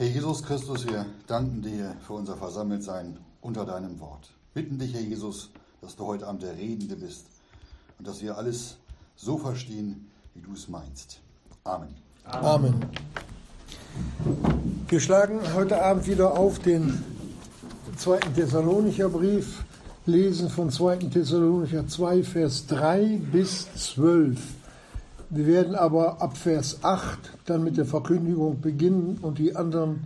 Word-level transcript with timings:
Herr 0.00 0.06
Jesus 0.06 0.44
Christus, 0.44 0.86
wir 0.86 1.06
danken 1.26 1.60
dir 1.60 1.96
für 2.06 2.12
unser 2.12 2.36
Versammeltsein 2.36 3.18
unter 3.40 3.64
deinem 3.64 3.98
Wort. 3.98 4.30
Bitten 4.54 4.78
dich, 4.78 4.94
Herr 4.94 5.00
Jesus, 5.00 5.50
dass 5.80 5.96
du 5.96 6.06
heute 6.06 6.28
Abend 6.28 6.44
der 6.44 6.56
Redende 6.56 6.94
bist 6.94 7.26
und 7.98 8.06
dass 8.06 8.22
wir 8.22 8.38
alles 8.38 8.76
so 9.16 9.38
verstehen, 9.38 10.08
wie 10.34 10.40
du 10.40 10.52
es 10.52 10.68
meinst. 10.68 11.18
Amen. 11.64 11.88
Amen. 12.22 12.86
Wir 14.86 15.00
schlagen 15.00 15.40
heute 15.54 15.82
Abend 15.82 16.06
wieder 16.06 16.38
auf 16.38 16.60
den 16.60 17.02
zweiten 17.96 18.32
Thessalonicher 18.36 19.08
Brief, 19.08 19.64
lesen 20.06 20.48
von 20.48 20.70
2. 20.70 21.08
Thessalonicher 21.12 21.88
2, 21.88 22.22
Vers 22.22 22.68
3 22.68 23.20
bis 23.32 23.66
12. 23.74 24.38
Wir 25.30 25.46
werden 25.46 25.74
aber 25.74 26.22
ab 26.22 26.38
Vers 26.38 26.78
8 26.82 27.18
dann 27.44 27.62
mit 27.62 27.76
der 27.76 27.84
Verkündigung 27.84 28.62
beginnen 28.62 29.18
und 29.20 29.38
die 29.38 29.54
anderen 29.54 30.00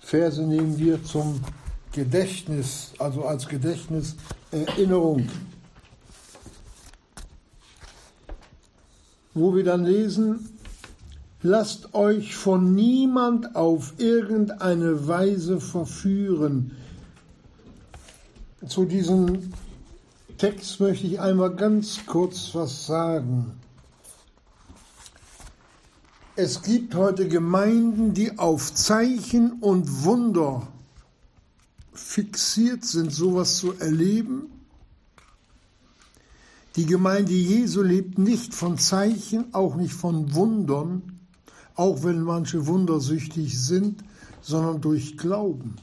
Verse 0.00 0.42
nehmen 0.42 0.78
wir 0.78 1.04
zum 1.04 1.40
Gedächtnis, 1.92 2.92
also 2.98 3.24
als 3.24 3.46
Gedächtniserinnerung. 3.46 5.28
Wo 9.32 9.54
wir 9.54 9.62
dann 9.62 9.84
lesen, 9.84 10.48
lasst 11.42 11.94
euch 11.94 12.34
von 12.34 12.74
niemand 12.74 13.54
auf 13.54 13.94
irgendeine 13.98 15.06
Weise 15.06 15.60
verführen. 15.60 16.72
Zu 18.66 18.86
diesem 18.86 19.52
Text 20.36 20.80
möchte 20.80 21.06
ich 21.06 21.20
einmal 21.20 21.54
ganz 21.54 22.00
kurz 22.06 22.50
was 22.54 22.86
sagen. 22.86 23.52
Es 26.36 26.62
gibt 26.62 26.96
heute 26.96 27.28
Gemeinden, 27.28 28.12
die 28.12 28.40
auf 28.40 28.74
Zeichen 28.74 29.52
und 29.60 30.02
Wunder 30.02 30.66
fixiert 31.92 32.84
sind, 32.84 33.12
sowas 33.12 33.58
zu 33.58 33.74
erleben. 33.74 34.46
Die 36.74 36.86
Gemeinde 36.86 37.32
Jesu 37.32 37.82
lebt 37.82 38.18
nicht 38.18 38.52
von 38.52 38.78
Zeichen, 38.78 39.54
auch 39.54 39.76
nicht 39.76 39.94
von 39.94 40.34
Wundern, 40.34 41.20
auch 41.76 42.02
wenn 42.02 42.22
manche 42.22 42.66
wundersüchtig 42.66 43.56
sind, 43.56 44.02
sondern 44.42 44.80
durch 44.80 45.16
Glauben. 45.16 45.76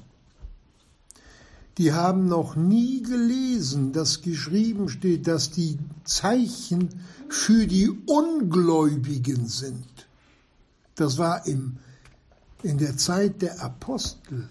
Die 1.77 1.93
haben 1.93 2.27
noch 2.27 2.57
nie 2.57 3.01
gelesen, 3.01 3.93
dass 3.93 4.21
geschrieben 4.21 4.89
steht, 4.89 5.27
dass 5.27 5.51
die 5.51 5.77
Zeichen 6.03 6.89
für 7.29 7.67
die 7.67 7.89
Ungläubigen 7.89 9.47
sind. 9.47 10.00
Das 10.95 11.17
war 11.17 11.45
im, 11.47 11.77
in 12.63 12.77
der 12.77 12.97
Zeit 12.97 13.41
der 13.41 13.61
Apostel 13.61 14.47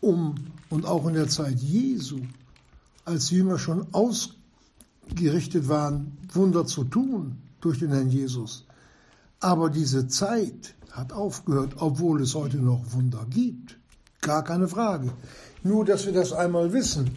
um, 0.00 0.34
und 0.70 0.84
auch 0.86 1.06
in 1.06 1.14
der 1.14 1.28
Zeit 1.28 1.58
Jesu, 1.58 2.20
als 3.04 3.28
die 3.28 3.36
Jünger 3.36 3.58
schon 3.58 3.86
ausgerichtet 3.92 5.68
waren, 5.68 6.18
Wunder 6.32 6.66
zu 6.66 6.84
tun 6.84 7.38
durch 7.60 7.78
den 7.78 7.90
Herrn 7.90 8.10
Jesus. 8.10 8.64
Aber 9.40 9.70
diese 9.70 10.08
Zeit 10.08 10.74
hat 10.90 11.12
aufgehört, 11.12 11.74
obwohl 11.78 12.22
es 12.22 12.34
heute 12.34 12.58
noch 12.58 12.92
Wunder 12.92 13.24
gibt. 13.30 13.78
Gar 14.20 14.42
keine 14.42 14.68
Frage. 14.68 15.12
Nur, 15.62 15.84
dass 15.84 16.06
wir 16.06 16.12
das 16.12 16.32
einmal 16.32 16.72
wissen. 16.72 17.10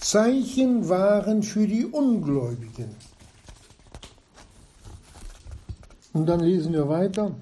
Zeichen 0.00 0.88
waren 0.88 1.42
für 1.42 1.66
die 1.66 1.86
Ungläubigen. 1.86 2.96
Und 6.12 6.26
dann 6.26 6.40
lesen 6.40 6.72
wir 6.72 6.88
weiter. 6.88 7.32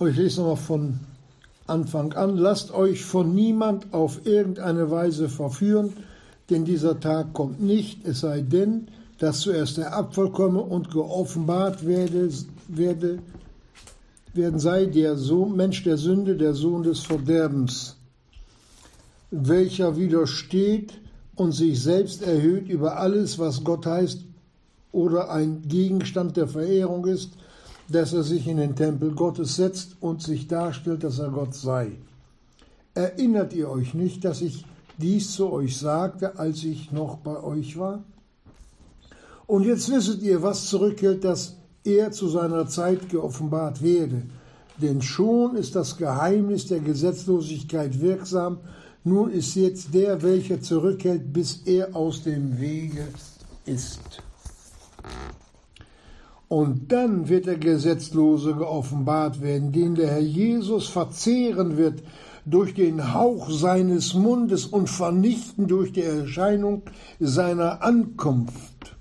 Ich 0.00 0.16
lese 0.16 0.40
nochmal 0.40 0.56
von 0.56 1.00
Anfang 1.66 2.14
an. 2.14 2.36
Lasst 2.36 2.72
euch 2.72 3.04
von 3.04 3.34
niemand 3.34 3.92
auf 3.92 4.26
irgendeine 4.26 4.90
Weise 4.90 5.28
verführen, 5.28 5.92
denn 6.48 6.64
dieser 6.64 6.98
Tag 6.98 7.32
kommt 7.32 7.60
nicht, 7.60 8.06
es 8.06 8.20
sei 8.20 8.40
denn, 8.40 8.88
dass 9.18 9.40
zuerst 9.40 9.76
der 9.76 9.94
Abfall 9.94 10.30
komme 10.30 10.60
und 10.60 10.90
geoffenbart 10.90 11.86
werde, 11.86 12.30
werde 12.68 13.18
werden 14.32 14.58
sei 14.60 14.86
der 14.86 15.16
Sohn, 15.16 15.56
Mensch 15.56 15.82
der 15.82 15.96
Sünde, 15.96 16.36
der 16.36 16.54
Sohn 16.54 16.82
des 16.82 17.00
Verderbens, 17.00 17.96
welcher 19.30 19.96
widersteht 19.96 20.92
und 21.40 21.52
sich 21.52 21.82
selbst 21.82 22.20
erhöht 22.20 22.68
über 22.68 22.98
alles, 22.98 23.38
was 23.38 23.64
Gott 23.64 23.86
heißt 23.86 24.26
oder 24.92 25.30
ein 25.30 25.62
Gegenstand 25.66 26.36
der 26.36 26.46
Verehrung 26.46 27.06
ist, 27.06 27.30
dass 27.88 28.12
er 28.12 28.24
sich 28.24 28.46
in 28.46 28.58
den 28.58 28.76
Tempel 28.76 29.12
Gottes 29.12 29.56
setzt 29.56 29.96
und 30.00 30.20
sich 30.20 30.48
darstellt, 30.48 31.02
dass 31.02 31.18
er 31.18 31.30
Gott 31.30 31.54
sei. 31.54 31.92
Erinnert 32.92 33.54
ihr 33.54 33.70
euch 33.70 33.94
nicht, 33.94 34.22
dass 34.26 34.42
ich 34.42 34.66
dies 34.98 35.32
zu 35.32 35.50
euch 35.50 35.78
sagte, 35.78 36.38
als 36.38 36.62
ich 36.62 36.92
noch 36.92 37.16
bei 37.16 37.42
euch 37.42 37.78
war? 37.78 38.04
Und 39.46 39.64
jetzt 39.64 39.90
wisset 39.90 40.20
ihr, 40.20 40.42
was 40.42 40.66
zurückhält, 40.66 41.24
dass 41.24 41.56
er 41.84 42.12
zu 42.12 42.28
seiner 42.28 42.68
Zeit 42.68 43.08
geoffenbart 43.08 43.80
werde. 43.82 44.24
Denn 44.76 45.00
schon 45.00 45.56
ist 45.56 45.74
das 45.74 45.96
Geheimnis 45.96 46.66
der 46.66 46.80
Gesetzlosigkeit 46.80 47.98
wirksam, 47.98 48.58
nun 49.04 49.30
ist 49.30 49.54
jetzt 49.54 49.94
der, 49.94 50.22
welcher 50.22 50.60
zurückhält, 50.60 51.32
bis 51.32 51.62
er 51.64 51.96
aus 51.96 52.22
dem 52.22 52.60
Wege 52.60 53.08
ist. 53.64 54.22
Und 56.48 56.90
dann 56.90 57.28
wird 57.28 57.46
der 57.46 57.56
Gesetzlose 57.56 58.54
geoffenbart 58.54 59.40
werden, 59.40 59.72
den 59.72 59.94
der 59.94 60.08
Herr 60.10 60.18
Jesus 60.18 60.88
verzehren 60.88 61.76
wird 61.76 62.02
durch 62.44 62.74
den 62.74 63.14
Hauch 63.14 63.50
seines 63.50 64.14
Mundes 64.14 64.66
und 64.66 64.90
vernichten 64.90 65.68
durch 65.68 65.92
die 65.92 66.02
Erscheinung 66.02 66.82
seiner 67.20 67.82
Ankunft. 67.82 68.96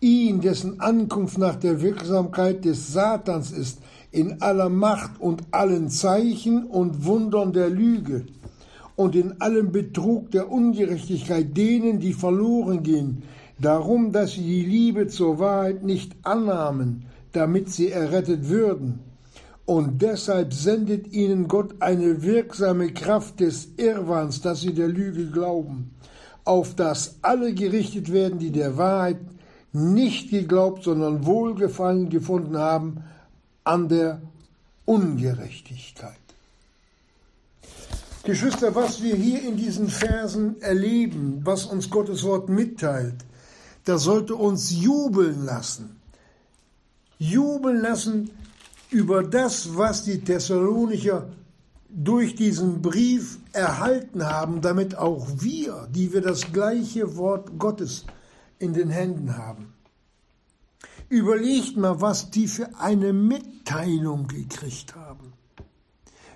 Ihn, 0.00 0.40
dessen 0.40 0.80
Ankunft 0.80 1.38
nach 1.38 1.56
der 1.56 1.82
Wirksamkeit 1.82 2.64
des 2.64 2.92
Satans 2.92 3.50
ist, 3.50 3.80
in 4.12 4.40
aller 4.40 4.68
Macht 4.68 5.20
und 5.20 5.42
allen 5.50 5.90
Zeichen 5.90 6.64
und 6.64 7.04
Wundern 7.04 7.52
der 7.52 7.68
Lüge 7.68 8.26
und 8.98 9.14
in 9.14 9.40
allem 9.40 9.70
Betrug 9.70 10.32
der 10.32 10.50
Ungerechtigkeit 10.50 11.56
denen, 11.56 12.00
die 12.00 12.12
verloren 12.12 12.82
gehen, 12.82 13.22
darum, 13.60 14.10
dass 14.10 14.32
sie 14.32 14.42
die 14.42 14.64
Liebe 14.64 15.06
zur 15.06 15.38
Wahrheit 15.38 15.84
nicht 15.84 16.16
annahmen, 16.24 17.04
damit 17.30 17.70
sie 17.70 17.92
errettet 17.92 18.48
würden. 18.48 18.98
Und 19.66 20.02
deshalb 20.02 20.52
sendet 20.52 21.12
ihnen 21.12 21.46
Gott 21.46 21.76
eine 21.78 22.24
wirksame 22.24 22.92
Kraft 22.92 23.38
des 23.38 23.68
Irrwahns, 23.76 24.40
dass 24.40 24.62
sie 24.62 24.74
der 24.74 24.88
Lüge 24.88 25.26
glauben, 25.30 25.92
auf 26.44 26.74
das 26.74 27.18
alle 27.22 27.54
gerichtet 27.54 28.12
werden, 28.12 28.40
die 28.40 28.50
der 28.50 28.78
Wahrheit 28.78 29.20
nicht 29.72 30.30
geglaubt, 30.30 30.82
sondern 30.82 31.24
Wohlgefallen 31.24 32.08
gefunden 32.08 32.58
haben 32.58 33.04
an 33.62 33.88
der 33.88 34.22
Ungerechtigkeit. 34.86 36.17
Geschwister, 38.28 38.74
was 38.74 39.02
wir 39.02 39.16
hier 39.16 39.40
in 39.42 39.56
diesen 39.56 39.88
Versen 39.88 40.60
erleben, 40.60 41.40
was 41.44 41.64
uns 41.64 41.88
Gottes 41.88 42.24
Wort 42.24 42.50
mitteilt, 42.50 43.24
das 43.86 44.02
sollte 44.02 44.34
uns 44.34 44.70
jubeln 44.70 45.46
lassen. 45.46 45.98
Jubeln 47.18 47.80
lassen 47.80 48.30
über 48.90 49.22
das, 49.22 49.74
was 49.78 50.04
die 50.04 50.20
Thessalonicher 50.20 51.26
durch 51.88 52.34
diesen 52.34 52.82
Brief 52.82 53.38
erhalten 53.54 54.22
haben, 54.22 54.60
damit 54.60 54.94
auch 54.94 55.26
wir, 55.38 55.88
die 55.90 56.12
wir 56.12 56.20
das 56.20 56.52
gleiche 56.52 57.16
Wort 57.16 57.58
Gottes 57.58 58.04
in 58.58 58.74
den 58.74 58.90
Händen 58.90 59.38
haben. 59.38 59.72
Überlegt 61.08 61.78
mal, 61.78 62.02
was 62.02 62.30
die 62.30 62.46
für 62.46 62.68
eine 62.78 63.14
Mitteilung 63.14 64.26
gekriegt 64.26 64.94
haben 64.94 65.32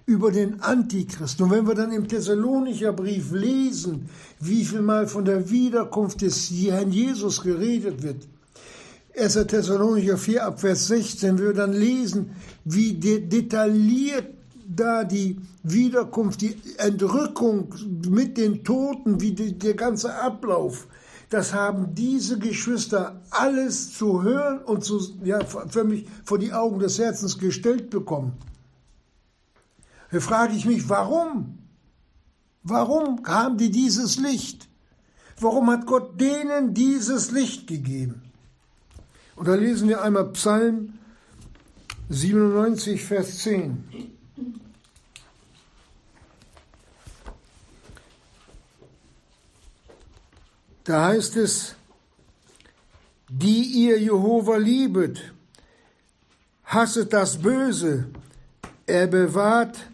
über 0.06 0.30
den 0.30 0.60
Antichristen. 0.60 1.44
Und 1.44 1.50
wenn 1.52 1.66
wir 1.66 1.74
dann 1.74 1.92
im 1.92 2.08
Thessalonicher 2.08 2.92
Brief 2.92 3.32
lesen, 3.32 4.08
wie 4.40 4.64
viel 4.64 4.82
mal 4.82 5.06
von 5.06 5.24
der 5.24 5.50
Wiederkunft 5.50 6.22
des 6.22 6.50
Herrn 6.50 6.90
Jesus 6.90 7.42
geredet 7.42 8.02
wird, 8.02 8.26
1. 9.16 9.34
Thessalonicher 9.46 10.16
4 10.16 10.46
Abvers 10.46 10.86
16, 10.86 11.38
wir 11.38 11.52
dann 11.52 11.72
lesen, 11.72 12.30
wie 12.64 12.94
detailliert 12.94 14.26
da 14.66 15.04
die 15.04 15.38
Wiederkunft, 15.62 16.40
die 16.40 16.56
Entrückung 16.78 17.74
mit 18.08 18.38
den 18.38 18.64
Toten, 18.64 19.20
wie 19.20 19.32
die, 19.32 19.58
der 19.58 19.74
ganze 19.74 20.14
Ablauf, 20.14 20.86
das 21.28 21.54
haben 21.54 21.94
diese 21.94 22.38
Geschwister 22.38 23.22
alles 23.30 23.96
zu 23.96 24.22
hören 24.22 24.60
und 24.64 24.84
zu, 24.84 25.00
ja, 25.24 25.40
für 25.44 25.84
mich 25.84 26.06
vor 26.24 26.38
die 26.38 26.52
Augen 26.52 26.78
des 26.78 26.98
Herzens 26.98 27.38
gestellt 27.38 27.90
bekommen. 27.90 28.32
Da 30.12 30.20
frage 30.20 30.54
ich 30.54 30.66
mich, 30.66 30.90
warum? 30.90 31.58
Warum 32.62 33.24
haben 33.26 33.56
die 33.56 33.70
dieses 33.70 34.18
Licht? 34.18 34.68
Warum 35.40 35.70
hat 35.70 35.86
Gott 35.86 36.20
denen 36.20 36.74
dieses 36.74 37.30
Licht 37.30 37.66
gegeben? 37.66 38.22
Und 39.36 39.48
da 39.48 39.54
lesen 39.54 39.88
wir 39.88 40.02
einmal 40.02 40.30
Psalm 40.32 40.98
97, 42.10 43.02
Vers 43.02 43.38
10. 43.38 44.12
Da 50.84 51.06
heißt 51.06 51.36
es, 51.36 51.74
die 53.30 53.62
ihr 53.62 53.98
Jehova 53.98 54.58
liebet, 54.58 55.32
hasset 56.64 57.14
das 57.14 57.40
Böse, 57.40 58.10
er 58.84 59.06
bewahrt 59.06 59.88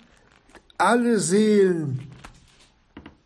alle 0.78 1.18
Seelen 1.18 2.00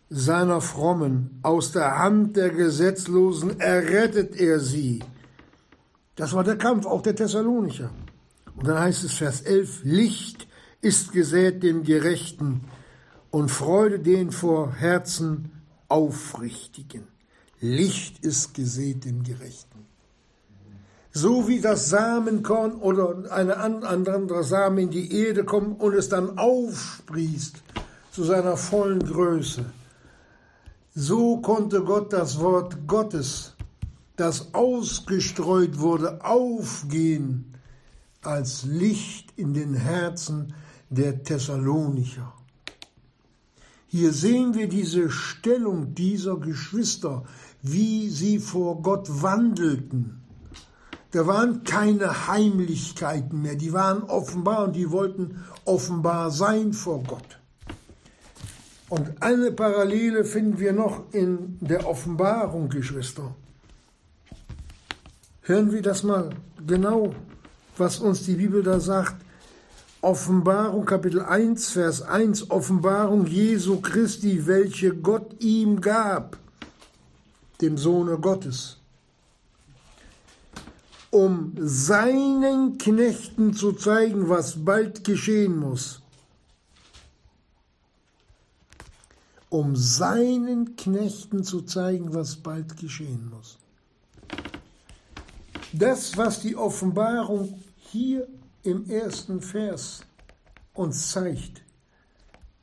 seiner 0.08 0.60
Frommen, 0.60 1.38
aus 1.42 1.72
der 1.72 1.98
Hand 1.98 2.36
der 2.36 2.50
Gesetzlosen 2.50 3.60
errettet 3.60 4.36
er 4.36 4.60
sie. 4.60 5.02
Das 6.16 6.34
war 6.34 6.44
der 6.44 6.56
Kampf 6.56 6.84
auch 6.86 7.02
der 7.02 7.16
Thessalonicher. 7.16 7.90
Und 8.56 8.66
dann 8.66 8.78
heißt 8.78 9.04
es 9.04 9.14
Vers 9.14 9.42
11, 9.42 9.80
Licht 9.84 10.46
ist 10.82 11.12
gesät 11.12 11.62
dem 11.62 11.82
Gerechten 11.82 12.62
und 13.30 13.50
Freude 13.50 13.98
den 13.98 14.30
vor 14.30 14.74
Herzen 14.74 15.50
Aufrichtigen. 15.88 17.06
Licht 17.60 18.24
ist 18.24 18.54
gesät 18.54 19.04
dem 19.04 19.22
Gerechten. 19.22 19.71
So 21.12 21.46
wie 21.46 21.60
das 21.60 21.90
Samenkorn 21.90 22.72
oder 22.72 23.30
eine 23.30 23.58
andere 23.58 24.44
Samen 24.44 24.78
in 24.78 24.90
die 24.90 25.14
Erde 25.14 25.44
kommt 25.44 25.80
und 25.80 25.94
es 25.94 26.08
dann 26.08 26.38
aufsprießt 26.38 27.62
zu 28.12 28.24
seiner 28.24 28.56
vollen 28.56 29.00
Größe. 29.00 29.64
So 30.94 31.38
konnte 31.38 31.82
Gott 31.82 32.12
das 32.12 32.40
Wort 32.40 32.86
Gottes, 32.86 33.54
das 34.16 34.54
ausgestreut 34.54 35.78
wurde, 35.78 36.24
aufgehen 36.24 37.52
als 38.22 38.64
Licht 38.64 39.32
in 39.36 39.52
den 39.52 39.74
Herzen 39.74 40.54
der 40.88 41.22
Thessalonicher. 41.22 42.32
Hier 43.86 44.12
sehen 44.12 44.54
wir 44.54 44.68
diese 44.68 45.10
Stellung 45.10 45.94
dieser 45.94 46.38
Geschwister, 46.38 47.24
wie 47.60 48.08
sie 48.08 48.38
vor 48.38 48.80
Gott 48.80 49.22
wandelten. 49.22 50.21
Da 51.12 51.26
waren 51.26 51.62
keine 51.64 52.26
Heimlichkeiten 52.26 53.42
mehr, 53.42 53.54
die 53.54 53.72
waren 53.72 54.02
offenbar 54.02 54.64
und 54.64 54.76
die 54.76 54.90
wollten 54.90 55.44
offenbar 55.64 56.30
sein 56.30 56.72
vor 56.72 57.02
Gott. 57.02 57.38
Und 58.88 59.22
eine 59.22 59.52
Parallele 59.52 60.24
finden 60.24 60.58
wir 60.58 60.72
noch 60.72 61.12
in 61.12 61.58
der 61.60 61.86
Offenbarung, 61.86 62.68
Geschwister. 62.68 63.34
Hören 65.42 65.72
wir 65.72 65.82
das 65.82 66.02
mal 66.02 66.30
genau, 66.66 67.14
was 67.76 68.00
uns 68.00 68.24
die 68.24 68.34
Bibel 68.34 68.62
da 68.62 68.80
sagt. 68.80 69.16
Offenbarung 70.00 70.84
Kapitel 70.84 71.22
1, 71.22 71.70
Vers 71.70 72.02
1, 72.02 72.50
Offenbarung 72.50 73.26
Jesu 73.26 73.80
Christi, 73.80 74.46
welche 74.46 74.94
Gott 74.94 75.36
ihm 75.40 75.80
gab 75.80 76.38
dem 77.62 77.78
Sohne 77.78 78.18
Gottes, 78.18 78.81
um 81.12 81.52
seinen 81.58 82.78
Knechten 82.78 83.52
zu 83.52 83.72
zeigen, 83.72 84.28
was 84.30 84.64
bald 84.64 85.04
geschehen 85.04 85.56
muss. 85.56 86.00
Um 89.50 89.76
seinen 89.76 90.74
Knechten 90.74 91.44
zu 91.44 91.60
zeigen, 91.62 92.14
was 92.14 92.36
bald 92.36 92.78
geschehen 92.78 93.30
muss. 93.30 93.58
Das, 95.74 96.16
was 96.16 96.40
die 96.40 96.56
Offenbarung 96.56 97.60
hier 97.76 98.26
im 98.62 98.88
ersten 98.88 99.42
Vers 99.42 100.00
uns 100.72 101.10
zeigt, 101.10 101.62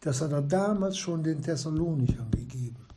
das 0.02 0.22
hat 0.22 0.32
er 0.32 0.42
damals 0.42 0.98
schon 0.98 1.22
den 1.24 1.44
Thessalonichern 1.44 2.32
gegeben 2.32 2.90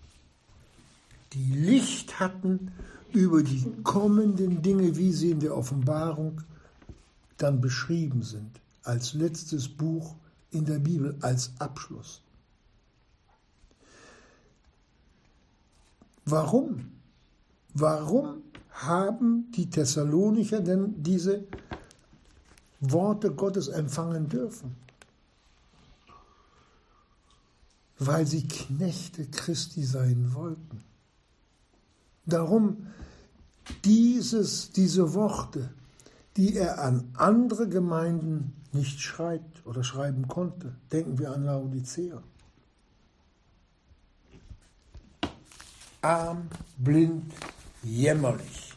die 1.35 1.53
Licht 1.53 2.21
hatten 2.21 2.73
über 3.15 3.43
die 3.43 3.65
kommenden 3.83 4.63
Dinge, 4.63 4.97
wie 4.97 5.13
sie 5.13 5.31
in 5.31 5.41
der 5.41 5.57
Offenbarung 5.57 6.43
dann 7.37 7.61
beschrieben 7.61 8.23
sind, 8.23 8.61
als 8.83 9.15
letztes 9.15 9.69
Buch 9.69 10.15
in 10.51 10.65
der 10.65 10.79
Bibel, 10.79 11.17
als 11.21 11.53
Abschluss. 11.59 12.23
Warum? 16.25 16.93
Warum 17.75 18.43
haben 18.71 19.51
die 19.53 19.69
Thessalonicher 19.69 20.61
denn 20.61 21.03
diese 21.03 21.45
Worte 22.81 23.33
Gottes 23.33 23.69
empfangen 23.69 24.29
dürfen? 24.29 24.77
Weil 27.99 28.27
sie 28.27 28.47
Knechte 28.47 29.27
Christi 29.27 29.85
sein 29.85 30.35
wollten. 30.35 30.83
Darum 32.27 32.87
dieses, 33.85 34.73
diese 34.73 35.15
Worte, 35.15 35.71
die 36.37 36.57
er 36.57 36.83
an 36.83 37.11
andere 37.15 37.69
Gemeinden 37.69 38.55
nicht 38.73 39.01
schreibt 39.01 39.67
oder 39.67 39.85
schreiben 39.85 40.29
konnte. 40.29 40.75
Denken 40.91 41.19
wir 41.19 41.33
an 41.33 41.45
Laodicea. 41.45 42.23
Arm, 46.01 46.49
blind, 46.79 47.33
jämmerlich. 47.83 48.73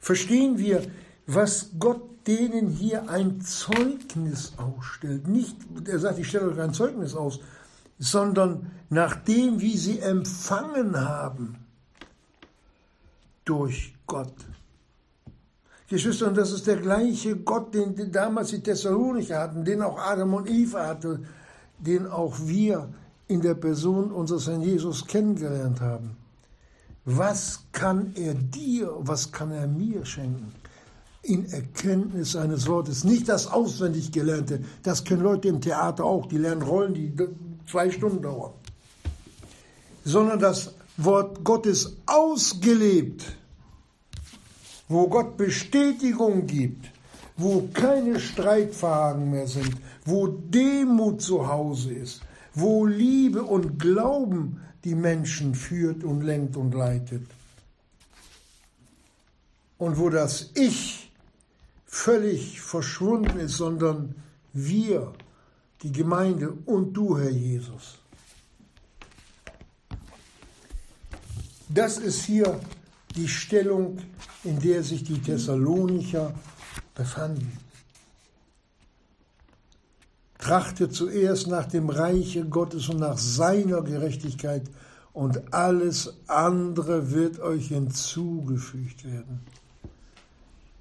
Verstehen 0.00 0.58
wir, 0.58 0.82
was 1.26 1.70
Gott 1.78 2.02
denen 2.26 2.68
hier 2.68 3.08
ein 3.08 3.40
Zeugnis 3.40 4.52
ausstellt. 4.58 5.26
Nicht, 5.26 5.56
er 5.86 5.98
sagt, 5.98 6.18
ich 6.18 6.28
stelle 6.28 6.50
euch 6.50 6.60
ein 6.60 6.74
Zeugnis 6.74 7.14
aus, 7.14 7.40
sondern 7.98 8.70
nach 8.90 9.16
dem, 9.16 9.60
wie 9.60 9.76
sie 9.76 9.98
empfangen 9.98 11.00
haben 11.00 11.56
durch 13.48 13.94
Gott. 14.06 14.34
Geschwister, 15.88 16.28
und 16.28 16.36
das 16.36 16.52
ist 16.52 16.66
der 16.66 16.76
gleiche 16.76 17.36
Gott, 17.36 17.74
den 17.74 18.12
damals 18.12 18.50
die 18.50 18.60
Thessalonicher 18.60 19.40
hatten, 19.40 19.64
den 19.64 19.80
auch 19.80 19.98
Adam 19.98 20.34
und 20.34 20.50
Eva 20.50 20.86
hatte, 20.86 21.20
den 21.78 22.06
auch 22.06 22.36
wir 22.44 22.92
in 23.26 23.40
der 23.40 23.54
Person 23.54 24.10
unseres 24.12 24.46
Herrn 24.48 24.60
Jesus 24.60 25.06
kennengelernt 25.06 25.80
haben. 25.80 26.16
Was 27.06 27.64
kann 27.72 28.12
er 28.16 28.34
dir, 28.34 28.92
was 28.98 29.32
kann 29.32 29.50
er 29.50 29.66
mir 29.66 30.04
schenken? 30.04 30.52
In 31.22 31.50
Erkenntnis 31.50 32.32
seines 32.32 32.66
Wortes. 32.66 33.04
Nicht 33.04 33.28
das 33.28 33.46
auswendig 33.46 34.12
Gelernte, 34.12 34.60
das 34.82 35.04
können 35.04 35.22
Leute 35.22 35.48
im 35.48 35.60
Theater 35.62 36.04
auch, 36.04 36.26
die 36.26 36.36
lernen 36.36 36.62
Rollen, 36.62 36.92
die 36.92 37.14
zwei 37.70 37.90
Stunden 37.90 38.20
dauern. 38.20 38.52
Sondern 40.04 40.38
das 40.38 40.74
Wort 40.98 41.44
Gottes 41.44 41.96
ausgelebt, 42.06 43.24
wo 44.88 45.08
Gott 45.08 45.36
Bestätigung 45.36 46.46
gibt, 46.46 46.90
wo 47.36 47.68
keine 47.72 48.18
Streitfragen 48.18 49.30
mehr 49.30 49.46
sind, 49.46 49.70
wo 50.04 50.26
Demut 50.26 51.22
zu 51.22 51.46
Hause 51.46 51.92
ist, 51.92 52.20
wo 52.52 52.84
Liebe 52.84 53.44
und 53.44 53.78
Glauben 53.78 54.60
die 54.82 54.96
Menschen 54.96 55.54
führt 55.54 56.02
und 56.02 56.22
lenkt 56.22 56.56
und 56.56 56.74
leitet. 56.74 57.22
Und 59.78 59.98
wo 59.98 60.10
das 60.10 60.50
Ich 60.56 61.12
völlig 61.86 62.60
verschwunden 62.60 63.38
ist, 63.38 63.56
sondern 63.56 64.16
wir, 64.52 65.12
die 65.82 65.92
Gemeinde 65.92 66.58
und 66.66 66.92
du, 66.94 67.16
Herr 67.16 67.30
Jesus. 67.30 67.97
Das 71.68 71.98
ist 71.98 72.24
hier 72.24 72.60
die 73.16 73.28
Stellung, 73.28 73.98
in 74.44 74.58
der 74.60 74.82
sich 74.82 75.04
die 75.04 75.20
Thessalonicher 75.20 76.34
befanden. 76.94 77.52
Trachtet 80.38 80.94
zuerst 80.94 81.46
nach 81.48 81.66
dem 81.66 81.90
Reiche 81.90 82.44
Gottes 82.44 82.88
und 82.88 83.00
nach 83.00 83.18
seiner 83.18 83.82
Gerechtigkeit, 83.82 84.70
und 85.18 85.52
alles 85.52 86.14
andere 86.28 87.10
wird 87.10 87.40
euch 87.40 87.68
hinzugefügt 87.68 89.04
werden. 89.04 89.40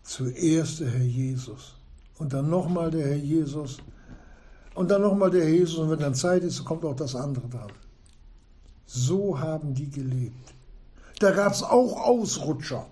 Zuerst 0.03 0.81
der 0.81 0.91
Herr 0.91 1.05
Jesus 1.05 1.73
und 2.19 2.33
dann 2.33 2.47
nochmal 2.47 2.91
der 2.91 3.07
Herr 3.07 3.15
Jesus 3.15 3.79
und 4.75 4.91
dann 4.91 5.01
nochmal 5.01 5.31
der 5.31 5.43
Herr 5.43 5.49
Jesus 5.49 5.79
und 5.79 5.89
wenn 5.89 5.97
dann 5.97 6.13
Zeit 6.13 6.43
ist, 6.43 6.63
kommt 6.63 6.85
auch 6.85 6.95
das 6.95 7.15
andere 7.15 7.47
dran. 7.47 7.71
So 8.85 9.39
haben 9.39 9.73
die 9.73 9.89
gelebt. 9.89 10.53
Da 11.19 11.31
gab 11.31 11.53
es 11.53 11.63
auch 11.63 11.99
Ausrutscher. 11.99 12.85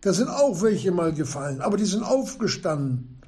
Da 0.00 0.12
sind 0.12 0.28
auch 0.28 0.62
welche 0.62 0.92
mal 0.92 1.12
gefallen, 1.12 1.60
aber 1.60 1.76
die 1.76 1.84
sind 1.84 2.02
aufgestanden. 2.02 3.18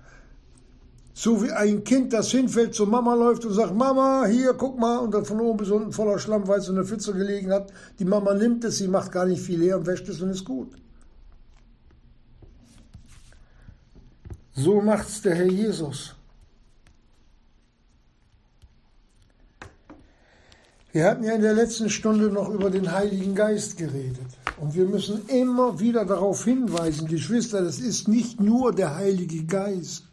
So 1.13 1.43
wie 1.43 1.51
ein 1.51 1.85
Kind, 1.85 2.13
das 2.13 2.31
hinfällt, 2.31 2.75
zur 2.75 2.87
Mama 2.87 3.15
läuft 3.15 3.45
und 3.45 3.53
sagt, 3.53 3.75
Mama, 3.75 4.25
hier, 4.27 4.55
guck 4.55 4.79
mal, 4.79 4.99
und 4.99 5.13
dann 5.13 5.25
von 5.25 5.41
oben 5.41 5.59
bis 5.59 5.71
unten 5.71 5.93
voller 5.93 6.19
Schlamm, 6.19 6.47
weil 6.47 6.61
es 6.61 6.69
in 6.69 6.77
der 6.77 6.85
Pfütze 6.85 7.13
gelegen 7.13 7.53
hat. 7.53 7.73
Die 7.99 8.05
Mama 8.05 8.33
nimmt 8.35 8.65
es, 8.65 8.79
sie 8.79 8.89
macht 8.89 9.11
gar 9.13 9.27
nicht 9.27 9.43
viel 9.43 9.61
her 9.61 9.77
und 9.77 9.87
wäscht 9.87 10.09
es 10.09 10.23
und 10.23 10.31
ist 10.31 10.45
gut. 10.45 10.75
So 14.55 14.81
macht's 14.81 15.23
der 15.23 15.35
Herr 15.35 15.51
Jesus. 15.51 16.15
Wir 20.93 21.05
hatten 21.07 21.23
ja 21.23 21.35
in 21.35 21.43
der 21.43 21.55
letzten 21.55 21.89
Stunde 21.89 22.31
noch 22.31 22.49
über 22.49 22.69
den 22.69 22.91
Heiligen 22.91 23.35
Geist 23.35 23.77
geredet. 23.77 24.27
Und 24.61 24.75
wir 24.75 24.87
müssen 24.87 25.27
immer 25.29 25.79
wieder 25.79 26.05
darauf 26.05 26.45
hinweisen, 26.45 27.07
Geschwister, 27.07 27.63
das 27.63 27.79
ist 27.79 28.09
nicht 28.09 28.41
nur 28.41 28.75
der 28.75 28.97
Heilige 28.97 29.45
Geist. 29.45 30.05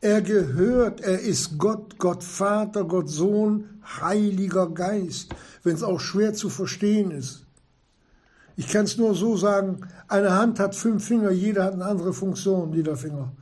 Er 0.00 0.20
gehört, 0.20 1.00
er 1.00 1.20
ist 1.20 1.58
Gott, 1.58 1.98
Gott 1.98 2.24
Vater, 2.24 2.84
Gott 2.84 3.08
Sohn, 3.08 3.80
Heiliger 4.00 4.68
Geist, 4.68 5.34
wenn 5.62 5.76
es 5.76 5.82
auch 5.82 6.00
schwer 6.00 6.34
zu 6.34 6.50
verstehen 6.50 7.10
ist. 7.10 7.46
Ich 8.56 8.68
kann 8.68 8.84
es 8.84 8.98
nur 8.98 9.14
so 9.14 9.36
sagen, 9.36 9.80
eine 10.08 10.32
Hand 10.34 10.60
hat 10.60 10.74
fünf 10.74 11.06
Finger, 11.06 11.30
jeder 11.30 11.64
hat 11.64 11.74
eine 11.74 11.86
andere 11.86 12.12
Funktion, 12.12 12.72
jeder 12.72 12.96
Finger. 12.96 13.32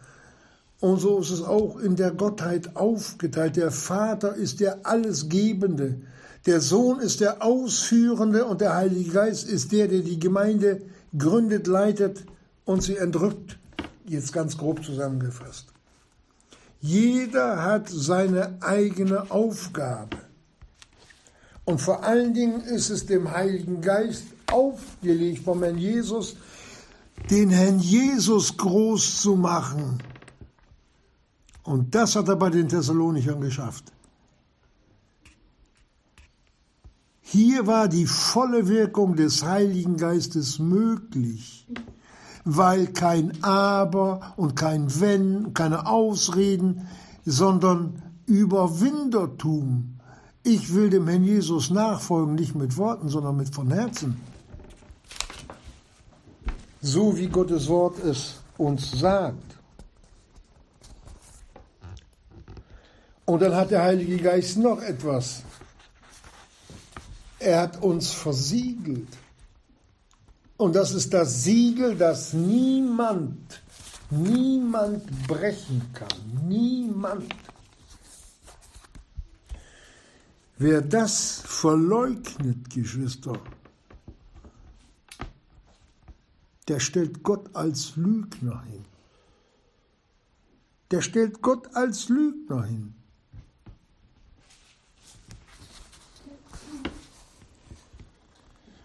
Und 0.83 0.99
so 0.99 1.21
ist 1.21 1.31
es 1.31 1.43
auch 1.43 1.79
in 1.79 1.95
der 1.95 2.11
Gottheit 2.11 2.75
aufgeteilt. 2.75 3.55
Der 3.55 3.71
Vater 3.71 4.35
ist 4.35 4.59
der 4.59 4.85
Allesgebende. 4.85 6.01
Der 6.45 6.61
Sohn 6.61 6.99
ist 6.99 7.21
der 7.21 7.41
Ausführende 7.41 8.45
und 8.47 8.61
der 8.61 8.75
Heilige 8.75 9.13
Geist 9.13 9.49
ist 9.49 9.71
der, 9.71 9.87
der 9.87 10.01
die 10.01 10.19
Gemeinde 10.19 10.83
gründet, 11.17 11.69
leitet 11.69 12.25
und 12.65 12.83
sie 12.83 12.97
entrückt. 12.97 13.61
Jetzt 14.09 14.33
ganz 14.33 14.59
grob 14.59 14.85
zusammengefasst. 14.85 15.69
Jeder 16.81 17.63
hat 17.63 17.89
seine 17.89 18.57
eigene 18.61 19.31
Aufgabe. 19.31 20.17
Und 21.65 21.81
vor 21.81 22.03
allen 22.03 22.35
Dingen 22.35 22.61
ist 22.61 22.91
es 22.91 23.07
dem 23.07 23.31
Heiligen 23.31 23.83
Geist 23.83 24.25
aufgelegt 24.51 25.45
vom 25.45 25.63
Herrn 25.63 25.79
Jesus, 25.79 26.35
den 27.31 27.51
Herrn 27.51 27.79
Jesus 27.79 28.57
groß 28.57 29.23
zu 29.23 29.37
machen 29.37 30.03
und 31.65 31.95
das 31.95 32.17
hat 32.17 32.29
er 32.29 32.37
bei 32.37 32.51
den 32.51 32.69
Thessalonichern 32.69 33.41
geschafft. 33.41 33.93
Hier 37.21 37.67
war 37.67 37.89
die 37.89 38.07
volle 38.07 38.69
Wirkung 38.69 39.17
des 39.17 39.43
Heiligen 39.45 39.97
Geistes 39.97 40.59
möglich, 40.59 41.67
weil 42.45 42.89
kein 42.89 43.43
Aber 43.43 44.35
und 44.37 44.55
kein 44.55 45.01
Wenn, 45.01 45.55
keine 45.55 45.87
Ausreden, 45.87 46.89
sondern 47.25 48.03
Überwindertum. 48.27 49.99
Ich 50.43 50.75
will 50.75 50.91
dem 50.91 51.09
Herrn 51.09 51.25
Jesus 51.25 51.71
nachfolgen, 51.71 52.35
nicht 52.35 52.55
mit 52.55 52.77
Worten, 52.77 53.09
sondern 53.09 53.37
mit 53.37 53.55
von 53.55 53.71
Herzen. 53.71 54.21
So 56.81 57.17
wie 57.17 57.29
Gottes 57.29 57.69
Wort 57.69 57.99
es 58.01 58.41
uns 58.59 58.91
sagt. 58.91 59.52
Und 63.25 63.41
dann 63.43 63.55
hat 63.55 63.71
der 63.71 63.83
Heilige 63.83 64.17
Geist 64.19 64.57
noch 64.57 64.83
etwas. 64.83 65.43
Er 67.39 67.61
hat 67.61 67.83
uns 67.83 68.13
versiegelt. 68.13 69.09
Und 70.57 70.77
das 70.77 70.93
ist 70.93 71.13
das 71.13 71.43
Siegel, 71.45 71.97
das 71.97 72.33
niemand, 72.33 73.63
niemand 74.11 75.27
brechen 75.27 75.83
kann. 75.93 76.47
Niemand. 76.47 77.35
Wer 80.59 80.81
das 80.81 81.43
verleugnet, 81.45 82.71
Geschwister, 82.71 83.41
der 86.69 86.79
stellt 86.79 87.25
Gott 87.25 87.57
als 87.57 87.97
Lügner 87.97 88.63
hin. 88.63 88.85
Der 90.93 91.01
stellt 91.01 91.43
Gott 91.43 91.75
als 91.75 92.09
Lügner 92.09 92.63
hin. 92.65 92.95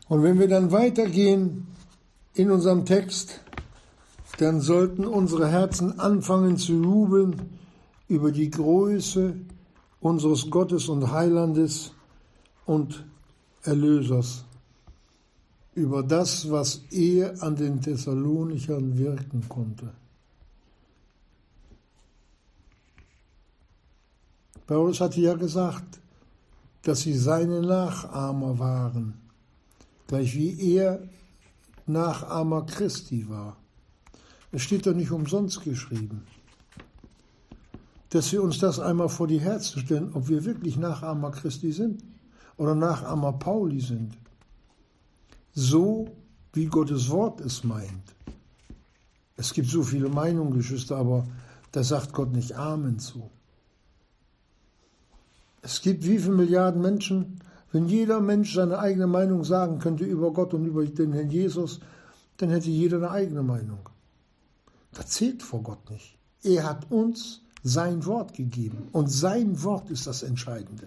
Und 0.09 0.23
wenn 0.23 0.39
wir 0.39 0.47
dann 0.47 0.71
weitergehen 0.71 1.67
in 2.33 2.51
unserem 2.51 2.85
Text, 2.85 3.41
dann 4.37 4.61
sollten 4.61 5.05
unsere 5.05 5.49
Herzen 5.49 5.99
anfangen 5.99 6.57
zu 6.57 6.73
jubeln 6.73 7.49
über 8.07 8.31
die 8.31 8.49
Größe 8.49 9.35
unseres 9.99 10.49
Gottes 10.49 10.87
und 10.87 11.11
Heilandes 11.11 11.91
und 12.65 13.03
Erlösers, 13.63 14.45
über 15.73 16.03
das, 16.03 16.49
was 16.49 16.83
er 16.91 17.41
an 17.43 17.55
den 17.55 17.81
Thessalonichern 17.81 18.97
wirken 18.97 19.43
konnte. 19.49 19.91
Paulus 24.67 25.01
hatte 25.01 25.19
ja 25.19 25.33
gesagt, 25.33 25.99
dass 26.83 27.01
sie 27.01 27.17
seine 27.17 27.61
Nachahmer 27.61 28.57
waren 28.59 29.26
gleich 30.07 30.35
wie 30.35 30.75
er 30.75 31.01
Nachahmer 31.85 32.65
Christi 32.65 33.29
war. 33.29 33.57
Es 34.51 34.63
steht 34.63 34.85
doch 34.85 34.93
nicht 34.93 35.11
umsonst 35.11 35.63
geschrieben. 35.63 36.25
Dass 38.09 38.31
wir 38.31 38.41
uns 38.41 38.59
das 38.59 38.79
einmal 38.79 39.09
vor 39.09 39.27
die 39.27 39.39
Herzen 39.39 39.81
stellen, 39.81 40.13
ob 40.13 40.29
wir 40.29 40.45
wirklich 40.45 40.77
Nachahmer 40.77 41.31
Christi 41.31 41.71
sind 41.71 42.03
oder 42.55 42.73
Nachahmer 42.73 43.33
Pauli 43.33 43.81
sind. 43.81 44.17
So 45.53 46.15
wie 46.53 46.65
Gottes 46.65 47.09
Wort 47.09 47.41
es 47.41 47.63
meint. 47.63 48.15
Es 49.35 49.53
gibt 49.53 49.69
so 49.69 49.83
viele 49.83 50.09
Meinungen, 50.09 50.53
Geschwister, 50.53 50.97
aber 50.97 51.27
da 51.71 51.83
sagt 51.83 52.13
Gott 52.13 52.31
nicht 52.31 52.53
Amen 52.53 52.97
zu. 52.99 53.29
Es 55.61 55.81
gibt 55.81 56.05
wie 56.05 56.17
viele 56.17 56.35
Milliarden 56.35 56.81
Menschen, 56.81 57.39
wenn 57.71 57.87
jeder 57.87 58.21
Mensch 58.21 58.53
seine 58.53 58.79
eigene 58.79 59.07
Meinung 59.07 59.43
sagen 59.43 59.79
könnte 59.79 60.05
über 60.05 60.31
Gott 60.31 60.53
und 60.53 60.65
über 60.65 60.85
den 60.85 61.13
Herrn 61.13 61.29
Jesus, 61.29 61.79
dann 62.37 62.49
hätte 62.49 62.69
jeder 62.69 62.97
eine 62.97 63.11
eigene 63.11 63.43
Meinung. 63.43 63.89
Das 64.93 65.07
zählt 65.07 65.43
vor 65.43 65.63
Gott 65.63 65.89
nicht. 65.89 66.17
Er 66.43 66.63
hat 66.63 66.91
uns 66.91 67.41
sein 67.63 68.05
Wort 68.05 68.33
gegeben 68.33 68.87
und 68.93 69.07
sein 69.07 69.61
Wort 69.63 69.89
ist 69.89 70.07
das 70.07 70.23
Entscheidende. 70.23 70.85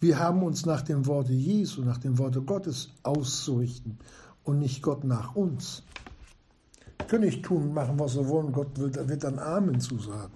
Wir 0.00 0.18
haben 0.18 0.42
uns 0.42 0.66
nach 0.66 0.82
dem 0.82 1.06
Worte 1.06 1.32
Jesu, 1.32 1.82
nach 1.82 1.98
dem 1.98 2.18
Worte 2.18 2.42
Gottes 2.42 2.90
auszurichten 3.02 3.98
und 4.42 4.58
nicht 4.58 4.82
Gott 4.82 5.04
nach 5.04 5.34
uns. 5.34 5.82
Können 7.08 7.24
nicht 7.24 7.44
tun 7.44 7.62
und 7.64 7.74
machen, 7.74 7.98
was 7.98 8.16
wir 8.16 8.28
wollen. 8.28 8.52
Gott 8.52 8.78
wird 8.78 9.24
dann 9.24 9.38
Amen 9.38 9.80
zu 9.80 9.98
sagen. 9.98 10.32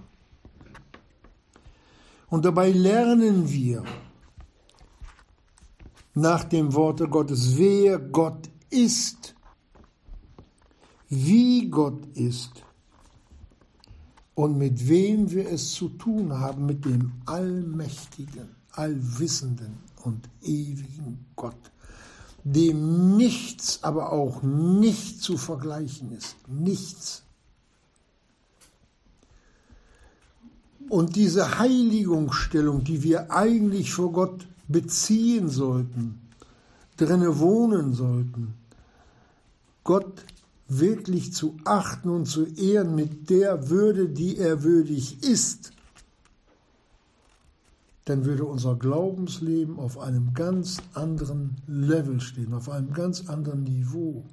Und 2.28 2.44
dabei 2.44 2.70
lernen 2.70 3.50
wir, 3.50 3.84
nach 6.20 6.44
dem 6.44 6.74
Worte 6.74 7.08
Gottes, 7.08 7.56
wer 7.56 7.98
Gott 7.98 8.48
ist, 8.70 9.34
wie 11.08 11.68
Gott 11.68 12.04
ist 12.14 12.64
und 14.34 14.58
mit 14.58 14.88
wem 14.88 15.30
wir 15.30 15.48
es 15.48 15.72
zu 15.72 15.88
tun 15.88 16.38
haben, 16.38 16.66
mit 16.66 16.84
dem 16.84 17.12
allmächtigen, 17.26 18.54
allwissenden 18.72 19.78
und 20.04 20.28
ewigen 20.42 21.26
Gott, 21.34 21.72
dem 22.44 23.16
nichts, 23.16 23.82
aber 23.82 24.12
auch 24.12 24.42
nicht 24.42 25.22
zu 25.22 25.36
vergleichen 25.36 26.12
ist. 26.12 26.36
Nichts. 26.46 27.22
Und 30.88 31.16
diese 31.16 31.58
Heiligungsstellung, 31.58 32.84
die 32.84 33.02
wir 33.02 33.30
eigentlich 33.30 33.92
vor 33.92 34.12
Gott 34.12 34.46
beziehen 34.68 35.48
sollten, 35.48 36.20
drinne 36.96 37.38
wohnen 37.38 37.94
sollten, 37.94 38.54
Gott 39.84 40.24
wirklich 40.68 41.32
zu 41.32 41.56
achten 41.64 42.10
und 42.10 42.26
zu 42.26 42.44
ehren 42.44 42.94
mit 42.94 43.30
der 43.30 43.70
Würde, 43.70 44.08
die 44.08 44.36
er 44.36 44.62
würdig 44.62 45.22
ist, 45.22 45.72
dann 48.04 48.24
würde 48.24 48.44
unser 48.44 48.76
Glaubensleben 48.76 49.78
auf 49.78 49.98
einem 49.98 50.32
ganz 50.32 50.78
anderen 50.94 51.56
Level 51.66 52.20
stehen, 52.20 52.54
auf 52.54 52.68
einem 52.70 52.92
ganz 52.92 53.28
anderen 53.28 53.64
Niveau. 53.64 54.24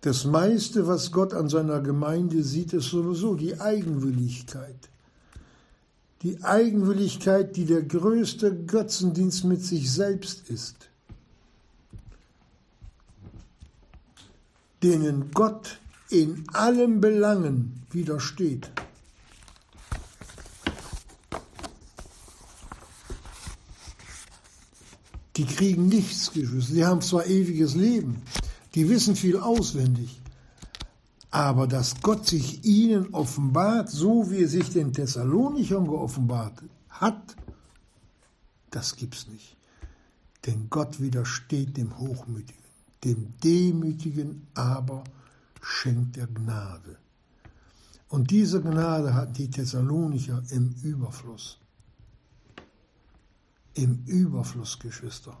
Das 0.00 0.24
meiste, 0.24 0.86
was 0.86 1.12
Gott 1.12 1.34
an 1.34 1.48
seiner 1.48 1.80
Gemeinde 1.80 2.42
sieht, 2.42 2.72
ist 2.72 2.86
sowieso 2.90 3.34
die 3.34 3.60
Eigenwilligkeit. 3.60 4.88
Die 6.22 6.42
Eigenwilligkeit, 6.42 7.56
die 7.56 7.64
der 7.64 7.82
größte 7.82 8.54
Götzendienst 8.64 9.44
mit 9.44 9.62
sich 9.62 9.90
selbst 9.90 10.50
ist, 10.50 10.90
denen 14.82 15.30
Gott 15.32 15.78
in 16.10 16.44
allen 16.52 17.00
Belangen 17.00 17.82
widersteht. 17.90 18.70
Die 25.36 25.46
kriegen 25.46 25.88
nichts, 25.88 26.32
Geschwister. 26.32 26.74
Sie 26.74 26.84
haben 26.84 27.00
zwar 27.00 27.26
ewiges 27.26 27.74
Leben, 27.74 28.20
die 28.74 28.90
wissen 28.90 29.16
viel 29.16 29.38
auswendig, 29.38 30.20
Aber 31.30 31.66
dass 31.66 32.00
Gott 32.00 32.26
sich 32.26 32.64
ihnen 32.64 33.14
offenbart, 33.14 33.88
so 33.88 34.30
wie 34.30 34.42
er 34.42 34.48
sich 34.48 34.70
den 34.70 34.92
Thessalonichern 34.92 35.86
geoffenbart 35.86 36.62
hat, 36.88 37.36
das 38.70 38.96
gibt's 38.96 39.28
nicht. 39.28 39.56
Denn 40.46 40.68
Gott 40.70 41.00
widersteht 41.00 41.76
dem 41.76 41.98
Hochmütigen, 41.98 42.64
dem 43.04 43.34
Demütigen 43.44 44.46
aber 44.54 45.04
schenkt 45.60 46.16
er 46.16 46.26
Gnade. 46.26 46.98
Und 48.08 48.30
diese 48.32 48.60
Gnade 48.60 49.14
hatten 49.14 49.34
die 49.34 49.50
Thessalonicher 49.50 50.42
im 50.50 50.74
Überfluss. 50.82 51.58
Im 53.74 54.02
Überfluss, 54.06 54.78
Geschwister. 54.80 55.38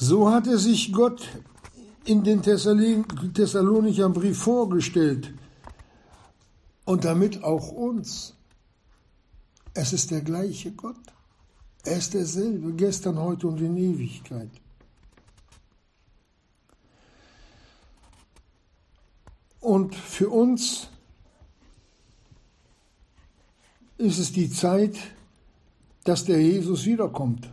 So 0.00 0.30
hatte 0.30 0.58
sich 0.58 0.92
Gott 0.92 1.28
in 2.04 2.22
den 2.22 2.40
Thessalonicher 2.40 4.08
Brief 4.10 4.38
vorgestellt 4.38 5.34
und 6.84 7.04
damit 7.04 7.42
auch 7.42 7.72
uns. 7.72 8.34
Es 9.74 9.92
ist 9.92 10.12
der 10.12 10.20
gleiche 10.20 10.70
Gott. 10.70 11.00
Er 11.84 11.98
ist 11.98 12.14
derselbe, 12.14 12.72
gestern, 12.74 13.18
heute 13.18 13.48
und 13.48 13.60
in 13.60 13.76
Ewigkeit. 13.76 14.50
Und 19.60 19.96
für 19.96 20.28
uns 20.30 20.90
ist 23.96 24.18
es 24.18 24.30
die 24.30 24.48
Zeit, 24.48 24.96
dass 26.04 26.24
der 26.24 26.40
Jesus 26.40 26.86
wiederkommt 26.86 27.50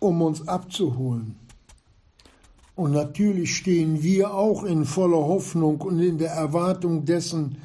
um 0.00 0.22
uns 0.22 0.48
abzuholen. 0.48 1.36
Und 2.74 2.92
natürlich 2.92 3.56
stehen 3.56 4.02
wir 4.02 4.34
auch 4.34 4.64
in 4.64 4.84
voller 4.84 5.18
Hoffnung 5.18 5.80
und 5.82 6.00
in 6.00 6.18
der 6.18 6.32
Erwartung 6.32 7.04
dessen, 7.04 7.58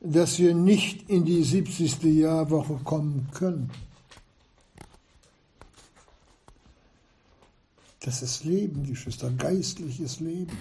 dass 0.00 0.38
wir 0.38 0.54
nicht 0.54 1.08
in 1.08 1.24
die 1.24 1.42
70. 1.42 2.02
Jahrwoche 2.02 2.74
kommen 2.84 3.28
können. 3.32 3.70
Das 8.00 8.20
ist 8.20 8.44
Leben, 8.44 8.84
Geschwister, 8.86 9.30
geistliches 9.30 10.20
Leben. 10.20 10.58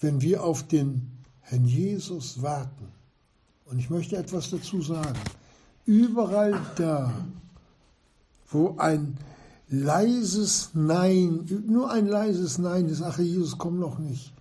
Wenn 0.00 0.20
wir 0.20 0.42
auf 0.42 0.66
den 0.66 1.12
Herrn 1.42 1.66
Jesus 1.66 2.42
warten, 2.42 2.88
und 3.66 3.78
ich 3.78 3.88
möchte 3.88 4.16
etwas 4.16 4.50
dazu 4.50 4.82
sagen, 4.82 5.18
überall 5.86 6.60
da, 6.76 7.14
wo 8.48 8.76
ein 8.78 9.18
leises 9.68 10.70
Nein, 10.74 11.46
nur 11.66 11.90
ein 11.90 12.06
leises 12.06 12.58
Nein 12.58 12.88
ist, 12.88 13.02
ach 13.02 13.18
Jesus, 13.18 13.58
komm 13.58 13.78
noch 13.78 13.98
nicht, 13.98 14.32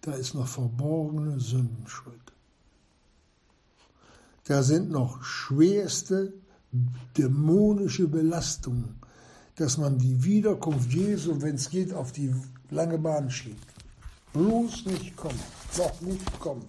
da 0.00 0.12
ist 0.12 0.34
noch 0.34 0.48
verborgene 0.48 1.40
Sündenschuld. 1.40 2.14
Da 4.44 4.62
sind 4.62 4.90
noch 4.90 5.22
schwerste 5.24 6.32
dämonische 7.16 8.06
Belastungen, 8.06 8.96
dass 9.56 9.78
man 9.78 9.98
die 9.98 10.22
Wiederkunft 10.22 10.92
Jesu, 10.92 11.40
wenn 11.40 11.56
es 11.56 11.70
geht, 11.70 11.92
auf 11.92 12.12
die 12.12 12.32
lange 12.70 12.98
Bahn 12.98 13.30
schiebt. 13.30 13.66
Bloß 14.32 14.86
nicht 14.86 15.16
kommen, 15.16 15.40
noch 15.78 16.00
nicht 16.02 16.40
kommen. 16.40 16.64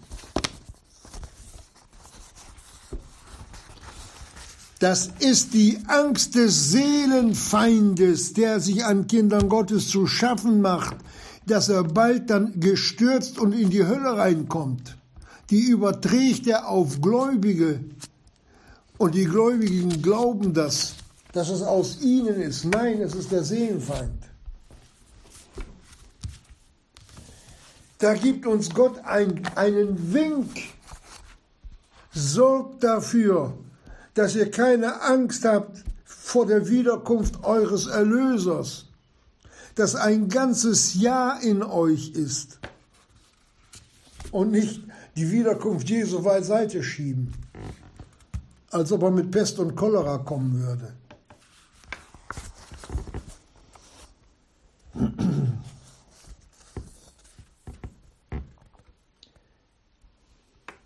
Das 4.79 5.09
ist 5.19 5.53
die 5.55 5.79
Angst 5.87 6.35
des 6.35 6.71
Seelenfeindes, 6.71 8.33
der 8.33 8.59
sich 8.59 8.85
an 8.85 9.07
Kindern 9.07 9.49
Gottes 9.49 9.89
zu 9.89 10.05
schaffen 10.05 10.61
macht, 10.61 10.97
dass 11.47 11.69
er 11.69 11.83
bald 11.83 12.29
dann 12.29 12.59
gestürzt 12.59 13.39
und 13.39 13.53
in 13.53 13.71
die 13.71 13.85
Hölle 13.85 14.17
reinkommt. 14.17 14.97
Die 15.49 15.61
überträgt 15.61 16.45
er 16.45 16.67
auf 16.67 17.01
Gläubige. 17.01 17.79
Und 18.97 19.15
die 19.15 19.25
Gläubigen 19.25 20.01
glauben 20.01 20.53
das, 20.53 20.95
dass 21.31 21.49
es 21.49 21.61
aus 21.61 22.01
ihnen 22.01 22.41
ist. 22.41 22.65
Nein, 22.65 23.01
es 23.01 23.15
ist 23.15 23.31
der 23.31 23.43
Seelenfeind. 23.43 24.23
Da 27.99 28.13
gibt 28.13 28.45
uns 28.45 28.69
Gott 28.69 28.99
ein, 29.05 29.41
einen 29.55 30.13
Wink. 30.13 30.49
Sorgt 32.11 32.83
dafür, 32.83 33.53
dass 34.17 34.35
ihr 34.35 34.49
keine 34.49 35.01
Angst 35.03 35.45
habt 35.45 35.83
vor 36.03 36.47
der 36.47 36.67
Wiederkunft 36.67 37.43
eures 37.43 37.85
Erlösers, 37.85 38.85
dass 39.75 39.93
ein 39.93 40.27
ganzes 40.27 40.95
Jahr 40.95 41.41
in 41.43 41.61
euch 41.61 42.09
ist 42.09 42.57
und 44.31 44.51
nicht 44.51 44.81
die 45.15 45.31
Wiederkunft 45.31 45.87
Jesu 45.87 46.23
beiseite 46.23 46.81
schieben, 46.81 47.31
als 48.71 48.91
ob 48.91 49.03
er 49.03 49.11
mit 49.11 49.29
Pest 49.29 49.59
und 49.59 49.75
Cholera 49.75 50.17
kommen 50.17 50.63
würde. 50.63 50.93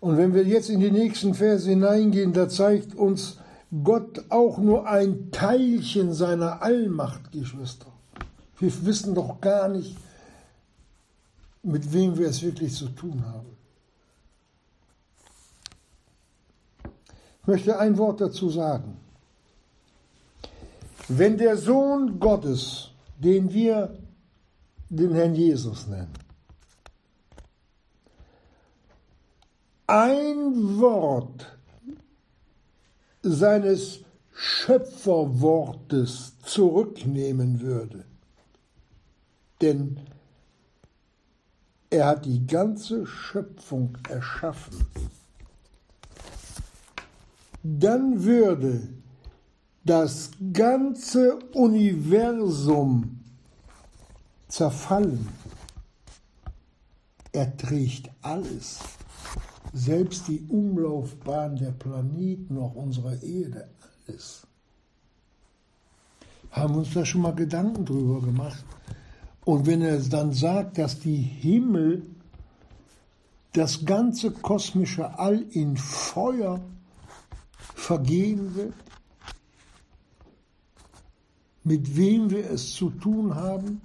Und 0.02 0.16
wenn 0.16 0.34
wir 0.34 0.42
jetzt 0.42 0.68
in 0.68 0.80
die 0.80 0.90
nächsten 0.90 1.32
Verse 1.32 1.70
hineingehen, 1.70 2.32
da 2.32 2.48
zeigt 2.48 2.92
uns 2.96 3.38
Gott 3.84 4.24
auch 4.30 4.58
nur 4.58 4.88
ein 4.88 5.30
Teilchen 5.30 6.12
seiner 6.12 6.60
Allmacht, 6.60 7.30
Geschwister. 7.30 7.86
Wir 8.58 8.84
wissen 8.84 9.14
doch 9.14 9.40
gar 9.40 9.68
nicht, 9.68 9.96
mit 11.62 11.92
wem 11.92 12.18
wir 12.18 12.28
es 12.28 12.42
wirklich 12.42 12.74
zu 12.74 12.88
tun 12.88 13.24
haben. 13.24 13.46
Ich 17.42 17.46
möchte 17.46 17.78
ein 17.78 17.96
Wort 17.96 18.20
dazu 18.20 18.50
sagen. 18.50 18.96
Wenn 21.06 21.38
der 21.38 21.56
Sohn 21.56 22.18
Gottes, 22.18 22.88
den 23.20 23.52
wir 23.52 23.96
den 24.88 25.12
Herrn 25.14 25.36
Jesus 25.36 25.86
nennen, 25.86 26.21
ein 29.86 30.78
Wort 30.78 31.58
seines 33.22 34.00
Schöpferwortes 34.34 36.32
zurücknehmen 36.44 37.60
würde. 37.60 38.04
Denn 39.60 40.00
er 41.90 42.06
hat 42.06 42.24
die 42.24 42.46
ganze 42.46 43.06
Schöpfung 43.06 43.98
erschaffen. 44.08 44.86
Dann 47.62 48.24
würde 48.24 48.88
das 49.84 50.30
ganze 50.52 51.38
Universum 51.52 53.20
zerfallen. 54.48 55.28
Er 57.32 57.56
trägt 57.56 58.10
alles 58.22 58.80
selbst 59.72 60.28
die 60.28 60.44
Umlaufbahn 60.48 61.56
der 61.56 61.72
Planeten, 61.72 62.58
auch 62.58 62.74
unserer 62.74 63.22
Erde, 63.22 63.68
alles. 64.06 64.46
Haben 66.50 66.76
uns 66.76 66.92
da 66.92 67.04
schon 67.04 67.22
mal 67.22 67.34
Gedanken 67.34 67.84
drüber 67.84 68.20
gemacht? 68.20 68.64
Und 69.44 69.66
wenn 69.66 69.82
er 69.82 69.98
dann 69.98 70.32
sagt, 70.32 70.78
dass 70.78 70.98
die 71.00 71.16
Himmel, 71.16 72.06
das 73.54 73.84
ganze 73.84 74.30
kosmische 74.30 75.18
All 75.18 75.42
in 75.50 75.76
Feuer 75.76 76.60
vergehen 77.74 78.54
wird, 78.54 78.74
mit 81.64 81.96
wem 81.96 82.30
wir 82.30 82.50
es 82.50 82.72
zu 82.72 82.90
tun 82.90 83.34
haben, 83.34 83.80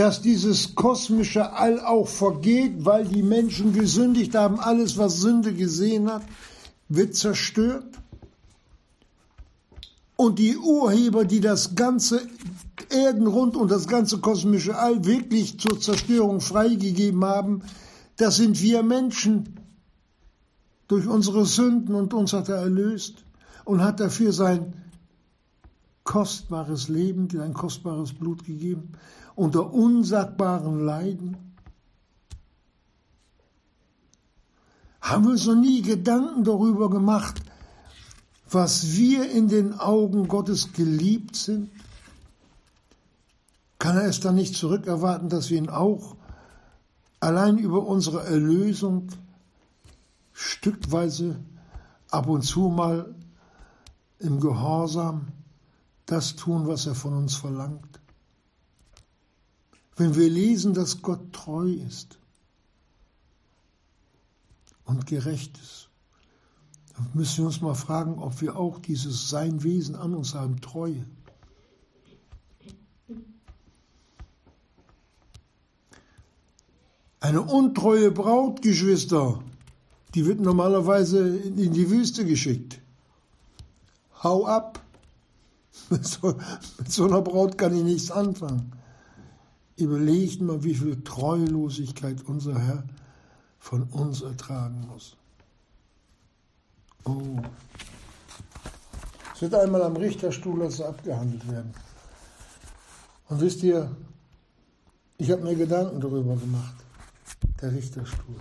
dass 0.00 0.22
dieses 0.22 0.74
kosmische 0.74 1.52
All 1.52 1.78
auch 1.78 2.08
vergeht, 2.08 2.86
weil 2.86 3.04
die 3.06 3.22
Menschen 3.22 3.74
gesündigt 3.74 4.34
haben. 4.34 4.58
Alles, 4.58 4.96
was 4.96 5.20
Sünde 5.20 5.52
gesehen 5.52 6.10
hat, 6.10 6.22
wird 6.88 7.14
zerstört. 7.14 7.84
Und 10.16 10.38
die 10.38 10.56
Urheber, 10.56 11.26
die 11.26 11.40
das 11.40 11.74
ganze 11.74 12.22
Erdenrund 12.88 13.58
und 13.58 13.70
das 13.70 13.86
ganze 13.88 14.20
kosmische 14.20 14.74
All 14.78 15.04
wirklich 15.04 15.60
zur 15.60 15.78
Zerstörung 15.78 16.40
freigegeben 16.40 17.22
haben, 17.22 17.60
das 18.16 18.36
sind 18.36 18.58
wir 18.62 18.82
Menschen 18.82 19.60
durch 20.88 21.06
unsere 21.06 21.44
Sünden 21.44 21.94
und 21.94 22.14
uns 22.14 22.32
hat 22.32 22.48
er 22.48 22.56
erlöst 22.56 23.16
und 23.66 23.84
hat 23.84 24.00
dafür 24.00 24.32
sein 24.32 24.72
kostbares 26.04 26.88
Leben, 26.88 27.28
sein 27.30 27.54
kostbares 27.54 28.12
Blut 28.12 28.44
gegeben 28.44 28.92
unter 29.34 29.72
unsagbaren 29.72 30.84
Leiden? 30.84 31.36
Haben 35.00 35.24
wir 35.24 35.30
uns 35.32 35.46
noch 35.46 35.54
nie 35.54 35.82
Gedanken 35.82 36.44
darüber 36.44 36.90
gemacht, 36.90 37.40
was 38.50 38.96
wir 38.96 39.30
in 39.30 39.48
den 39.48 39.74
Augen 39.74 40.28
Gottes 40.28 40.72
geliebt 40.72 41.36
sind? 41.36 41.70
Kann 43.78 43.96
er 43.96 44.04
es 44.04 44.20
dann 44.20 44.34
nicht 44.34 44.56
zurückerwarten, 44.56 45.28
dass 45.28 45.48
wir 45.48 45.58
ihn 45.58 45.70
auch 45.70 46.16
allein 47.18 47.58
über 47.58 47.86
unsere 47.86 48.22
Erlösung 48.24 49.08
stückweise 50.32 51.40
ab 52.10 52.28
und 52.28 52.42
zu 52.42 52.68
mal 52.68 53.14
im 54.18 54.38
Gehorsam 54.40 55.28
das 56.10 56.36
tun, 56.36 56.66
was 56.66 56.86
er 56.86 56.94
von 56.94 57.14
uns 57.14 57.34
verlangt? 57.36 58.00
Wenn 59.96 60.16
wir 60.16 60.28
lesen, 60.28 60.74
dass 60.74 61.02
Gott 61.02 61.32
treu 61.32 61.68
ist 61.68 62.18
und 64.84 65.06
gerecht 65.06 65.58
ist, 65.58 65.90
dann 66.94 67.10
müssen 67.14 67.38
wir 67.38 67.46
uns 67.46 67.60
mal 67.60 67.74
fragen, 67.74 68.18
ob 68.18 68.40
wir 68.40 68.56
auch 68.56 68.78
dieses 68.78 69.28
Sein 69.28 69.62
Wesen 69.62 69.94
an 69.94 70.14
uns 70.14 70.34
haben, 70.34 70.60
Treue. 70.60 71.06
Eine 77.20 77.42
untreue 77.42 78.10
Braut, 78.10 78.62
Geschwister, 78.62 79.42
die 80.14 80.26
wird 80.26 80.40
normalerweise 80.40 81.36
in 81.36 81.72
die 81.72 81.90
Wüste 81.90 82.24
geschickt. 82.24 82.80
Hau 84.22 84.46
ab. 84.46 84.80
Mit 85.90 86.06
so, 86.06 86.36
mit 86.78 86.90
so 86.90 87.04
einer 87.04 87.20
Braut 87.20 87.56
kann 87.56 87.76
ich 87.76 87.82
nichts 87.82 88.10
anfangen. 88.10 88.72
Überlegt 89.76 90.40
mal, 90.40 90.62
wie 90.62 90.74
viel 90.74 91.02
Treulosigkeit 91.02 92.22
unser 92.26 92.58
Herr 92.58 92.84
von 93.58 93.84
uns 93.84 94.22
ertragen 94.22 94.86
muss. 94.88 95.16
Oh. 97.04 97.40
Es 99.34 99.42
wird 99.42 99.54
einmal 99.54 99.82
am 99.82 99.96
Richterstuhl 99.96 100.62
also 100.62 100.84
abgehandelt 100.84 101.50
werden. 101.50 101.72
Und 103.28 103.40
wisst 103.40 103.62
ihr, 103.62 103.90
ich 105.18 105.30
habe 105.30 105.42
mir 105.42 105.54
Gedanken 105.54 106.00
darüber 106.00 106.36
gemacht. 106.36 106.74
Der 107.60 107.72
Richterstuhl. 107.72 108.36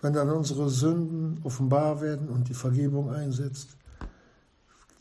Wenn 0.00 0.14
dann 0.14 0.30
unsere 0.30 0.68
Sünden 0.68 1.40
offenbar 1.44 2.00
werden 2.00 2.28
und 2.28 2.48
die 2.48 2.54
Vergebung 2.54 3.10
einsetzt, 3.10 3.76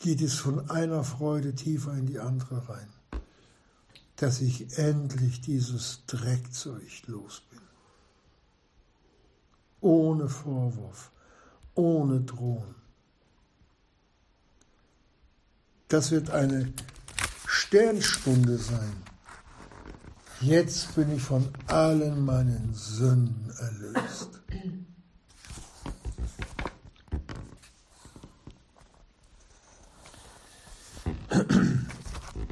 geht 0.01 0.21
es 0.21 0.35
von 0.35 0.69
einer 0.69 1.03
Freude 1.03 1.53
tiefer 1.53 1.93
in 1.93 2.07
die 2.07 2.19
andere 2.19 2.67
rein, 2.67 2.89
dass 4.15 4.41
ich 4.41 4.77
endlich 4.77 5.41
dieses 5.41 6.03
Dreckzeug 6.07 7.07
los 7.07 7.43
bin. 7.49 7.59
Ohne 9.79 10.27
Vorwurf, 10.27 11.11
ohne 11.75 12.21
Drohen. 12.21 12.75
Das 15.87 16.11
wird 16.11 16.29
eine 16.31 16.73
Sternstunde 17.47 18.57
sein. 18.57 18.95
Jetzt 20.39 20.95
bin 20.95 21.15
ich 21.15 21.21
von 21.21 21.47
allen 21.67 22.25
meinen 22.25 22.73
Sünden 22.73 23.51
erlöst. 23.59 24.41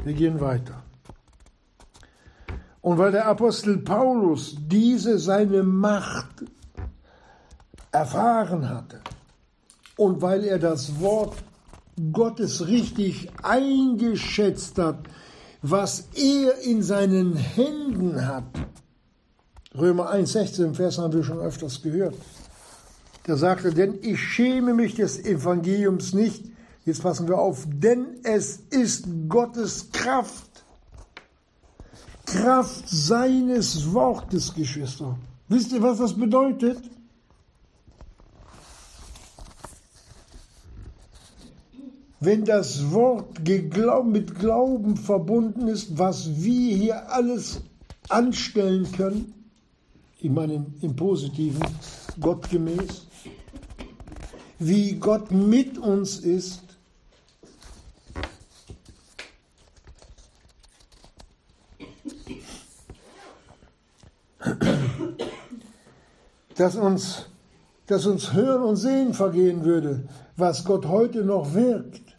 Wir 0.09 0.15
gehen 0.15 0.41
weiter. 0.41 0.81
Und 2.81 2.97
weil 2.97 3.11
der 3.11 3.27
Apostel 3.27 3.77
Paulus 3.77 4.55
diese 4.57 5.19
seine 5.19 5.61
Macht 5.61 6.45
erfahren 7.91 8.67
hatte 8.69 9.01
und 9.97 10.23
weil 10.23 10.45
er 10.45 10.57
das 10.57 10.99
Wort 10.99 11.35
Gottes 12.11 12.65
richtig 12.65 13.29
eingeschätzt 13.43 14.79
hat, 14.79 14.97
was 15.61 16.07
er 16.15 16.57
in 16.63 16.81
seinen 16.81 17.35
Händen 17.35 18.25
hat. 18.25 18.45
Römer 19.77 20.11
1,16 20.11 20.73
Vers 20.73 20.97
haben 20.97 21.13
wir 21.13 21.23
schon 21.23 21.39
öfters 21.39 21.83
gehört. 21.83 22.15
Da 23.25 23.37
sagte, 23.37 23.71
denn 23.71 23.99
ich 24.01 24.19
schäme 24.19 24.73
mich 24.73 24.95
des 24.95 25.23
Evangeliums 25.23 26.15
nicht, 26.15 26.48
jetzt 26.85 27.03
passen 27.03 27.27
wir 27.27 27.37
auf, 27.37 27.65
denn 27.67 28.19
es 28.23 28.57
ist 28.69 29.05
Gottes 29.27 29.91
Kraft. 29.91 30.63
Kraft 32.25 32.87
seines 32.87 33.91
Wortes, 33.91 34.53
Geschwister. 34.53 35.17
Wisst 35.47 35.71
ihr, 35.71 35.81
was 35.81 35.97
das 35.97 36.13
bedeutet? 36.13 36.79
wenn 42.19 42.43
das 42.43 42.91
Wort 42.91 43.39
mit 44.05 44.35
Glauben 44.39 44.97
verbunden 44.97 45.67
ist, 45.67 45.97
was 45.97 46.43
wir 46.43 46.75
hier 46.75 47.11
alles 47.11 47.61
anstellen 48.09 48.91
können, 48.91 49.33
ich 50.19 50.29
meine 50.29 50.65
im 50.81 50.95
Positiven, 50.95 51.63
gottgemäß, 52.19 53.07
wie 54.59 54.93
Gott 54.95 55.31
mit 55.31 55.77
uns 55.77 56.19
ist, 56.19 56.68
dass 66.59 66.75
uns, 66.75 67.25
dass 67.87 68.05
uns 68.05 68.33
Hören 68.33 68.63
und 68.63 68.75
Sehen 68.75 69.13
vergehen 69.13 69.63
würde, 69.63 70.09
was 70.35 70.65
Gott 70.65 70.85
heute 70.87 71.23
noch 71.23 71.53
wirkt. 71.53 72.17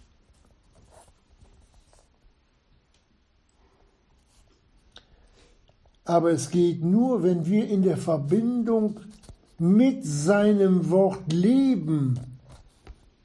Aber 6.06 6.32
es 6.32 6.50
geht 6.50 6.82
nur, 6.82 7.22
wenn 7.22 7.44
wir 7.44 7.68
in 7.68 7.82
der 7.82 7.98
Verbindung 7.98 9.00
mit 9.58 10.06
seinem 10.06 10.88
Wort 10.88 11.30
leben, 11.30 12.18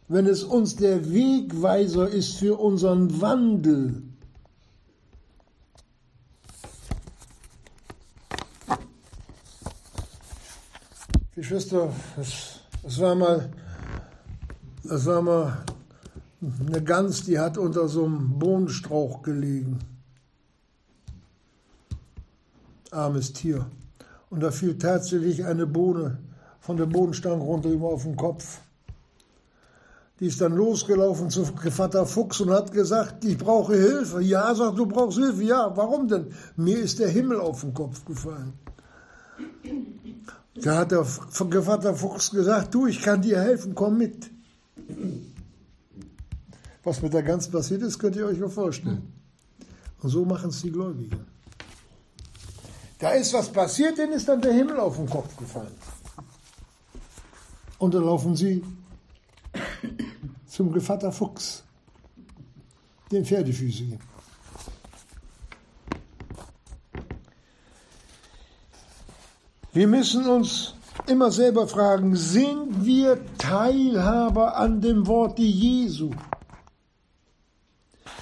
wenn 0.10 0.28
es 0.28 0.44
uns 0.44 0.76
der 0.76 1.10
Wegweiser 1.14 2.10
ist 2.10 2.36
für 2.36 2.60
unseren 2.60 3.22
Wandel. 3.22 4.04
Geschwister, 11.56 11.90
es, 12.20 12.60
es 12.86 13.00
war 13.00 13.16
mal, 13.16 13.50
es 14.84 15.06
war 15.06 15.22
mal 15.22 15.64
eine 16.68 16.84
Gans, 16.84 17.24
die 17.24 17.40
hat 17.40 17.58
unter 17.58 17.88
so 17.88 18.04
einem 18.04 18.38
Bohnenstrauch 18.38 19.22
gelegen 19.24 19.80
armes 22.92 23.32
Tier. 23.32 23.66
Und 24.30 24.42
da 24.42 24.52
fiel 24.52 24.78
tatsächlich 24.78 25.46
eine 25.46 25.66
Bohne 25.66 26.18
von 26.60 26.76
der 26.76 26.88
Bodenstange 26.88 27.42
runter 27.42 27.70
ihm 27.70 27.86
auf 27.86 28.04
den 28.04 28.18
Kopf. 28.18 28.60
Die 30.20 30.28
ist 30.28 30.42
dann 30.42 30.58
losgelaufen 30.58 31.30
zu 31.30 31.46
Vater 31.46 32.06
Fuchs 32.06 32.42
und 32.42 32.50
hat 32.50 32.74
gesagt, 32.74 33.24
ich 33.24 33.38
brauche 33.38 33.76
Hilfe. 33.76 34.22
Ja, 34.22 34.54
sagt, 34.56 34.78
du 34.78 34.88
brauchst 34.88 35.20
Hilfe. 35.20 35.44
Ja, 35.44 35.72
warum 35.74 36.10
denn? 36.10 36.34
Mir 36.58 36.80
ist 36.80 37.00
der 37.00 37.08
Himmel 37.08 37.40
auf 37.40 37.62
den 37.62 37.74
Kopf 37.74 38.04
gefallen. 38.04 38.60
Da 40.56 40.78
hat 40.78 40.92
der 40.92 41.04
Vater 41.04 41.96
Fuchs 41.96 42.32
gesagt, 42.32 42.74
du, 42.74 42.88
ich 42.88 43.02
kann 43.02 43.22
dir 43.22 43.42
helfen, 43.42 43.76
komm 43.76 43.98
mit. 43.98 44.32
Was 46.84 47.02
mit 47.02 47.14
der 47.14 47.24
Gans 47.24 47.50
passiert 47.50 47.82
ist, 47.82 48.00
könnt 48.00 48.16
ihr 48.16 48.26
euch 48.26 48.40
ja 48.40 48.48
vorstellen. 48.48 49.12
Und 50.02 50.10
so 50.10 50.24
machen 50.24 50.50
es 50.50 50.62
die 50.62 50.72
Gläubigen. 50.72 51.26
Da 53.00 53.12
ist 53.12 53.34
was 53.34 53.50
passiert, 53.50 53.98
denen 53.98 54.14
ist 54.14 54.30
dann 54.30 54.42
der 54.42 54.54
Himmel 54.54 54.80
auf 54.80 54.96
den 54.96 55.10
Kopf 55.10 55.36
gefallen. 55.36 55.74
Und 57.78 57.94
dann 57.94 58.06
laufen 58.06 58.36
sie 58.36 58.64
zum 60.48 60.72
Gevatter 60.72 61.12
Fuchs, 61.12 61.64
den 63.12 63.26
Pferdefüßigen. 63.26 64.00
Wir 69.76 69.88
müssen 69.88 70.26
uns 70.26 70.74
immer 71.06 71.32
selber 71.32 71.68
fragen, 71.68 72.16
sind 72.16 72.86
wir 72.86 73.20
Teilhaber 73.38 74.58
an 74.58 74.82
dem 74.82 75.06
Worte 75.06 75.44
Jesu? 75.44 76.12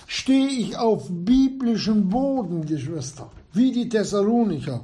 Stehe 0.08 0.48
ich 0.48 0.78
auf 0.78 1.06
biblischem 1.10 2.10
Boden, 2.10 2.66
Geschwister? 2.66 3.30
wie 3.54 3.72
die 3.72 3.88
Thessalonicher. 3.88 4.84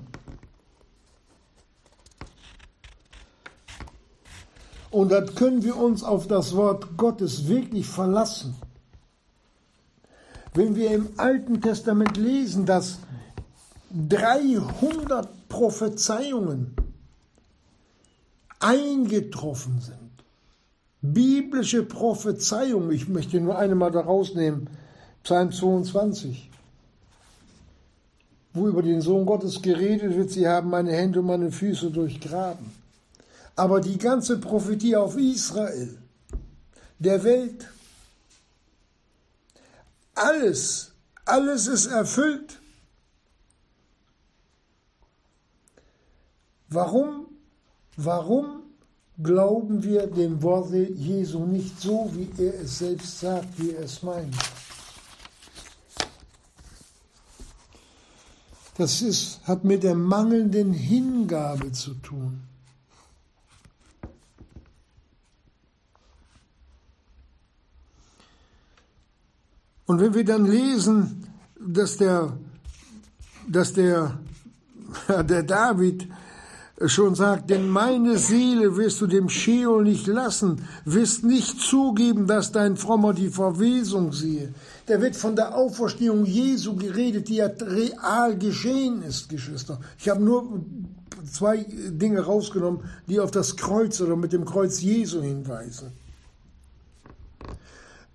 Und 4.92 5.12
dann 5.12 5.34
können 5.36 5.64
wir 5.64 5.76
uns 5.76 6.04
auf 6.04 6.28
das 6.28 6.56
Wort 6.56 6.98
Gottes 6.98 7.48
wirklich 7.48 7.88
verlassen. 7.88 8.56
Wenn 10.54 10.76
wir 10.76 10.92
im 10.92 11.10
Alten 11.18 11.62
Testament 11.62 12.18
lesen, 12.18 12.66
dass 12.66 13.00
300 13.92 15.39
Prophezeiungen 15.50 16.76
eingetroffen 18.60 19.82
sind, 19.82 20.10
Biblische 21.02 21.84
Prophezeiung, 21.84 22.92
ich 22.92 23.08
möchte 23.08 23.40
nur 23.40 23.58
eine 23.58 23.76
mal 23.76 23.92
da 23.92 24.02
rausnehmen, 24.02 24.70
Psalm 25.24 25.52
22, 25.52 26.50
wo 28.54 28.68
über 28.68 28.82
den 28.82 29.02
Sohn 29.02 29.26
Gottes 29.26 29.62
geredet 29.62 30.16
wird, 30.16 30.32
sie 30.32 30.48
haben 30.48 30.70
meine 30.70 30.92
Hände 30.92 31.20
und 31.20 31.28
meine 31.28 31.52
Füße 31.52 31.92
durchgraben. 31.92 32.66
Aber 33.56 33.80
die 33.80 33.98
ganze 33.98 34.40
Prophetie 34.40 34.96
auf 34.96 35.18
Israel, 35.18 35.98
der 37.00 37.24
Welt, 37.24 37.68
alles, 40.16 40.92
alles 41.26 41.68
ist 41.68 41.88
erfüllt. 41.88 42.59
Warum, 46.70 47.28
warum 47.98 48.62
glauben 49.22 49.84
wir 49.84 50.06
dem 50.08 50.42
Worte 50.44 50.78
Jesu 50.78 51.46
nicht 51.46 51.80
so, 51.80 52.12
wie 52.14 52.30
er 52.38 52.62
es 52.62 52.78
selbst 52.80 53.20
sagt, 53.20 53.60
wie 53.60 53.72
er 53.72 53.84
es 53.84 54.04
meint? 54.04 54.36
Das 58.78 59.02
ist, 59.02 59.42
hat 59.46 59.66
mit 59.66 59.84
der 59.84 59.96
mangelnden 59.96 60.72
Hingabe 60.72 61.72
zu 61.72 61.96
tun. 61.96 62.42
Und 69.86 70.00
wenn 70.00 70.14
wir 70.14 70.24
dann 70.24 70.46
lesen, 70.46 71.28
dass 71.60 71.98
der, 71.98 72.38
dass 73.48 73.74
der, 73.74 74.20
der 75.08 75.44
David 75.44 76.08
schon 76.86 77.16
sagt, 77.16 77.50
denn 77.50 77.68
meine 77.68 78.18
Seele 78.18 78.78
wirst 78.78 79.02
du 79.02 79.08
dem 79.08 79.30
Scheol 79.30 79.84
nicht 79.84 80.08
lassen, 80.08 80.68
wirst 80.86 81.24
nicht 81.24 81.60
zugeben, 81.60 82.28
dass 82.28 82.52
dein 82.52 82.78
Frommer 82.78 83.14
die 83.14 83.30
Verwesung 83.30 84.14
sehe. 84.14 84.54
Da 84.86 85.02
wird 85.02 85.16
von 85.16 85.36
der 85.36 85.56
Auferstehung 85.56 86.26
Jesu 86.26 86.76
geredet, 86.76 87.28
die 87.28 87.36
ja 87.36 87.48
real 87.48 88.38
geschehen 88.38 89.04
ist, 89.04 89.30
Geschwister. 89.30 89.80
Ich 89.98 90.08
habe 90.08 90.24
nur 90.24 90.64
zwei 91.30 91.66
Dinge 91.68 92.22
rausgenommen, 92.22 92.82
die 93.08 93.20
auf 93.20 93.32
das 93.32 93.58
Kreuz 93.58 94.00
oder 94.00 94.16
mit 94.16 94.32
dem 94.32 94.46
Kreuz 94.46 94.82
Jesu 94.82 95.22
hinweisen 95.22 95.92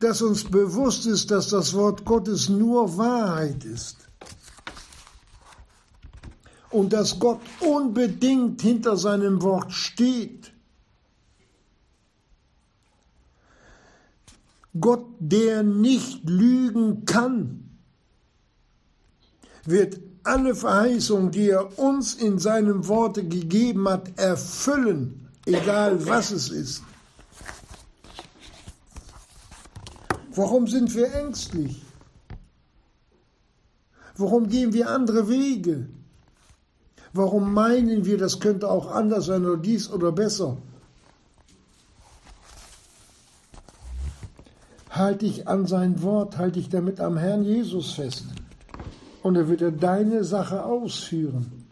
dass 0.05 0.21
uns 0.21 0.45
bewusst 0.45 1.07
ist, 1.07 1.31
dass 1.31 1.49
das 1.49 1.73
Wort 1.73 2.05
Gottes 2.05 2.51
nur 2.51 2.99
Wahrheit 2.99 3.65
ist. 3.65 4.04
Und 6.75 6.93
dass 6.93 7.21
Gott 7.21 7.41
unbedingt 7.61 8.61
hinter 8.61 8.97
seinem 8.97 9.43
Wort 9.43 9.71
steht. 9.73 10.53
Gott, 14.81 15.07
der 15.21 15.63
nicht 15.63 16.29
lügen 16.29 17.05
kann, 17.05 17.79
wird 19.65 20.01
alle 20.25 20.57
Verheißungen, 20.57 21.31
die 21.31 21.51
er 21.51 21.79
uns 21.79 22.15
in 22.15 22.41
seinem 22.41 22.89
Worte 22.89 23.23
gegeben 23.23 23.89
hat, 23.89 24.19
erfüllen, 24.19 25.29
egal 25.47 26.05
was 26.05 26.33
es 26.33 26.49
ist. 26.49 26.83
Warum 30.35 30.67
sind 30.67 30.93
wir 30.93 31.15
ängstlich? 31.15 31.81
Warum 34.17 34.49
gehen 34.49 34.73
wir 34.73 34.91
andere 34.91 35.29
Wege? 35.29 35.89
Warum 37.17 37.55
meinen 37.55 38.05
wir, 38.05 38.19
das 38.19 38.41
könnte 38.41 38.69
auch 38.69 38.91
anders 38.91 39.27
sein 39.27 39.47
oder 39.47 39.57
dies 39.57 39.89
oder 39.89 40.11
besser? 40.11 40.57
Halte 44.91 45.25
dich 45.25 45.47
an 45.47 45.67
sein 45.67 46.03
Wort, 46.03 46.39
halte 46.39 46.59
dich 46.59 46.69
damit 46.69 46.99
am 46.99 47.17
Herrn 47.17 47.45
Jesus 47.45 47.93
fest. 47.93 48.25
Und 49.23 49.37
er 49.37 49.49
wird 49.49 49.63
er 49.63 49.71
deine 49.71 50.25
Sache 50.25 50.65
ausführen. 50.65 51.67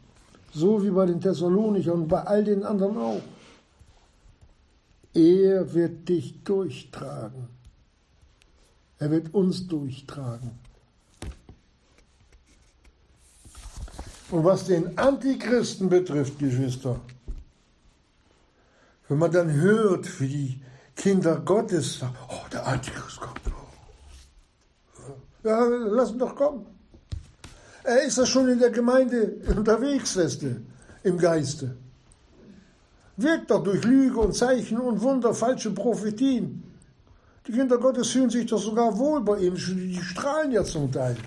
So 0.55 0.85
wie 0.85 0.91
bei 0.91 1.07
den 1.07 1.21
Thessalonichern 1.21 2.03
und 2.03 2.09
bei 2.09 2.23
all 2.23 2.45
den 2.45 2.63
anderen 2.63 2.97
auch. 2.97 3.23
Er 5.13 5.75
wird 5.75 6.09
dich 6.09 6.45
durchtragen. 6.45 7.49
Er 8.99 9.11
wird 9.11 9.35
uns 9.35 9.67
durchtragen. 9.67 10.53
Und 14.33 14.45
was 14.45 14.65
den 14.65 14.97
Antichristen 14.97 15.91
betrifft, 15.91 16.39
Geschwister, 16.39 16.99
wenn 19.07 19.19
man 19.19 19.31
dann 19.31 19.53
hört, 19.53 20.21
wie 20.21 20.29
die 20.29 20.63
Kinder 20.97 21.37
Gottes 21.37 21.99
sagen, 21.99 22.17
oh, 22.31 22.49
der 22.51 22.67
Antichrist 22.67 23.21
kommt. 23.21 23.41
Ja, 25.45 25.67
lass 25.67 26.13
ihn 26.13 26.19
doch 26.19 26.35
kommen. 26.35 26.65
Er 27.85 28.05
ist 28.05 28.17
ja 28.17 28.25
schon 28.25 28.49
in 28.49 28.59
der 28.59 28.71
Gemeinde 28.71 29.35
unterwegs, 29.55 30.17
Weste, 30.17 30.63
im 31.03 31.19
Geiste. 31.19 31.77
Wirkt 33.19 33.51
doch 33.51 33.63
durch 33.63 33.85
Lüge 33.85 34.19
und 34.19 34.35
Zeichen 34.35 34.81
und 34.81 35.03
Wunder, 35.03 35.35
falsche 35.35 35.73
Prophetien. 35.73 36.63
Die 37.47 37.53
Kinder 37.53 37.77
Gottes 37.77 38.09
fühlen 38.09 38.31
sich 38.31 38.47
doch 38.47 38.63
sogar 38.63 38.97
wohl 38.97 39.21
bei 39.21 39.41
ihm. 39.41 39.57
Die 39.57 40.01
strahlen 40.03 40.53
ja 40.53 40.65
zum 40.65 40.91
Teil. 40.91 41.19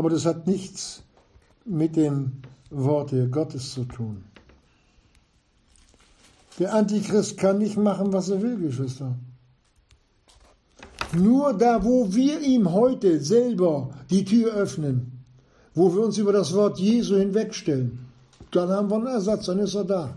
Aber 0.00 0.08
das 0.08 0.24
hat 0.24 0.46
nichts 0.46 1.02
mit 1.66 1.94
dem 1.94 2.40
Worte 2.70 3.28
Gottes 3.28 3.74
zu 3.74 3.84
tun. 3.84 4.24
Der 6.58 6.72
Antichrist 6.72 7.36
kann 7.36 7.58
nicht 7.58 7.76
machen, 7.76 8.10
was 8.10 8.30
er 8.30 8.40
will, 8.40 8.56
Geschwister. 8.56 9.14
Nur 11.12 11.52
da, 11.52 11.84
wo 11.84 12.14
wir 12.14 12.40
ihm 12.40 12.72
heute 12.72 13.20
selber 13.20 13.90
die 14.08 14.24
Tür 14.24 14.54
öffnen, 14.54 15.22
wo 15.74 15.94
wir 15.94 16.02
uns 16.02 16.16
über 16.16 16.32
das 16.32 16.54
Wort 16.54 16.78
Jesu 16.78 17.16
hinwegstellen, 17.16 18.06
dann 18.52 18.70
haben 18.70 18.88
wir 18.88 18.96
einen 18.96 19.06
Ersatz, 19.06 19.44
dann 19.44 19.58
ist 19.58 19.74
er 19.74 19.84
da. 19.84 20.16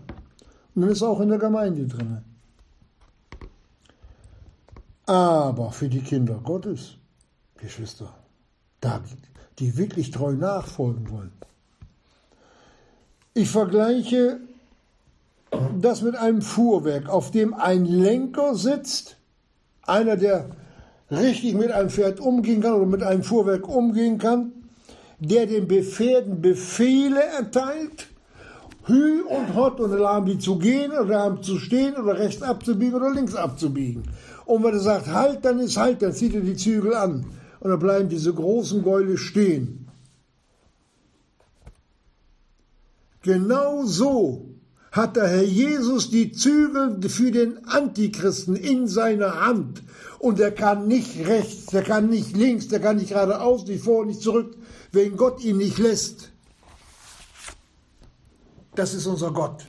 Und 0.76 0.84
ist 0.84 1.04
auch 1.04 1.20
in 1.20 1.28
der 1.28 1.40
Gemeinde 1.40 1.88
drin. 1.88 2.20
Aber 5.08 5.74
für 5.74 5.90
die 5.90 6.00
Kinder 6.00 6.40
Gottes, 6.42 6.96
Geschwister, 7.58 8.16
die 9.60 9.78
wirklich 9.78 10.12
treu 10.12 10.34
nachfolgen 10.34 11.10
wollen. 11.10 11.32
Ich 13.34 13.50
vergleiche 13.50 14.40
das 15.80 16.02
mit 16.02 16.16
einem 16.16 16.42
Fuhrwerk, 16.42 17.10
auf 17.10 17.32
dem 17.32 17.54
ein 17.54 17.86
Lenker 17.86 18.56
sitzt, 18.56 19.18
einer, 19.84 20.18
der 20.18 20.50
richtig 21.12 21.56
mit 21.56 21.72
einem 21.72 21.90
Pferd 21.90 22.20
umgehen 22.20 22.62
kann 22.62 22.74
oder 22.74 22.86
mit 22.86 23.04
einem 23.04 23.24
Fuhrwerk 23.24 23.68
umgehen 23.68 24.18
kann, 24.18 24.52
der 25.20 25.46
den 25.46 25.68
Pferden 25.68 26.42
Befehle 26.42 27.22
erteilt 27.22 28.08
Hü 28.86 29.22
und 29.22 29.56
Hot 29.56 29.80
und 29.80 29.94
Alarm, 29.94 30.26
die 30.26 30.38
zu 30.38 30.58
gehen 30.58 30.92
oder 30.92 31.16
Alarm 31.16 31.42
zu 31.42 31.58
stehen 31.58 31.96
oder 31.96 32.18
rechts 32.18 32.42
abzubiegen 32.42 32.96
oder 32.96 33.12
links 33.12 33.36
abzubiegen. 33.36 34.04
Und 34.46 34.64
wenn 34.64 34.74
er 34.74 34.80
sagt, 34.80 35.08
halt, 35.08 35.46
dann 35.46 35.60
ist 35.60 35.78
halt, 35.78 36.02
dann 36.02 36.14
zieht 36.14 36.36
er 36.36 36.42
die 36.42 36.56
Zügel 36.56 36.94
an. 36.94 37.26
Und 37.64 37.70
dann 37.70 37.80
bleiben 37.80 38.10
diese 38.10 38.34
großen 38.34 38.84
Gäule 38.84 39.18
stehen. 39.18 39.88
Genau 43.22 43.86
so 43.86 44.50
hat 44.92 45.16
der 45.16 45.30
Herr 45.30 45.44
Jesus 45.44 46.10
die 46.10 46.34
Zügel 46.34 47.02
für 47.08 47.32
den 47.32 47.66
Antichristen 47.66 48.58
in 48.58 48.90
seiner 48.90 49.40
Hand. 49.46 49.82
Und 50.20 50.42
er 50.42 50.52
kann 50.52 50.90
nicht 50.90 51.26
rechts, 51.26 51.74
er 51.74 51.84
kann 51.84 52.10
nicht 52.10 52.36
links, 52.36 52.68
der 52.68 52.82
kann 52.82 52.98
nicht 52.98 53.10
geradeaus, 53.10 53.66
nicht 53.66 53.86
vor, 53.86 54.06
nicht 54.06 54.22
zurück, 54.22 54.58
wenn 54.92 55.16
Gott 55.16 55.42
ihn 55.42 55.56
nicht 55.56 55.78
lässt. 55.78 56.32
Das 58.76 58.94
ist 58.94 59.06
unser 59.06 59.32
Gott. 59.32 59.66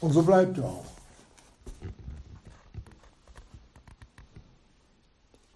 Und 0.00 0.12
so 0.12 0.20
bleibt 0.20 0.58
er 0.58 0.64
auch. 0.64 0.93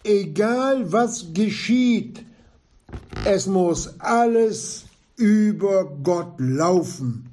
Egal 0.09 0.91
was 0.91 1.35
geschieht, 1.35 2.25
es 3.27 3.47
muss 3.47 4.01
alles 4.01 4.87
über 5.17 5.85
Gott 5.85 6.33
laufen. 6.39 7.29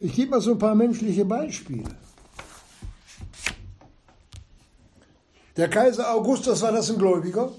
Ich 0.00 0.12
gebe 0.12 0.32
mal 0.32 0.40
so 0.40 0.52
ein 0.52 0.58
paar 0.58 0.74
menschliche 0.74 1.24
Beispiele. 1.24 1.84
Der 5.56 5.70
Kaiser 5.70 6.12
Augustus 6.12 6.62
war 6.62 6.72
das 6.72 6.90
ein 6.90 6.98
Gläubiger, 6.98 7.52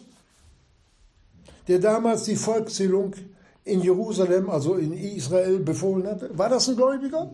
der 1.65 1.80
damals 1.80 2.24
die 2.24 2.36
Volkszählung 2.36 3.15
in 3.63 3.80
Jerusalem, 3.80 4.50
also 4.50 4.76
in 4.76 4.91
Israel, 4.91 5.60
befohlen 5.60 6.06
hatte. 6.08 6.38
War 6.38 6.50
das 6.50 6.67
ein 6.67 6.76
Gläubiger? 6.76 7.32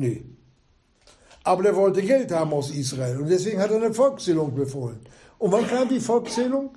Nee. 0.00 0.24
Aber 1.44 1.62
der 1.62 1.76
wollte 1.76 2.00
Geld 2.00 2.32
haben 2.32 2.54
aus 2.54 2.70
Israel 2.70 3.18
und 3.18 3.28
deswegen 3.28 3.60
hat 3.60 3.70
er 3.70 3.76
eine 3.76 3.92
Volkszählung 3.92 4.54
befohlen. 4.54 5.00
Und 5.38 5.52
wann 5.52 5.66
kam 5.66 5.88
die 5.88 6.00
Volkszählung? 6.00 6.70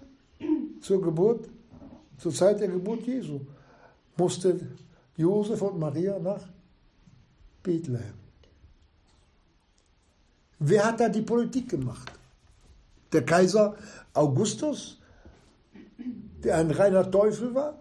Zur 0.82 1.02
Geburt, 1.02 1.50
zur 2.18 2.34
Zeit 2.34 2.60
der 2.60 2.68
Geburt 2.68 3.08
Jesu, 3.08 3.40
musste 4.18 4.60
Josef 5.16 5.62
und 5.62 5.80
Maria 5.80 6.20
nach 6.20 6.44
Bethlehem. 7.62 8.18
Wer 10.60 10.86
hat 10.86 11.00
da 11.00 11.08
die 11.08 11.22
Politik 11.22 11.70
gemacht? 11.70 12.12
Der 13.14 13.24
Kaiser 13.24 13.78
Augustus, 14.14 15.00
der 16.44 16.58
ein 16.58 16.72
reiner 16.72 17.10
Teufel 17.10 17.56
war? 17.56 17.80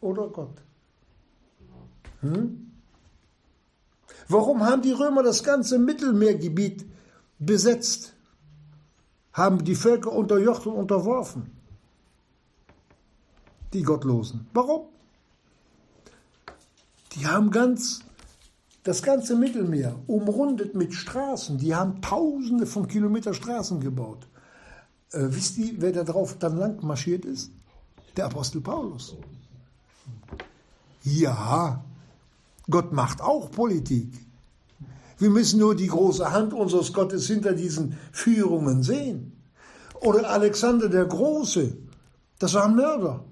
Oder 0.00 0.28
Gott? 0.28 0.56
Hm? 2.20 2.73
Warum 4.28 4.62
haben 4.62 4.82
die 4.82 4.92
Römer 4.92 5.22
das 5.22 5.42
ganze 5.42 5.78
Mittelmeergebiet 5.78 6.86
besetzt? 7.38 8.14
Haben 9.32 9.64
die 9.64 9.74
Völker 9.74 10.12
unterjocht 10.12 10.66
und 10.66 10.74
unterworfen? 10.74 11.50
Die 13.72 13.82
Gottlosen. 13.82 14.46
Warum? 14.52 14.86
Die 17.12 17.26
haben 17.26 17.50
ganz 17.50 18.00
das 18.84 19.02
ganze 19.02 19.34
Mittelmeer 19.34 19.96
umrundet 20.06 20.74
mit 20.74 20.94
Straßen. 20.94 21.58
Die 21.58 21.74
haben 21.74 22.00
tausende 22.00 22.66
von 22.66 22.86
Kilometer 22.86 23.34
Straßen 23.34 23.80
gebaut. 23.80 24.26
Äh, 25.10 25.26
wisst 25.30 25.56
ihr, 25.56 25.74
wer 25.78 25.92
da 25.92 26.04
drauf 26.04 26.36
dann 26.38 26.56
lang 26.56 26.84
marschiert 26.84 27.24
ist? 27.24 27.50
Der 28.16 28.26
Apostel 28.26 28.60
Paulus. 28.60 29.16
Ja, 31.02 31.84
Gott 32.70 32.92
macht 32.92 33.20
auch 33.20 33.50
Politik. 33.50 34.12
Wir 35.18 35.30
müssen 35.30 35.60
nur 35.60 35.76
die 35.76 35.86
große 35.86 36.32
Hand 36.32 36.52
unseres 36.52 36.92
Gottes 36.92 37.26
hinter 37.26 37.52
diesen 37.52 37.96
Führungen 38.12 38.82
sehen. 38.82 39.32
Oder 40.00 40.28
Alexander 40.30 40.88
der 40.88 41.04
Große, 41.04 41.76
das 42.38 42.54
war 42.54 42.64
ein 42.64 42.76
Mörder. 42.76 43.24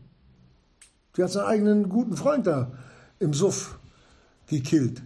Der 1.16 1.24
hat 1.24 1.32
seinen 1.32 1.46
eigenen 1.46 1.88
guten 1.88 2.16
Freund 2.16 2.46
da 2.46 2.72
im 3.18 3.34
Suff 3.34 3.78
gekillt. 4.46 5.02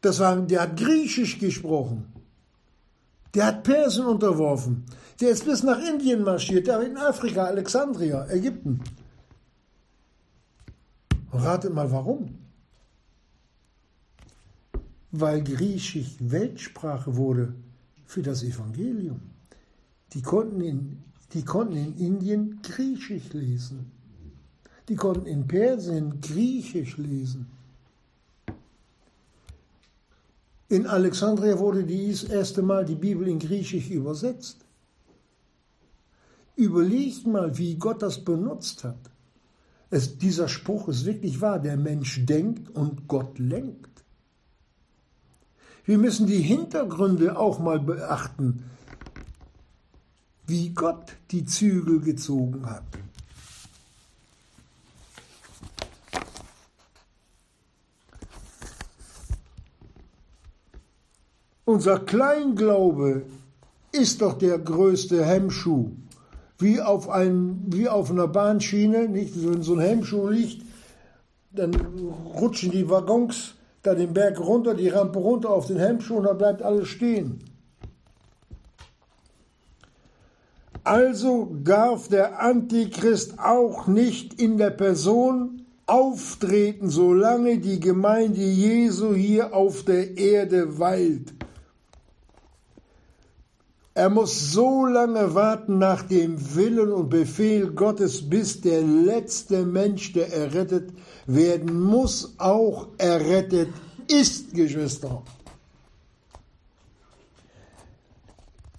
Das 0.00 0.20
war, 0.20 0.36
der 0.36 0.62
hat 0.62 0.76
Griechisch 0.76 1.38
gesprochen. 1.38 2.12
Der 3.34 3.46
hat 3.46 3.64
Persien 3.64 4.06
unterworfen. 4.06 4.84
Der 5.20 5.30
ist 5.30 5.44
bis 5.44 5.62
nach 5.62 5.80
Indien 5.80 6.22
marschiert, 6.22 6.66
der 6.66 6.80
in 6.82 6.96
Afrika, 6.96 7.44
Alexandria, 7.44 8.26
Ägypten. 8.28 8.80
Ratet 11.32 11.74
mal 11.74 11.90
warum. 11.90 12.38
Weil 15.10 15.42
Griechisch 15.42 16.16
Weltsprache 16.20 17.16
wurde 17.16 17.54
für 18.06 18.22
das 18.22 18.42
Evangelium. 18.42 19.20
Die 20.12 20.22
konnten 20.22 20.60
in, 20.60 21.02
die 21.32 21.44
konnten 21.44 21.76
in 21.76 21.96
Indien 21.96 22.60
Griechisch 22.62 23.32
lesen. 23.32 23.90
Die 24.88 24.96
konnten 24.96 25.26
in 25.26 25.46
Persien 25.46 26.20
Griechisch 26.20 26.96
lesen. 26.96 27.46
In 30.70 30.86
Alexandria 30.86 31.58
wurde 31.58 31.84
dies 31.84 32.24
erste 32.24 32.62
Mal 32.62 32.84
die 32.84 32.94
Bibel 32.94 33.26
in 33.28 33.38
Griechisch 33.38 33.90
übersetzt. 33.90 34.58
Überlegt 36.56 37.26
mal, 37.26 37.56
wie 37.56 37.76
Gott 37.76 38.02
das 38.02 38.22
benutzt 38.22 38.84
hat. 38.84 38.98
Es, 39.90 40.18
dieser 40.18 40.48
Spruch 40.48 40.88
ist 40.88 41.04
wirklich 41.04 41.40
wahr. 41.40 41.58
Der 41.58 41.76
Mensch 41.76 42.24
denkt 42.26 42.70
und 42.70 43.08
Gott 43.08 43.38
lenkt. 43.38 43.88
Wir 45.84 45.96
müssen 45.96 46.26
die 46.26 46.42
Hintergründe 46.42 47.38
auch 47.38 47.58
mal 47.58 47.80
beachten, 47.80 48.64
wie 50.46 50.70
Gott 50.70 51.16
die 51.30 51.46
Zügel 51.46 52.00
gezogen 52.00 52.68
hat. 52.68 52.84
Unser 61.64 62.00
Kleinglaube 62.00 63.24
ist 63.92 64.20
doch 64.22 64.38
der 64.38 64.58
größte 64.58 65.24
Hemmschuh. 65.24 65.90
Wie 66.58 66.80
auf, 66.80 67.08
ein, 67.08 67.62
wie 67.66 67.88
auf 67.88 68.10
einer 68.10 68.26
Bahnschiene, 68.26 69.08
nicht, 69.08 69.32
wenn 69.36 69.62
so 69.62 69.74
ein 69.74 69.80
Hemmschuh 69.80 70.28
liegt, 70.28 70.62
dann 71.52 71.74
rutschen 72.40 72.70
die 72.70 72.88
Waggons 72.90 73.54
da 73.82 73.94
den 73.94 74.12
Berg 74.12 74.40
runter, 74.40 74.74
die 74.74 74.88
Rampe 74.88 75.18
runter 75.18 75.50
auf 75.50 75.66
den 75.66 75.78
Hemmschuh 75.78 76.16
und 76.16 76.24
da 76.24 76.32
bleibt 76.32 76.62
alles 76.62 76.88
stehen. 76.88 77.40
Also 80.84 81.54
darf 81.62 82.08
der 82.08 82.40
Antichrist 82.40 83.38
auch 83.38 83.86
nicht 83.86 84.40
in 84.40 84.56
der 84.58 84.70
Person 84.70 85.66
auftreten, 85.86 86.90
solange 86.90 87.58
die 87.58 87.80
Gemeinde 87.80 88.40
Jesu 88.40 89.14
hier 89.14 89.54
auf 89.54 89.84
der 89.84 90.16
Erde 90.16 90.78
weilt. 90.78 91.34
Er 93.98 94.10
muss 94.10 94.52
so 94.52 94.86
lange 94.86 95.34
warten 95.34 95.78
nach 95.78 96.04
dem 96.04 96.54
Willen 96.54 96.92
und 96.92 97.08
Befehl 97.08 97.66
Gottes, 97.72 98.30
bis 98.30 98.60
der 98.60 98.80
letzte 98.80 99.66
Mensch, 99.66 100.12
der 100.12 100.32
errettet 100.32 100.90
werden 101.26 101.80
muss, 101.80 102.34
auch 102.38 102.86
errettet 102.96 103.70
ist, 104.06 104.54
Geschwister. 104.54 105.24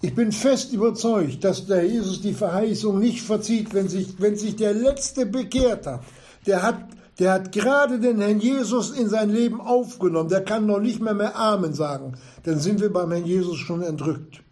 Ich 0.00 0.14
bin 0.14 0.32
fest 0.32 0.72
überzeugt, 0.72 1.44
dass 1.44 1.66
der 1.66 1.84
Jesus 1.86 2.22
die 2.22 2.32
Verheißung 2.32 2.98
nicht 2.98 3.20
verzieht, 3.20 3.74
wenn 3.74 3.90
sich, 3.90 4.14
wenn 4.16 4.36
sich 4.36 4.56
der 4.56 4.72
Letzte 4.72 5.26
bekehrt 5.26 5.86
hat. 5.86 6.00
Der 6.46 6.62
hat, 6.62 6.78
der 7.18 7.34
hat 7.34 7.52
gerade 7.52 8.00
den 8.00 8.22
Herrn 8.22 8.40
Jesus 8.40 8.92
in 8.92 9.10
sein 9.10 9.28
Leben 9.28 9.60
aufgenommen. 9.60 10.30
Der 10.30 10.46
kann 10.46 10.64
noch 10.64 10.80
nicht 10.80 11.02
mehr 11.02 11.12
mehr 11.12 11.36
Amen 11.36 11.74
sagen. 11.74 12.14
Dann 12.44 12.58
sind 12.58 12.80
wir 12.80 12.90
beim 12.90 13.10
Herrn 13.10 13.26
Jesus 13.26 13.58
schon 13.58 13.82
entrückt 13.82 14.42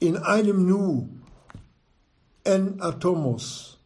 in 0.00 0.16
einem 0.16 0.66
Nu, 0.66 1.08
en 2.44 2.80
Atomos, 2.80 3.78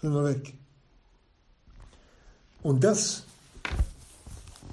sind 0.00 0.12
wir 0.12 0.24
weg. 0.24 0.54
Und 2.62 2.84
das 2.84 3.24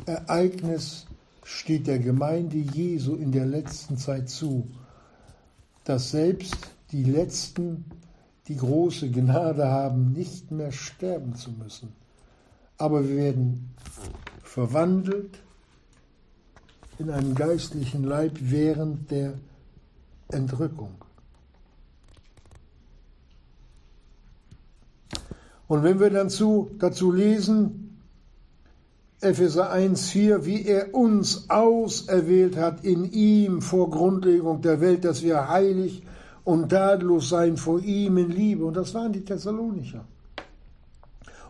Ereignis 0.06 1.06
steht 1.44 1.88
der 1.88 2.00
Gemeinde 2.00 2.58
Jesu 2.58 3.16
in 3.16 3.32
der 3.32 3.46
letzten 3.46 3.98
Zeit 3.98 4.30
zu, 4.30 4.68
dass 5.84 6.12
selbst 6.12 6.58
die 6.92 7.04
Letzten 7.04 7.86
die 8.48 8.58
große 8.58 9.10
Gnade 9.12 9.68
haben, 9.68 10.12
nicht 10.14 10.52
mehr 10.52 10.72
sterben 10.72 11.36
zu 11.36 11.52
müssen. 11.52 11.94
Aber 12.78 13.08
wir 13.08 13.16
werden 13.16 13.76
verwandelt 14.42 15.40
in 16.98 17.12
einen 17.12 17.36
geistlichen 17.36 18.04
Leib 18.04 18.38
während 18.40 19.12
der 19.12 19.36
Entrückung. 20.30 20.96
Und 25.68 25.84
wenn 25.84 26.00
wir 26.00 26.10
dann 26.10 26.30
zu, 26.30 26.72
dazu 26.80 27.12
lesen, 27.12 27.98
Epheser 29.22 29.74
1,4, 29.74 30.46
wie 30.46 30.66
er 30.66 30.96
uns 30.96 31.50
auserwählt 31.50 32.58
hat 32.58 32.84
in 32.84 33.12
ihm 33.12 33.62
vor 33.62 33.90
Grundlegung 33.90 34.62
der 34.62 34.80
Welt, 34.82 35.04
dass 35.04 35.22
wir 35.22 35.50
heilig 35.50 36.04
und 36.44 36.70
tadellos 36.70 37.30
sein 37.30 37.58
vor 37.58 37.82
ihm 37.82 38.18
in 38.18 38.32
Liebe. 38.32 38.66
Und 38.66 38.78
das 38.78 38.94
waren 38.94 39.12
die 39.12 39.24
Thessalonicher. 39.24 40.06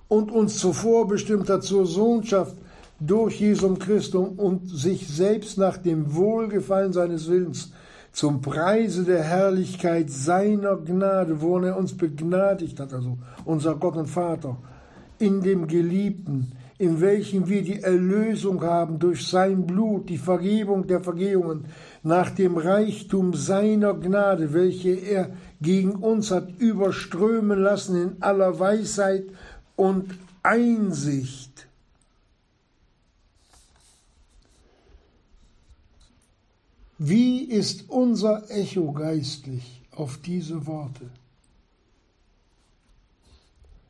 Und 0.08 0.32
uns 0.32 0.58
zuvor 0.58 1.08
bestimmt 1.08 1.50
hat 1.50 1.64
zur 1.64 1.86
Sohnschaft 1.86 2.58
durch 3.00 3.40
Jesum 3.40 3.80
Christum 3.80 4.40
und 4.40 4.68
sich 4.68 5.08
selbst 5.08 5.58
nach 5.58 5.78
dem 5.78 6.16
Wohlgefallen 6.16 6.92
seines 6.92 7.30
Willens 7.30 7.72
zum 8.20 8.42
Preise 8.42 9.06
der 9.06 9.24
Herrlichkeit 9.24 10.10
seiner 10.10 10.76
Gnade, 10.76 11.40
worin 11.40 11.64
er 11.64 11.78
uns 11.78 11.96
begnadigt 11.96 12.78
hat, 12.78 12.94
also 12.94 13.18
unser 13.46 13.76
Gott 13.76 13.96
und 13.96 14.08
Vater, 14.08 14.58
in 15.20 15.42
dem 15.42 15.68
Geliebten, 15.68 16.52
in 16.78 17.00
welchem 17.00 17.48
wir 17.48 17.62
die 17.64 17.82
Erlösung 17.82 18.62
haben 18.62 19.00
durch 19.00 19.26
sein 19.26 19.66
Blut, 19.66 20.10
die 20.10 20.18
Vergebung 20.18 20.86
der 20.86 21.00
Vergehungen, 21.00 21.68
nach 22.04 22.30
dem 22.32 22.58
Reichtum 22.58 23.34
seiner 23.36 23.94
Gnade, 23.94 24.54
welche 24.54 24.90
er 24.90 25.30
gegen 25.62 25.92
uns 25.92 26.30
hat 26.30 26.50
überströmen 26.58 27.62
lassen 27.62 28.02
in 28.02 28.22
aller 28.22 28.60
Weisheit 28.60 29.28
und 29.78 30.14
Einsicht 30.44 31.49
Wie 37.02 37.46
ist 37.46 37.90
unser 37.90 38.52
Echo 38.52 38.92
geistlich 38.92 39.82
auf 39.96 40.18
diese 40.18 40.66
Worte? 40.66 41.10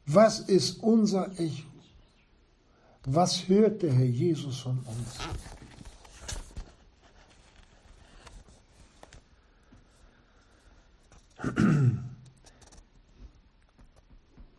Was 0.05 0.41
ist 0.41 0.83
unser 0.83 1.27
Echo? 1.39 1.67
Was 3.05 3.47
hört 3.47 3.81
der 3.81 3.93
Herr 3.93 4.05
Jesus 4.05 4.59
von 4.59 4.77
uns? 4.85 5.17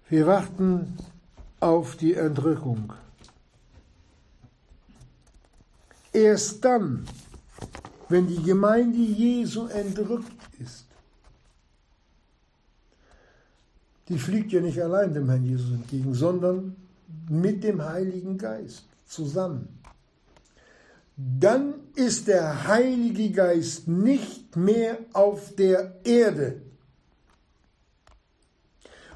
Wir 0.09 0.26
warten 0.26 0.96
auf 1.61 1.94
die 1.94 2.14
Entrückung. 2.14 2.92
Erst 6.12 6.64
dann, 6.64 7.07
wenn 8.11 8.26
die 8.26 8.42
Gemeinde 8.42 8.98
Jesu 8.98 9.66
entrückt 9.66 10.32
ist, 10.58 10.84
die 14.08 14.18
fliegt 14.18 14.52
ja 14.52 14.61
nicht 14.61 14.80
allein 14.82 15.14
dem 15.14 15.28
Herrn 15.28 15.44
Jesus 15.44 15.70
entgegen, 15.70 16.12
sondern 16.12 16.74
mit 17.28 17.62
dem 17.62 17.82
Heiligen 17.82 18.36
Geist 18.36 18.84
zusammen. 19.06 19.68
Dann 21.16 21.74
ist 21.94 22.26
der 22.26 22.66
Heilige 22.66 23.30
Geist 23.30 23.86
nicht 23.86 24.56
mehr 24.56 24.98
auf 25.12 25.54
der 25.54 26.00
Erde. 26.04 26.62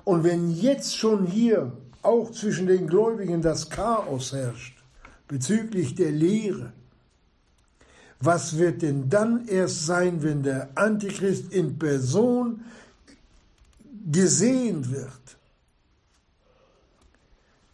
Und 0.05 0.23
wenn 0.23 0.51
jetzt 0.51 0.97
schon 0.97 1.27
hier 1.27 1.73
auch 2.03 2.31
zwischen 2.31 2.67
den 2.67 2.87
Gläubigen 2.87 3.43
das 3.43 3.71
Chaos 3.71 4.33
herrscht 4.33 4.85
bezüglich 5.27 5.95
der 5.95 6.13
Lehre, 6.13 6.73
was 8.25 8.57
wird 8.59 8.83
denn 8.83 9.09
dann 9.11 9.47
erst 9.49 9.87
sein, 9.87 10.23
wenn 10.23 10.43
der 10.43 10.71
Antichrist 10.75 11.53
in 11.53 11.79
Person 11.79 12.65
gesehen 14.11 14.91
wird? 14.91 15.11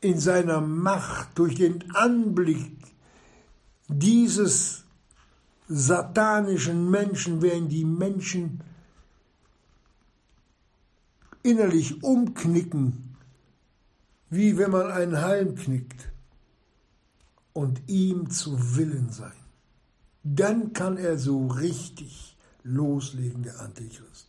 In 0.00 0.18
seiner 0.18 0.60
Macht, 0.60 1.38
durch 1.38 1.56
den 1.56 1.94
Anblick 1.94 2.72
dieses 3.88 4.84
satanischen 5.68 6.90
Menschen 6.90 7.42
werden 7.42 7.68
die 7.68 7.84
Menschen 7.84 8.60
innerlich 11.42 12.02
umknicken, 12.02 13.16
wie 14.30 14.56
wenn 14.56 14.70
man 14.70 14.90
einen 14.90 15.20
Halm 15.20 15.54
knickt 15.54 16.10
und 17.52 17.82
ihm 17.88 18.30
zu 18.30 18.76
Willen 18.76 19.10
sein 19.10 19.39
dann 20.22 20.72
kann 20.72 20.96
er 20.96 21.18
so 21.18 21.46
richtig 21.46 22.36
loslegen, 22.62 23.42
der 23.42 23.60
Antichrist, 23.60 24.28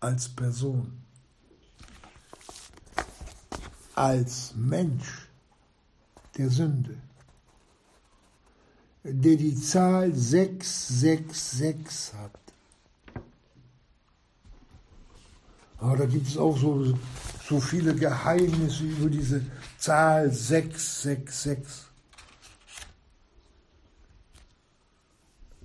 als 0.00 0.28
Person, 0.28 1.02
als 3.94 4.54
Mensch 4.56 5.28
der 6.36 6.50
Sünde, 6.50 6.96
der 9.04 9.36
die 9.36 9.54
Zahl 9.54 10.14
666 10.14 12.14
hat. 12.14 12.32
Aber 15.78 15.96
da 15.96 16.06
gibt 16.06 16.28
es 16.28 16.36
auch 16.36 16.58
so, 16.58 16.98
so 17.48 17.60
viele 17.60 17.94
Geheimnisse 17.94 18.84
über 18.84 19.08
diese 19.08 19.46
Zahl 19.78 20.30
666. 20.30 21.89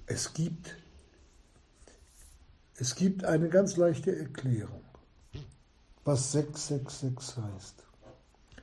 Es 0.08 0.34
gibt, 0.34 0.76
es 2.76 2.95
gibt 2.95 3.24
eine 3.24 3.49
ganz 3.49 3.76
leichte 3.76 4.16
Erklärung, 4.16 4.84
was 6.03 6.32
666 6.32 7.43
heißt. 7.43 7.84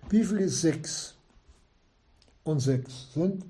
Wie 0.09 0.25
viel 0.25 0.39
ist 0.39 0.61
6 0.61 1.17
und 2.45 2.61
6 2.61 3.13
sind? 3.15 3.45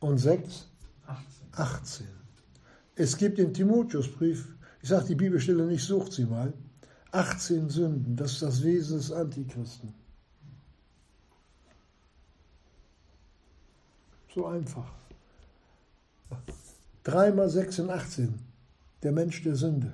Und 0.00 0.18
6? 0.18 0.68
18. 1.52 2.06
Es 2.94 3.16
gibt 3.16 3.38
im 3.38 3.52
Timotheusbrief, 3.52 4.56
ich 4.80 4.88
sage 4.88 5.08
die 5.08 5.14
Bibelstelle 5.16 5.66
nicht, 5.66 5.84
sucht 5.84 6.12
sie 6.12 6.24
mal, 6.24 6.52
18 7.10 7.68
Sünden, 7.68 8.16
das 8.16 8.32
ist 8.32 8.42
das 8.42 8.62
Wesen 8.62 8.98
des 8.98 9.12
Antichristen. 9.12 9.92
So 14.34 14.46
einfach. 14.46 14.97
3 17.04 17.32
mal 17.32 17.48
6 17.48 17.76
sind 17.76 17.90
18. 17.90 18.38
Der 19.02 19.12
Mensch 19.12 19.42
der 19.42 19.56
Sünde. 19.56 19.92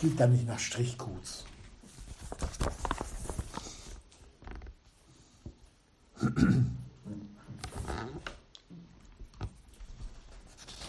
Geht 0.00 0.20
da 0.20 0.26
nicht 0.26 0.46
nach 0.46 0.58
Strichcodes. 0.58 1.44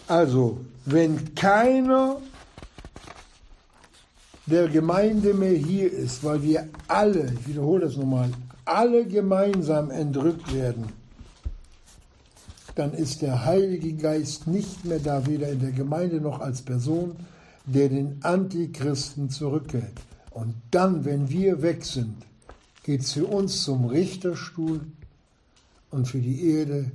Also, 0.06 0.60
wenn 0.86 1.34
keiner 1.34 2.20
der 4.46 4.68
Gemeinde 4.68 5.34
mehr 5.34 5.52
hier 5.52 5.92
ist, 5.92 6.24
weil 6.24 6.42
wir 6.42 6.68
alle, 6.88 7.32
ich 7.32 7.48
wiederhole 7.48 7.82
das 7.82 7.96
nochmal, 7.96 8.30
alle 8.64 9.06
gemeinsam 9.06 9.90
entrückt 9.90 10.52
werden, 10.54 10.92
dann 12.78 12.92
ist 12.92 13.22
der 13.22 13.44
Heilige 13.44 13.94
Geist 13.94 14.46
nicht 14.46 14.84
mehr 14.84 15.00
da, 15.00 15.26
weder 15.26 15.50
in 15.50 15.58
der 15.58 15.72
Gemeinde 15.72 16.20
noch 16.20 16.40
als 16.40 16.62
Person, 16.62 17.16
der 17.64 17.88
den 17.88 18.22
Antichristen 18.22 19.30
zurückhält. 19.30 20.00
Und 20.30 20.54
dann, 20.70 21.04
wenn 21.04 21.28
wir 21.28 21.60
weg 21.60 21.84
sind, 21.84 22.24
geht 22.84 23.00
es 23.00 23.14
für 23.14 23.26
uns 23.26 23.64
zum 23.64 23.86
Richterstuhl 23.86 24.80
und 25.90 26.06
für 26.06 26.20
die 26.20 26.50
Erde 26.52 26.92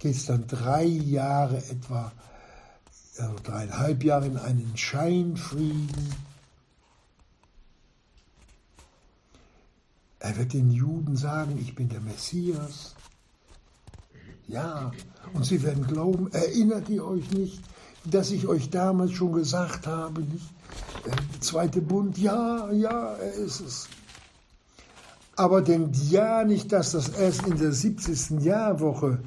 geht 0.00 0.16
es 0.16 0.26
dann 0.26 0.48
drei 0.48 0.84
Jahre 0.84 1.58
etwa, 1.58 2.10
also 3.16 3.36
dreieinhalb 3.44 4.02
Jahre 4.02 4.26
in 4.26 4.36
einen 4.36 4.76
Scheinfrieden. 4.76 6.12
Er 10.18 10.36
wird 10.36 10.54
den 10.54 10.72
Juden 10.72 11.16
sagen, 11.16 11.56
ich 11.62 11.76
bin 11.76 11.88
der 11.88 12.00
Messias. 12.00 12.96
Ja, 14.50 14.90
und 15.32 15.46
sie 15.46 15.62
werden 15.62 15.86
glauben, 15.86 16.28
erinnert 16.32 16.88
ihr 16.88 17.06
euch 17.06 17.30
nicht, 17.30 17.62
dass 18.04 18.32
ich 18.32 18.48
euch 18.48 18.68
damals 18.68 19.12
schon 19.12 19.32
gesagt 19.32 19.86
habe, 19.86 20.22
nicht? 20.22 20.52
Der 21.06 21.12
äh, 21.12 21.40
zweite 21.40 21.80
Bund, 21.80 22.18
ja, 22.18 22.70
ja, 22.72 23.14
er 23.14 23.32
ist 23.34 23.60
es. 23.60 23.88
Aber 25.36 25.62
denkt 25.62 25.96
ja 26.10 26.42
nicht, 26.42 26.72
dass 26.72 26.92
das 26.92 27.10
erst 27.10 27.46
in 27.46 27.58
der 27.58 27.72
70. 27.72 28.42
Jahrwoche 28.42 29.20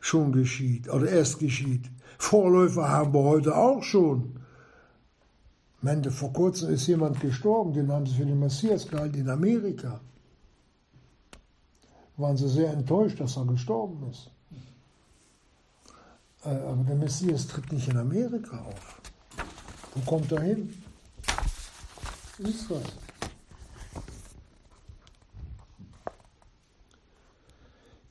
schon 0.00 0.32
geschieht 0.32 0.88
oder 0.90 1.08
erst 1.08 1.38
geschieht. 1.38 1.90
Vorläufer 2.18 2.88
haben 2.90 3.14
wir 3.14 3.22
heute 3.22 3.56
auch 3.56 3.82
schon. 3.82 4.36
Mende, 5.80 6.10
vor 6.10 6.32
kurzem 6.32 6.74
ist 6.74 6.86
jemand 6.86 7.20
gestorben, 7.20 7.72
den 7.72 7.90
haben 7.90 8.06
sie 8.06 8.16
für 8.16 8.26
den 8.26 8.38
Messias 8.38 8.86
gehalten 8.86 9.20
in 9.20 9.30
Amerika 9.30 10.00
waren 12.16 12.36
sie 12.36 12.48
sehr 12.48 12.72
enttäuscht, 12.72 13.20
dass 13.20 13.36
er 13.36 13.44
gestorben 13.44 14.10
ist. 14.10 14.30
Äh, 16.44 16.50
aber 16.50 16.84
der 16.84 16.96
Messias 16.96 17.46
tritt 17.46 17.72
nicht 17.72 17.88
in 17.88 17.96
Amerika 17.96 18.58
auf. 18.58 19.00
Wo 19.94 20.00
kommt 20.10 20.30
er 20.32 20.42
hin? 20.42 20.74
Israel. 22.38 22.82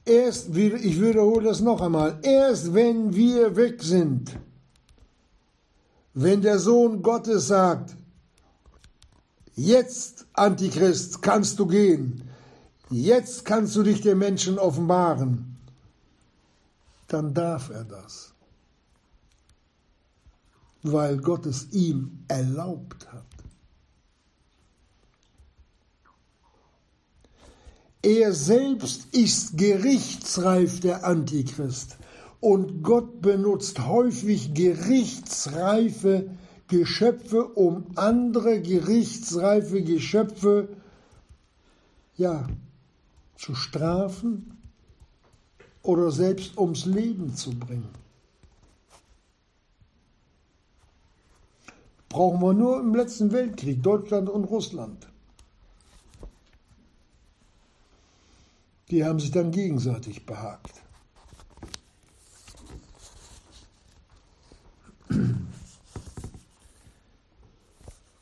Erst, 0.05 0.49
ich 0.49 1.01
wiederhole 1.01 1.45
das 1.45 1.61
noch 1.61 1.79
einmal, 1.79 2.19
erst 2.23 2.73
wenn 2.73 3.13
wir 3.13 3.55
weg 3.55 3.81
sind, 3.81 4.37
wenn 6.13 6.41
der 6.41 6.59
Sohn 6.59 7.01
Gottes 7.01 7.47
sagt, 7.47 7.95
jetzt 9.55 10.25
Antichrist 10.33 11.21
kannst 11.21 11.57
du 11.57 11.67
gehen, 11.67 12.22
jetzt 12.93 13.45
kannst 13.45 13.75
du 13.75 13.83
dich 13.83 14.01
den 14.01 14.17
Menschen 14.17 14.59
offenbaren, 14.59 15.57
dann 17.07 17.33
darf 17.33 17.69
er 17.69 17.83
das, 17.83 18.33
weil 20.81 21.17
Gott 21.17 21.45
es 21.45 21.71
ihm 21.71 22.23
erlaubt 22.27 23.11
hat. 23.11 23.25
Er 28.01 28.33
selbst 28.33 29.13
ist 29.13 29.57
gerichtsreif, 29.57 30.81
der 30.81 31.05
Antichrist. 31.05 31.97
Und 32.41 32.83
Gott 32.83 33.21
benutzt 33.21 33.79
häufig 33.87 34.53
gerichtsreife 34.53 36.29
Geschöpfe, 36.67 37.45
um 37.45 37.85
andere 37.95 38.61
gerichtsreife 38.61 39.81
Geschöpfe 39.83 40.75
ja, 42.15 42.47
zu 43.35 43.55
strafen 43.55 44.57
oder 45.81 46.11
selbst 46.11 46.57
ums 46.57 46.85
Leben 46.85 47.35
zu 47.35 47.51
bringen. 47.57 47.89
Brauchen 52.09 52.41
wir 52.41 52.53
nur 52.53 52.79
im 52.79 52.93
letzten 52.93 53.31
Weltkrieg, 53.31 53.81
Deutschland 53.81 54.29
und 54.29 54.45
Russland. 54.45 55.07
Die 58.91 59.03
haben 59.03 59.19
sich 59.19 59.31
dann 59.31 59.51
gegenseitig 59.51 60.25
behagt. 60.25 60.83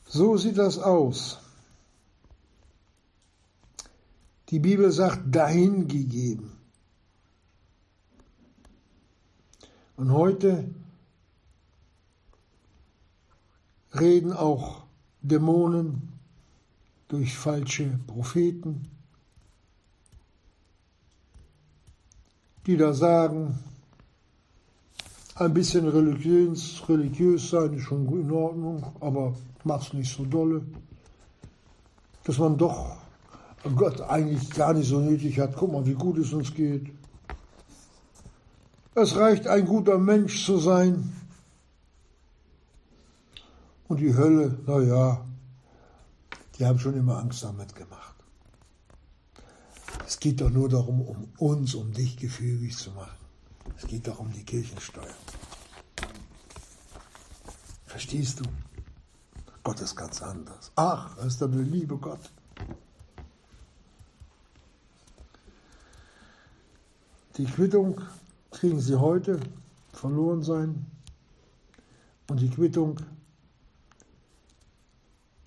So 0.06 0.38
sieht 0.38 0.58
das 0.58 0.78
aus. 0.78 1.40
Die 4.52 4.60
Bibel 4.60 4.92
sagt 4.92 5.34
dahingegeben. 5.34 6.52
Und 9.96 10.12
heute 10.12 10.70
reden 13.98 14.34
auch 14.34 14.84
Dämonen 15.22 16.10
durch 17.08 17.38
falsche 17.38 18.00
Propheten, 18.08 18.90
die 22.66 22.76
da 22.76 22.94
sagen, 22.94 23.58
ein 25.36 25.54
bisschen 25.54 25.88
religiös, 25.88 26.84
religiös 26.90 27.50
sein 27.50 27.74
ist 27.74 27.84
schon 27.84 28.06
in 28.20 28.32
Ordnung, 28.32 28.84
aber 29.00 29.34
mach's 29.64 29.94
nicht 29.94 30.14
so 30.14 30.26
dolle. 30.26 30.62
Dass 32.24 32.38
man 32.38 32.58
doch 32.58 33.01
Gott 33.76 34.02
eigentlich 34.02 34.50
gar 34.52 34.74
nicht 34.74 34.88
so 34.88 35.00
nötig 35.00 35.40
hat. 35.40 35.56
Guck 35.56 35.72
mal, 35.72 35.86
wie 35.86 35.94
gut 35.94 36.18
es 36.18 36.34
uns 36.34 36.54
geht. 36.54 36.92
Es 38.96 39.16
reicht, 39.16 39.48
ein 39.48 39.66
guter 39.66 39.98
Mensch 39.98 40.46
zu 40.46 40.58
sein. 40.58 41.14
Und 43.88 44.00
die 44.00 44.16
Hölle, 44.16 44.58
naja, 44.66 45.26
die 46.58 46.66
haben 46.66 46.80
schon 46.80 46.96
immer 46.96 47.20
Angst 47.20 47.44
damit 47.44 47.76
gemacht. 47.76 48.16
Es 50.08 50.20
geht 50.20 50.42
doch 50.42 50.50
nur 50.50 50.70
darum, 50.70 51.02
um 51.02 51.30
uns, 51.38 51.76
um 51.76 51.94
dich 51.94 52.18
gefügig 52.18 52.78
zu 52.78 52.92
machen. 52.92 53.18
Es 53.78 53.88
geht 53.88 54.08
doch 54.08 54.20
um 54.20 54.32
die 54.32 54.44
Kirchensteuer. 54.44 55.16
Verstehst 57.86 58.40
du? 58.40 58.44
Gott 59.64 59.80
ist 59.82 59.96
ganz 59.96 60.22
anders. 60.22 60.72
Ach, 60.76 61.18
er 61.18 61.26
ist 61.26 61.40
der 61.40 61.48
liebe 61.50 61.98
Gott. 61.98 62.32
Die 67.38 67.46
Quittung 67.46 68.02
kriegen 68.52 68.80
sie 68.80 69.00
heute, 69.00 69.40
verloren 69.94 70.44
sein. 70.44 70.86
Und 72.30 72.42
die 72.42 72.50
Quittung, 72.50 72.98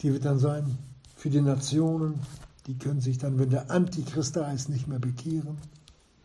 die 0.01 0.13
wird 0.13 0.25
dann 0.25 0.39
sein 0.39 0.79
für 1.17 1.31
die 1.31 1.41
Nationen, 1.41 2.21
die 2.67 2.79
können 2.79 3.01
sich 3.01 3.19
dann, 3.19 3.39
wenn 3.39 3.51
der 3.51 3.71
Antichrist 3.71 4.37
da 4.37 4.53
ist, 4.53 4.69
nicht 4.69 4.89
mehr 4.89 4.99
bekehren. 4.99 5.59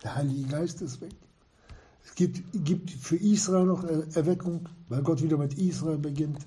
Der 0.04 0.16
Heilige 0.16 0.48
Geist 0.48 0.82
ist 0.82 1.02
weg. 1.02 1.12
Es 2.06 2.16
gibt, 2.16 2.42
gibt 2.66 2.92
für 2.92 3.18
Israel 3.18 3.66
noch 3.66 3.84
Erweckung, 3.84 4.68
weil 4.88 5.02
Gott 5.02 5.22
wieder 5.22 5.38
mit 5.38 5.54
Israel 5.58 5.98
beginnt. 5.98 6.40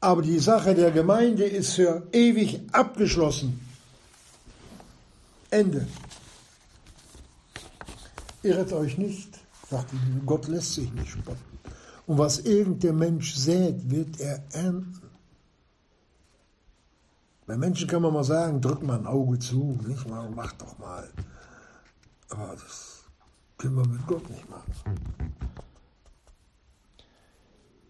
Aber 0.00 0.22
die 0.22 0.38
Sache 0.40 0.74
der 0.74 0.90
Gemeinde 0.90 1.44
ist 1.44 1.74
für 1.74 2.06
ewig 2.12 2.60
abgeschlossen. 2.72 3.60
Ende. 5.50 5.86
Irret 8.42 8.72
euch 8.72 8.98
nicht, 8.98 9.38
sagt 9.70 9.90
Bibel, 9.90 10.22
Gott 10.26 10.48
lässt 10.48 10.74
sich 10.74 10.92
nicht 10.92 11.10
spotten. 11.10 11.58
Und 12.06 12.18
was 12.18 12.40
irgendein 12.40 12.96
Mensch 12.96 13.34
sät, 13.34 13.88
wird 13.90 14.18
er 14.20 14.42
ernten. 14.52 15.10
Bei 17.46 17.56
Menschen 17.56 17.88
kann 17.88 18.02
man 18.02 18.12
mal 18.12 18.24
sagen, 18.24 18.60
drück 18.60 18.82
mal 18.82 18.98
ein 18.98 19.06
Auge 19.06 19.38
zu, 19.38 19.78
nicht 19.86 20.08
mal, 20.08 20.28
mach 20.30 20.52
doch 20.52 20.78
mal. 20.78 21.08
Aber 22.30 22.52
das 22.52 23.04
können 23.58 23.76
wir 23.76 23.86
mit 23.86 24.06
Gott 24.06 24.28
nicht 24.28 24.48
machen. 24.50 24.72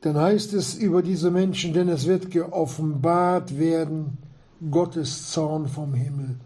Dann 0.03 0.19
heißt 0.19 0.53
es 0.53 0.75
über 0.75 1.03
diese 1.03 1.31
Menschen, 1.31 1.73
denn 1.73 1.89
es 1.89 2.07
wird 2.07 2.31
geoffenbart 2.31 3.57
werden, 3.57 4.19
Gottes 4.71 5.31
Zorn 5.31 5.69
vom 5.69 5.95
Himmel 5.95 6.39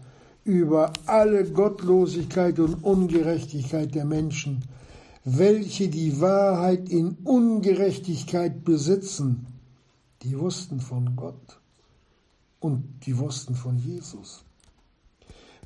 über 0.47 0.93
alle 1.05 1.43
Gottlosigkeit 1.43 2.57
und 2.59 2.83
Ungerechtigkeit 2.83 3.93
der 3.93 4.05
Menschen, 4.05 4.63
welche 5.25 5.89
die 5.89 6.21
Wahrheit 6.21 6.87
in 6.87 7.17
Ungerechtigkeit 7.25 8.63
besitzen, 8.63 9.45
die 10.21 10.39
wussten 10.39 10.79
von 10.79 11.17
Gott 11.17 11.59
und 12.61 12.85
die 13.05 13.17
wussten 13.17 13.55
von 13.55 13.77
Jesus. 13.77 14.45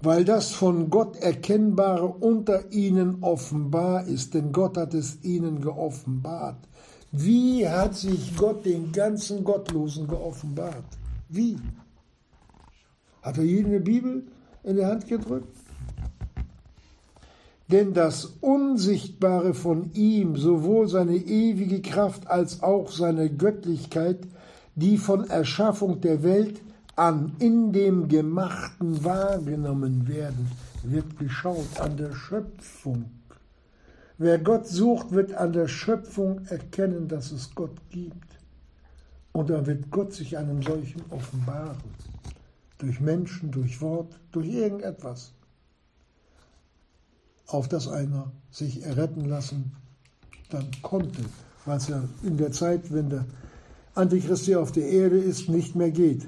Weil 0.01 0.25
das 0.25 0.51
von 0.51 0.89
Gott 0.89 1.15
Erkennbare 1.17 2.07
unter 2.07 2.71
ihnen 2.71 3.21
offenbar 3.21 4.07
ist, 4.07 4.34
denn 4.34 4.51
Gott 4.51 4.77
hat 4.77 4.95
es 4.95 5.23
ihnen 5.23 5.61
geoffenbart. 5.61 6.57
Wie 7.11 7.67
hat 7.67 7.95
sich 7.95 8.36
Gott 8.36 8.65
den 8.65 8.91
ganzen 8.91 9.43
Gottlosen 9.43 10.07
geoffenbart? 10.07 10.86
Wie? 11.29 11.57
Hat 13.21 13.38
er 13.38 13.43
jede 13.43 13.79
Bibel? 13.79 14.23
In 14.64 14.76
die 14.76 14.86
Hand 14.86 15.07
gedrückt? 15.07 15.55
Denn 17.72 17.93
das 17.93 18.26
Unsichtbare 18.41 19.53
von 19.53 19.91
ihm, 19.93 20.36
sowohl 20.36 20.89
seine 20.89 21.16
ewige 21.16 21.82
Kraft 21.82 22.28
als 22.28 22.62
auch 22.62 22.91
seine 22.91 23.30
Göttlichkeit, 23.30 24.20
die 24.76 24.97
von 24.97 25.30
Erschaffung 25.30 26.01
der 26.01 26.22
Welt 26.24 26.59
an 26.97 27.34
in 27.39 27.72
dem 27.72 28.09
Gemachten 28.09 29.03
wahrgenommen 29.05 30.07
werden, 30.09 30.51
wird 30.84 31.18
geschaut 31.18 31.80
an 31.80 31.95
der 31.95 32.14
Schöpfung. 32.14 33.05
Wer 34.18 34.38
Gott 34.39 34.68
sucht, 34.68 35.12
wird 35.12 35.34
an 35.34 35.53
der 35.53 35.68
Schöpfung 35.68 36.45
erkennen, 36.47 37.07
dass 37.07 37.32
es 37.32 37.55
Gott 37.55 37.76
gibt. 37.89 38.28
Und 39.32 39.49
dann 39.49 39.66
wird 39.66 39.89
Gott 39.89 40.14
sich 40.14 40.38
einem 40.38 40.62
solchen 40.62 41.01
offenbaren 41.09 41.78
durch 42.82 42.99
Menschen, 42.99 43.51
durch 43.51 43.82
Wort, 43.82 44.19
durch 44.32 44.47
irgendetwas, 44.47 45.34
auf 47.47 47.67
das 47.67 47.88
einer 47.88 48.32
sich 48.49 48.84
erretten 48.84 49.25
lassen 49.25 49.73
dann 50.49 50.67
konnte, 50.82 51.21
es 51.65 51.88
ja 51.88 52.03
in 52.23 52.38
der 52.38 52.51
Zeit, 52.51 52.93
wenn 52.93 53.09
der 53.09 53.25
Antichrist 53.95 54.45
hier 54.45 54.61
auf 54.61 54.71
der 54.71 54.88
Erde 54.88 55.17
ist, 55.17 55.49
nicht 55.49 55.75
mehr 55.75 55.91
geht. 55.91 56.27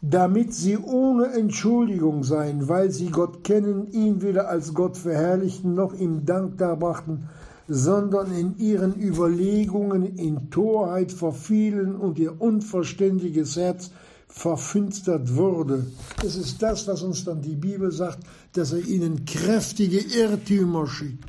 Damit 0.00 0.54
sie 0.54 0.78
ohne 0.78 1.32
Entschuldigung 1.32 2.22
seien, 2.22 2.68
weil 2.68 2.90
sie 2.90 3.10
Gott 3.10 3.42
kennen, 3.42 3.90
ihn 3.90 4.22
weder 4.22 4.48
als 4.48 4.74
Gott 4.74 4.96
verherrlichten 4.96 5.74
noch 5.74 5.92
ihm 5.92 6.24
Dank 6.24 6.58
darbrachten, 6.58 7.28
sondern 7.66 8.32
in 8.32 8.56
ihren 8.58 8.94
Überlegungen 9.00 10.16
in 10.16 10.50
Torheit 10.50 11.10
verfielen 11.10 11.96
und 11.96 12.18
ihr 12.18 12.40
unverständiges 12.40 13.56
Herz 13.56 13.90
verfinstert 14.28 15.34
wurde. 15.34 15.86
Das 16.22 16.36
ist 16.36 16.62
das, 16.62 16.86
was 16.86 17.02
uns 17.02 17.24
dann 17.24 17.42
die 17.42 17.56
Bibel 17.56 17.90
sagt, 17.90 18.20
dass 18.52 18.72
er 18.72 18.84
ihnen 18.86 19.24
kräftige 19.24 19.98
Irrtümer 19.98 20.86
schickt. 20.86 21.24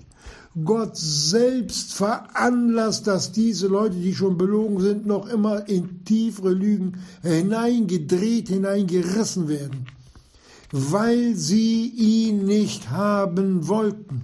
Gott 0.65 0.97
selbst 0.97 1.93
veranlasst, 1.93 3.07
dass 3.07 3.31
diese 3.31 3.67
Leute, 3.67 3.95
die 3.95 4.15
schon 4.15 4.37
belogen 4.37 4.79
sind, 4.79 5.05
noch 5.05 5.27
immer 5.27 5.67
in 5.69 6.03
tiefere 6.03 6.51
Lügen 6.51 7.03
hineingedreht, 7.21 8.49
hineingerissen 8.49 9.47
werden, 9.47 9.85
weil 10.71 11.35
sie 11.35 11.87
ihn 11.87 12.45
nicht 12.45 12.89
haben 12.89 13.67
wollten. 13.67 14.23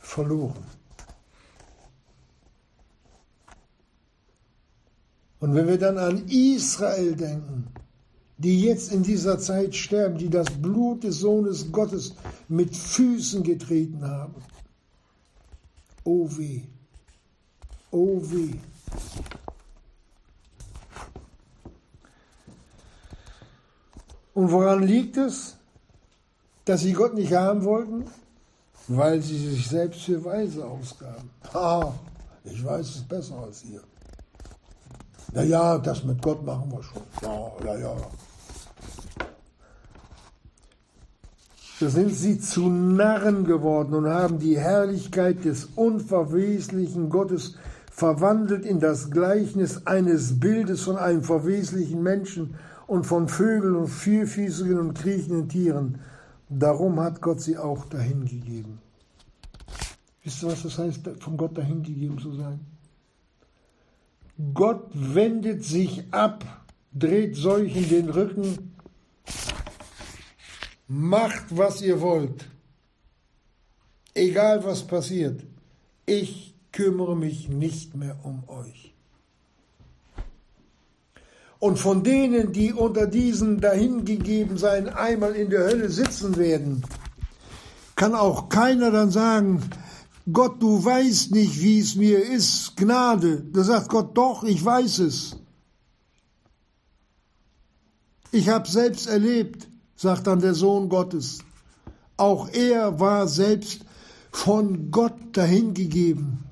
Verloren. 0.00 0.75
Und 5.40 5.54
wenn 5.54 5.66
wir 5.68 5.78
dann 5.78 5.98
an 5.98 6.26
Israel 6.28 7.14
denken, 7.14 7.68
die 8.38 8.62
jetzt 8.62 8.92
in 8.92 9.02
dieser 9.02 9.38
Zeit 9.38 9.74
sterben, 9.74 10.18
die 10.18 10.28
das 10.28 10.50
Blut 10.50 11.04
des 11.04 11.18
Sohnes 11.20 11.72
Gottes 11.72 12.14
mit 12.48 12.76
Füßen 12.76 13.42
getreten 13.42 14.06
haben. 14.06 14.34
Oh 16.04 16.28
weh, 16.36 16.62
oh 17.90 18.20
weh. 18.22 18.54
Und 24.34 24.50
woran 24.52 24.82
liegt 24.82 25.16
es, 25.16 25.56
dass 26.66 26.82
sie 26.82 26.92
Gott 26.92 27.14
nicht 27.14 27.32
haben 27.32 27.64
wollten? 27.64 28.04
Weil 28.88 29.22
sie 29.22 29.38
sich 29.38 29.66
selbst 29.66 30.02
für 30.02 30.22
Weise 30.22 30.64
ausgaben. 30.64 31.30
Ah, 31.54 31.92
ich 32.44 32.62
weiß 32.62 32.86
es 32.96 33.02
besser 33.02 33.38
als 33.38 33.64
ihr. 33.64 33.82
Ja, 35.34 35.42
ja, 35.42 35.78
das 35.78 36.04
mit 36.04 36.22
Gott 36.22 36.44
machen 36.44 36.70
wir 36.70 36.82
schon. 36.82 37.02
Ja, 37.22 37.52
ja, 37.64 37.78
ja. 37.78 37.96
Da 41.78 41.90
sind 41.90 42.14
sie 42.14 42.40
zu 42.40 42.70
Narren 42.70 43.44
geworden 43.44 43.92
und 43.92 44.06
haben 44.06 44.38
die 44.38 44.58
Herrlichkeit 44.58 45.44
des 45.44 45.66
unverweslichen 45.76 47.10
Gottes 47.10 47.56
verwandelt 47.90 48.64
in 48.64 48.80
das 48.80 49.10
Gleichnis 49.10 49.86
eines 49.86 50.40
Bildes 50.40 50.82
von 50.82 50.96
einem 50.96 51.22
verweslichen 51.22 52.02
Menschen 52.02 52.54
und 52.86 53.04
von 53.04 53.28
Vögeln 53.28 53.76
und 53.76 53.88
vierfüßigen 53.88 54.78
und 54.78 54.94
kriechenden 54.94 55.48
Tieren. 55.48 55.98
Darum 56.48 56.98
hat 57.00 57.20
Gott 57.20 57.42
sie 57.42 57.58
auch 57.58 57.84
dahingegeben. 57.86 58.78
Wisst 60.22 60.42
ihr, 60.42 60.52
was 60.52 60.62
das 60.62 60.78
heißt, 60.78 61.00
von 61.20 61.36
Gott 61.36 61.58
dahingegeben 61.58 62.18
zu 62.18 62.32
sein? 62.32 62.60
Gott 64.52 64.90
wendet 64.92 65.64
sich 65.64 66.04
ab, 66.10 66.44
dreht 66.92 67.36
solchen 67.36 67.88
den 67.88 68.10
Rücken, 68.10 68.76
macht, 70.88 71.44
was 71.56 71.80
ihr 71.80 72.00
wollt. 72.00 72.46
Egal 74.14 74.64
was 74.64 74.86
passiert, 74.86 75.42
ich 76.04 76.54
kümmere 76.72 77.16
mich 77.16 77.48
nicht 77.48 77.94
mehr 77.94 78.16
um 78.24 78.48
euch. 78.48 78.94
Und 81.58 81.78
von 81.78 82.02
denen, 82.02 82.52
die 82.52 82.72
unter 82.72 83.06
diesen 83.06 83.60
dahingegeben 83.60 84.58
sein, 84.58 84.88
einmal 84.90 85.34
in 85.34 85.48
der 85.48 85.64
Hölle 85.64 85.88
sitzen 85.88 86.36
werden, 86.36 86.82
kann 87.94 88.14
auch 88.14 88.50
keiner 88.50 88.90
dann 88.90 89.10
sagen, 89.10 89.62
Gott, 90.32 90.60
du 90.60 90.84
weißt 90.84 91.30
nicht, 91.30 91.60
wie 91.60 91.78
es 91.78 91.94
mir 91.94 92.24
ist, 92.24 92.76
Gnade. 92.76 93.42
Da 93.52 93.62
sagt 93.62 93.88
Gott, 93.88 94.16
doch, 94.16 94.42
ich 94.42 94.64
weiß 94.64 94.98
es. 95.00 95.36
Ich 98.32 98.48
habe 98.48 98.68
selbst 98.68 99.06
erlebt, 99.06 99.68
sagt 99.94 100.26
dann 100.26 100.40
der 100.40 100.54
Sohn 100.54 100.88
Gottes. 100.88 101.38
Auch 102.16 102.48
er 102.48 102.98
war 102.98 103.28
selbst 103.28 103.84
von 104.32 104.90
Gott 104.90 105.14
dahingegeben. 105.32 106.44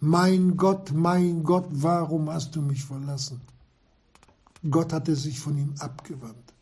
Mein 0.00 0.56
Gott, 0.56 0.92
mein 0.92 1.42
Gott, 1.42 1.66
warum 1.70 2.30
hast 2.30 2.56
du 2.56 2.62
mich 2.62 2.84
verlassen? 2.84 3.40
Gott 4.68 4.92
hatte 4.92 5.14
sich 5.14 5.38
von 5.38 5.58
ihm 5.58 5.74
abgewandt. 5.78 6.54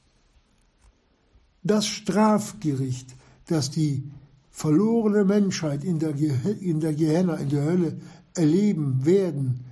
Das 1.62 1.86
Strafgericht, 1.86 3.14
das 3.46 3.70
die 3.70 4.10
verlorene 4.53 5.24
Menschheit 5.24 5.82
in 5.82 5.98
der, 5.98 6.14
in 6.61 6.78
der 6.78 6.92
Gehenna, 6.92 7.36
in 7.36 7.48
der 7.48 7.64
Hölle 7.64 7.96
erleben 8.34 9.05
werden, 9.05 9.64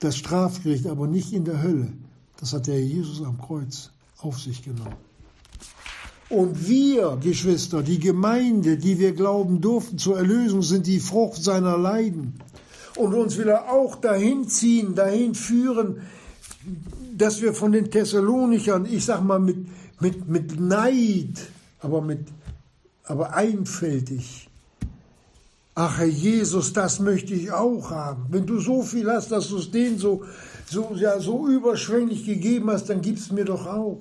das 0.00 0.16
Strafgericht 0.16 0.86
aber 0.86 1.06
nicht 1.06 1.32
in 1.32 1.44
der 1.44 1.62
Hölle, 1.62 1.92
das 2.40 2.52
hat 2.52 2.66
der 2.66 2.82
Jesus 2.82 3.24
am 3.24 3.40
Kreuz 3.40 3.90
auf 4.18 4.40
sich 4.40 4.62
genommen. 4.62 4.96
Und 6.30 6.66
wir, 6.66 7.18
Geschwister, 7.22 7.82
die 7.82 7.98
Gemeinde, 7.98 8.78
die 8.78 8.98
wir 8.98 9.12
glauben 9.12 9.60
durften 9.60 9.98
zur 9.98 10.16
Erlösung, 10.16 10.62
sind 10.62 10.86
die 10.86 10.98
Frucht 10.98 11.42
seiner 11.42 11.76
Leiden. 11.76 12.40
Und 12.96 13.14
uns 13.14 13.36
will 13.36 13.48
er 13.48 13.70
auch 13.70 13.96
dahin 13.96 14.48
ziehen, 14.48 14.94
dahin 14.94 15.34
führen, 15.34 16.00
dass 17.16 17.42
wir 17.42 17.52
von 17.52 17.72
den 17.72 17.90
Thessalonichern, 17.90 18.86
ich 18.86 19.04
sag 19.04 19.22
mal 19.22 19.38
mit, 19.38 19.66
mit, 20.00 20.28
mit 20.28 20.58
Neid, 20.58 21.38
aber 21.80 22.00
mit, 22.00 22.20
aber 23.04 23.34
einfältig. 23.34 24.48
Ach 25.74 25.98
Herr 25.98 26.06
Jesus, 26.06 26.72
das 26.72 27.00
möchte 27.00 27.34
ich 27.34 27.50
auch 27.52 27.90
haben. 27.90 28.26
Wenn 28.30 28.46
du 28.46 28.60
so 28.60 28.82
viel 28.82 29.10
hast, 29.10 29.32
dass 29.32 29.48
du 29.48 29.58
es 29.58 29.70
denen 29.70 29.98
so, 29.98 30.24
so, 30.66 30.92
ja, 30.94 31.18
so 31.20 31.48
überschwänglich 31.48 32.24
gegeben 32.24 32.70
hast, 32.70 32.88
dann 32.88 33.00
gib's 33.00 33.30
mir 33.32 33.44
doch 33.44 33.66
auch. 33.66 34.00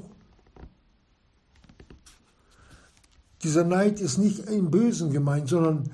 Dieser 3.41 3.65
Neid 3.65 3.99
ist 3.99 4.19
nicht 4.19 4.47
im 4.47 4.71
Bösen 4.71 5.11
gemeint, 5.11 5.49
sondern 5.49 5.91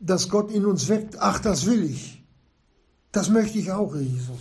dass 0.00 0.28
Gott 0.28 0.50
in 0.50 0.64
uns 0.64 0.88
weckt. 0.88 1.16
Ach, 1.20 1.38
das 1.38 1.66
will 1.66 1.84
ich. 1.84 2.24
Das 3.12 3.28
möchte 3.28 3.58
ich 3.58 3.70
auch, 3.70 3.94
Herr 3.94 4.00
Jesus. 4.00 4.38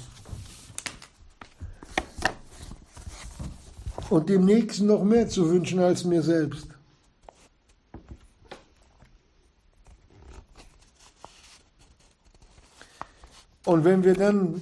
Und 4.10 4.30
dem 4.30 4.46
Nächsten 4.46 4.88
noch 4.88 5.04
mehr 5.04 5.28
zu 5.28 5.50
wünschen 5.50 5.80
als 5.80 6.06
mir 6.06 6.24
selbst. 6.24 6.68
Und 13.70 13.86
wenn 13.86 14.04
wir 14.04 14.16
dann 14.16 14.62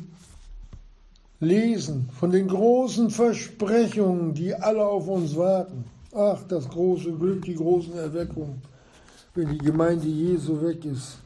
lesen 1.39 2.09
von 2.19 2.29
den 2.29 2.49
großen 2.49 3.09
Versprechungen, 3.09 4.33
die 4.33 4.53
alle 4.53 4.85
auf 4.85 5.07
uns 5.07 5.33
warten, 5.37 5.85
ach, 6.13 6.43
das 6.49 6.67
große 6.67 7.13
Glück, 7.13 7.45
die 7.45 7.55
großen 7.55 7.93
Erweckungen, 7.93 8.61
wenn 9.33 9.47
die 9.47 9.59
Gemeinde 9.59 10.07
Jesu 10.07 10.61
weg 10.61 10.83
ist. 10.83 11.19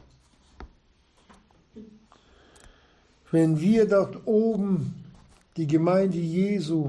Wenn 3.32 3.58
wir 3.58 3.88
dort 3.88 4.28
oben, 4.28 4.94
die 5.56 5.66
Gemeinde 5.66 6.18
Jesu, 6.18 6.88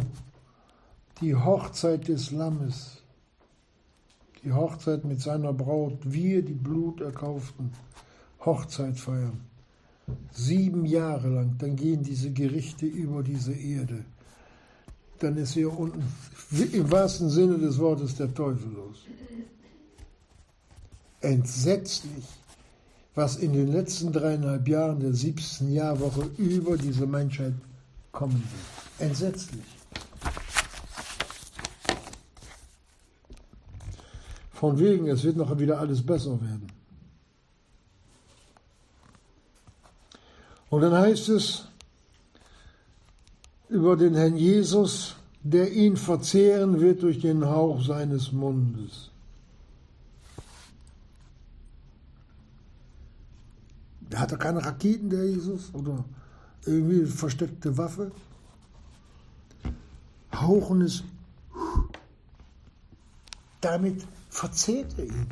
die 1.21 1.33
Hochzeit 1.33 2.07
des 2.07 2.29
Lammes, 2.29 3.01
die 4.43 4.53
Hochzeit 4.53 5.05
mit 5.05 5.21
seiner 5.21 5.53
Braut, 5.53 5.97
wir, 6.03 6.43
die 6.43 6.53
Blut 6.53 7.01
erkauften, 7.01 7.73
Hochzeit 8.45 8.99
feiern 8.99 9.52
Sieben 10.31 10.85
Jahre 10.85 11.29
lang, 11.29 11.55
dann 11.59 11.75
gehen 11.75 12.03
diese 12.03 12.31
Gerichte 12.31 12.85
über 12.85 13.23
diese 13.23 13.53
Erde. 13.53 14.03
Dann 15.19 15.37
ist 15.37 15.53
hier 15.53 15.71
unten 15.77 16.03
im 16.51 16.91
wahrsten 16.91 17.29
Sinne 17.29 17.57
des 17.57 17.77
Wortes 17.79 18.15
der 18.15 18.33
Teufel 18.33 18.71
los. 18.73 18.97
Entsetzlich, 21.21 22.25
was 23.15 23.37
in 23.37 23.53
den 23.53 23.71
letzten 23.71 24.11
dreieinhalb 24.11 24.67
Jahren 24.67 24.99
der 24.99 25.13
17. 25.13 25.71
Jahrwoche 25.71 26.29
über 26.37 26.77
diese 26.77 27.05
Menschheit 27.05 27.53
kommen 28.11 28.43
wird. 28.43 29.09
Entsetzlich. 29.09 29.63
Von 34.51 34.79
wegen, 34.79 35.07
es 35.07 35.23
wird 35.23 35.37
noch 35.37 35.57
wieder 35.59 35.79
alles 35.79 36.05
besser 36.05 36.39
werden. 36.41 36.67
Und 40.73 40.81
dann 40.81 40.93
heißt 40.93 41.29
es 41.29 41.67
über 43.69 43.95
den 43.95 44.15
Herrn 44.15 44.35
Jesus, 44.35 45.15
der 45.43 45.71
ihn 45.71 45.97
verzehren 45.97 46.81
wird 46.81 47.03
durch 47.03 47.19
den 47.19 47.45
Hauch 47.45 47.85
seines 47.85 48.31
Mundes. 48.31 49.11
Der 54.09 54.19
hatte 54.19 54.35
keine 54.35 54.65
Raketen, 54.65 55.11
der 55.11 55.29
Jesus, 55.29 55.71
oder 55.75 56.03
irgendwie 56.65 57.05
versteckte 57.05 57.77
Waffe. 57.77 58.11
Hauchen 60.33 60.81
ist, 60.81 61.03
damit 63.61 64.07
verzehrt 64.31 64.97
er 64.97 65.05
ihn. 65.05 65.27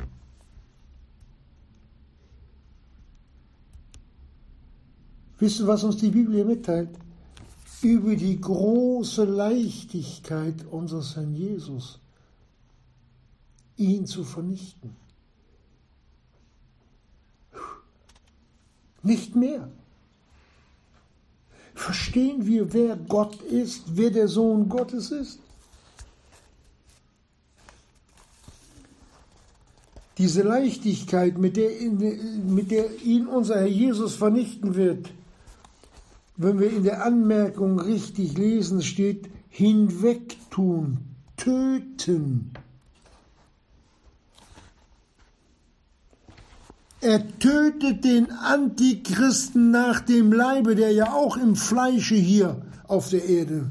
Wisst 5.42 5.60
ihr, 5.60 5.66
was 5.66 5.84
uns 5.84 5.98
die 5.98 6.12
Bibel 6.12 6.46
mitteilt? 6.46 6.90
Über 7.82 8.16
die 8.16 8.40
große 8.40 9.24
Leichtigkeit 9.24 10.54
unseres 10.70 11.16
Herrn 11.16 11.34
Jesus, 11.34 12.00
ihn 13.76 14.06
zu 14.06 14.24
vernichten. 14.24 14.96
Nicht 19.02 19.36
mehr. 19.36 19.68
Verstehen 21.74 22.46
wir, 22.46 22.72
wer 22.72 22.96
Gott 22.96 23.42
ist, 23.42 23.98
wer 23.98 24.12
der 24.12 24.28
Sohn 24.28 24.70
Gottes 24.70 25.10
ist? 25.10 25.40
Diese 30.20 30.44
Leichtigkeit, 30.44 31.40
mit 31.40 31.58
der, 31.58 31.72
mit 31.90 32.70
der 32.70 33.02
ihn 33.02 33.26
unser 33.26 33.56
Herr 33.56 33.66
Jesus 33.66 34.14
vernichten 34.14 34.76
wird, 34.76 35.10
wenn 36.42 36.60
wir 36.60 36.72
in 36.72 36.84
der 36.84 37.06
Anmerkung 37.06 37.80
richtig 37.80 38.38
lesen, 38.38 38.82
steht 38.82 39.30
hinwegtun, 39.50 40.98
töten. 41.38 42.52
Er 47.00 47.40
tötet 47.40 48.04
den 48.04 48.32
Antichristen 48.32 49.72
nach 49.72 50.00
dem 50.00 50.34
Leibe, 50.34 50.76
der 50.76 50.92
ja 50.92 51.14
auch 51.14 51.38
im 51.38 51.56
Fleische 51.56 52.16
hier 52.16 52.62
auf 52.88 53.10
der 53.10 53.26
Erde 53.26 53.70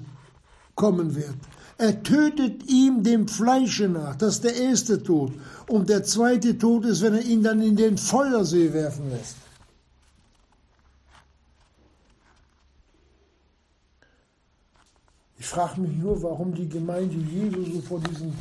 kommen 0.75 1.15
wird. 1.15 1.35
Er 1.77 2.03
tötet 2.03 2.71
ihm 2.71 3.03
dem 3.03 3.27
Fleische 3.27 3.89
nach. 3.89 4.15
Das 4.15 4.35
ist 4.35 4.45
der 4.45 4.55
erste 4.55 5.03
Tod. 5.03 5.33
Und 5.67 5.89
der 5.89 6.05
zweite 6.05 6.59
Tod 6.59 6.85
ist, 6.85 7.03
wenn 7.03 7.15
er 7.15 7.23
ihn 7.23 7.43
dann 7.43 7.63
in 7.63 7.75
den 7.75 7.99
Feuersee 7.99 8.73
werfen 8.73 9.11
lässt. 9.11 9.37
Ich 15.41 15.47
frage 15.47 15.81
mich 15.81 15.97
nur, 15.97 16.23
warum 16.23 16.55
die 16.55 16.69
Gemeinde 16.69 17.17
Jesu 17.17 17.65
so 17.65 17.81
vor 17.81 18.01
diesen 18.01 18.33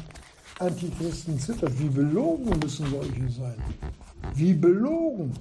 Antichristen 0.59 1.39
zittert. 1.39 1.71
Wie 1.79 1.87
belogen 1.87 2.59
müssen 2.59 2.85
solche 2.91 3.29
sein? 3.31 3.55
Wie 4.35 4.53
belogen? 4.53 5.33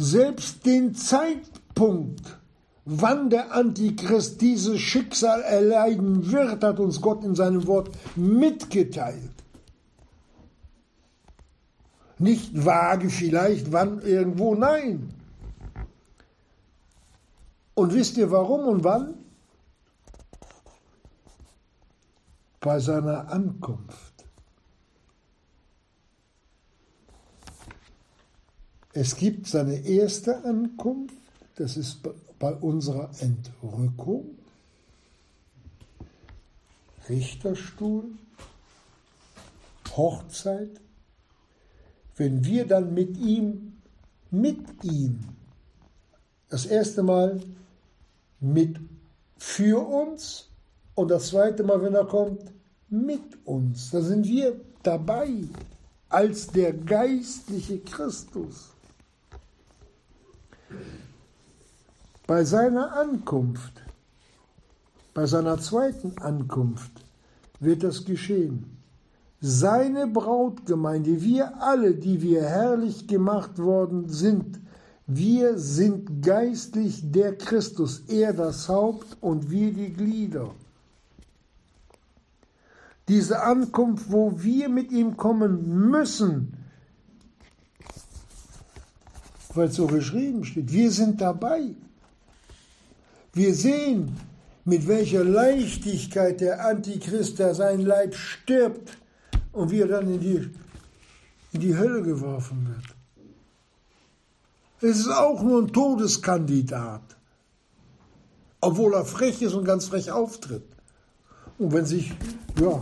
selbst 0.00 0.64
den 0.64 0.94
Zeitpunkt, 0.94 2.38
wann 2.86 3.28
der 3.28 3.52
Antichrist 3.54 4.40
dieses 4.40 4.80
Schicksal 4.80 5.42
erleiden 5.42 6.32
wird, 6.32 6.62
hat 6.62 6.80
uns 6.80 7.00
Gott 7.02 7.22
in 7.22 7.34
seinem 7.34 7.66
Wort 7.66 7.90
mitgeteilt. 8.16 9.39
Nicht 12.20 12.52
vage 12.66 13.08
vielleicht, 13.08 13.72
wann 13.72 14.02
irgendwo, 14.02 14.54
nein. 14.54 15.14
Und 17.74 17.94
wisst 17.94 18.18
ihr 18.18 18.30
warum 18.30 18.66
und 18.68 18.84
wann? 18.84 19.14
Bei 22.60 22.78
seiner 22.78 23.32
Ankunft. 23.32 24.26
Es 28.92 29.16
gibt 29.16 29.46
seine 29.46 29.76
erste 29.86 30.44
Ankunft, 30.44 31.14
das 31.54 31.78
ist 31.78 32.00
bei 32.38 32.52
unserer 32.52 33.08
Entrückung. 33.20 34.36
Richterstuhl, 37.08 38.04
Hochzeit, 39.96 40.78
wenn 42.20 42.44
wir 42.44 42.66
dann 42.66 42.92
mit 42.92 43.16
ihm, 43.16 43.78
mit 44.30 44.84
ihm, 44.84 45.20
das 46.50 46.66
erste 46.66 47.02
Mal 47.02 47.40
mit 48.40 48.78
für 49.38 49.78
uns 49.88 50.50
und 50.94 51.10
das 51.10 51.28
zweite 51.28 51.62
Mal, 51.62 51.80
wenn 51.80 51.94
er 51.94 52.04
kommt, 52.04 52.42
mit 52.90 53.38
uns. 53.46 53.90
Da 53.90 54.02
sind 54.02 54.26
wir 54.26 54.60
dabei 54.82 55.30
als 56.10 56.48
der 56.48 56.74
geistliche 56.74 57.78
Christus. 57.78 58.68
Bei 62.26 62.44
seiner 62.44 62.92
Ankunft, 62.98 63.82
bei 65.14 65.24
seiner 65.24 65.58
zweiten 65.58 66.18
Ankunft 66.18 66.92
wird 67.60 67.82
das 67.82 68.04
geschehen. 68.04 68.79
Seine 69.40 70.06
Brautgemeinde, 70.06 71.22
wir 71.22 71.62
alle, 71.62 71.94
die 71.94 72.20
wir 72.20 72.42
herrlich 72.42 73.06
gemacht 73.06 73.58
worden 73.58 74.08
sind, 74.08 74.60
wir 75.06 75.58
sind 75.58 76.22
geistlich 76.22 77.10
der 77.10 77.36
Christus, 77.36 78.04
er 78.08 78.34
das 78.34 78.68
Haupt 78.68 79.16
und 79.20 79.50
wir 79.50 79.72
die 79.72 79.92
Glieder. 79.92 80.54
Diese 83.08 83.42
Ankunft, 83.42 84.12
wo 84.12 84.40
wir 84.42 84.68
mit 84.68 84.92
ihm 84.92 85.16
kommen 85.16 85.90
müssen, 85.90 86.52
weil 89.54 89.68
es 89.68 89.74
so 89.74 89.86
geschrieben 89.86 90.44
steht, 90.44 90.70
wir 90.70 90.90
sind 90.92 91.20
dabei. 91.20 91.74
Wir 93.32 93.54
sehen, 93.54 94.16
mit 94.64 94.86
welcher 94.86 95.24
Leichtigkeit 95.24 96.40
der 96.40 96.64
Antichrist, 96.64 97.38
der 97.38 97.54
sein 97.54 97.80
Leib 97.80 98.14
stirbt 98.14 98.99
und 99.52 99.70
wie 99.70 99.80
er 99.80 99.88
dann 99.88 100.12
in 100.12 100.20
die, 100.20 100.50
in 101.52 101.60
die 101.60 101.76
Hölle 101.76 102.02
geworfen 102.02 102.68
wird. 102.68 102.84
Es 104.82 105.00
ist 105.00 105.10
auch 105.10 105.42
nur 105.42 105.62
ein 105.62 105.72
Todeskandidat, 105.72 107.02
obwohl 108.60 108.94
er 108.94 109.04
frech 109.04 109.42
ist 109.42 109.54
und 109.54 109.64
ganz 109.64 109.86
frech 109.86 110.10
auftritt. 110.10 110.64
Und 111.58 111.72
wenn 111.72 111.84
sich 111.84 112.12
ja, 112.58 112.80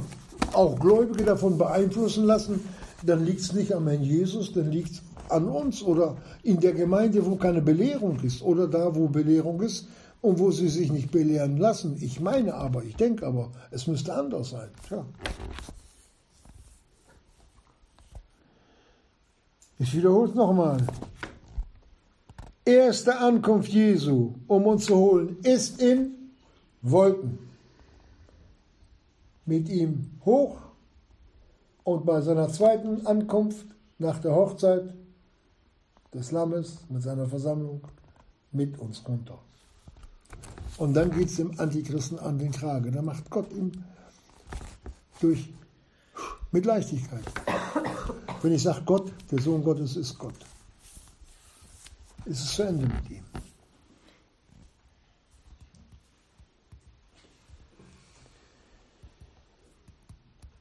auch 0.53 0.79
Gläubige 0.79 1.25
davon 1.25 1.59
beeinflussen 1.59 2.25
lassen, 2.25 2.61
dann 3.05 3.25
liegt 3.25 3.41
es 3.41 3.53
nicht 3.53 3.75
am 3.75 3.89
Herrn 3.89 4.03
Jesus, 4.03 4.53
dann 4.53 4.71
liegt 4.71 4.93
es 4.93 5.03
an 5.29 5.49
uns 5.49 5.83
oder 5.83 6.17
in 6.43 6.61
der 6.61 6.73
Gemeinde, 6.73 7.25
wo 7.27 7.37
keine 7.37 7.61
Belehrung 7.61 8.21
ist 8.21 8.43
oder 8.43 8.69
da, 8.69 8.95
wo 8.95 9.09
Belehrung 9.09 9.61
ist, 9.61 9.89
und 10.21 10.39
wo 10.39 10.51
sie 10.51 10.69
sich 10.69 10.91
nicht 10.91 11.11
belehren 11.11 11.57
lassen. 11.57 11.97
Ich 12.01 12.21
meine 12.21 12.55
aber, 12.55 12.85
ich 12.85 12.97
denke 12.97 13.27
aber, 13.27 13.53
es 13.71 13.87
müsste 13.87 14.15
anders 14.15 14.51
sein. 14.51 14.69
Tja. 14.87 15.05
Ich 19.79 19.95
wiederhole 19.95 20.29
es 20.29 20.35
nochmal. 20.35 20.85
Erste 22.65 23.17
Ankunft 23.19 23.71
Jesu, 23.71 24.35
um 24.47 24.67
uns 24.67 24.87
zu 24.87 24.97
holen, 24.97 25.37
ist 25.43 25.81
in 25.81 26.33
Wolken. 26.83 27.39
Mit 29.47 29.69
ihm 29.69 30.11
hoch 30.25 30.59
und 31.85 32.05
bei 32.05 32.21
seiner 32.21 32.49
zweiten 32.49 33.07
Ankunft 33.07 33.65
nach 33.99 34.19
der 34.19 34.35
Hochzeit 34.35 34.93
des 36.13 36.33
Lammes 36.33 36.79
mit 36.89 37.03
seiner 37.03 37.27
Versammlung 37.27 37.81
mit 38.53 38.79
uns 38.79 39.07
runter. 39.07 39.39
Und 40.77 40.95
dann 40.95 41.11
geht 41.11 41.29
es 41.29 41.37
dem 41.37 41.59
Antichristen 41.59 42.19
an 42.19 42.39
den 42.39 42.53
Krage. 42.53 42.91
Da 42.91 43.01
macht 43.01 43.31
Gott 43.31 43.51
ihm 43.53 43.73
durch 45.21 45.53
mit 46.53 46.65
Leichtigkeit. 46.65 47.25
Wenn 48.43 48.53
ich 48.53 48.63
sage 48.63 48.83
Gott, 48.85 49.13
der 49.31 49.41
Sohn 49.41 49.63
Gottes 49.65 49.97
ist 49.97 50.19
Gott, 50.19 50.35
ist 52.25 52.45
es 52.45 52.55
zu 52.55 52.63
Ende 52.63 52.87
mit 52.87 53.11
ihm. 53.11 53.25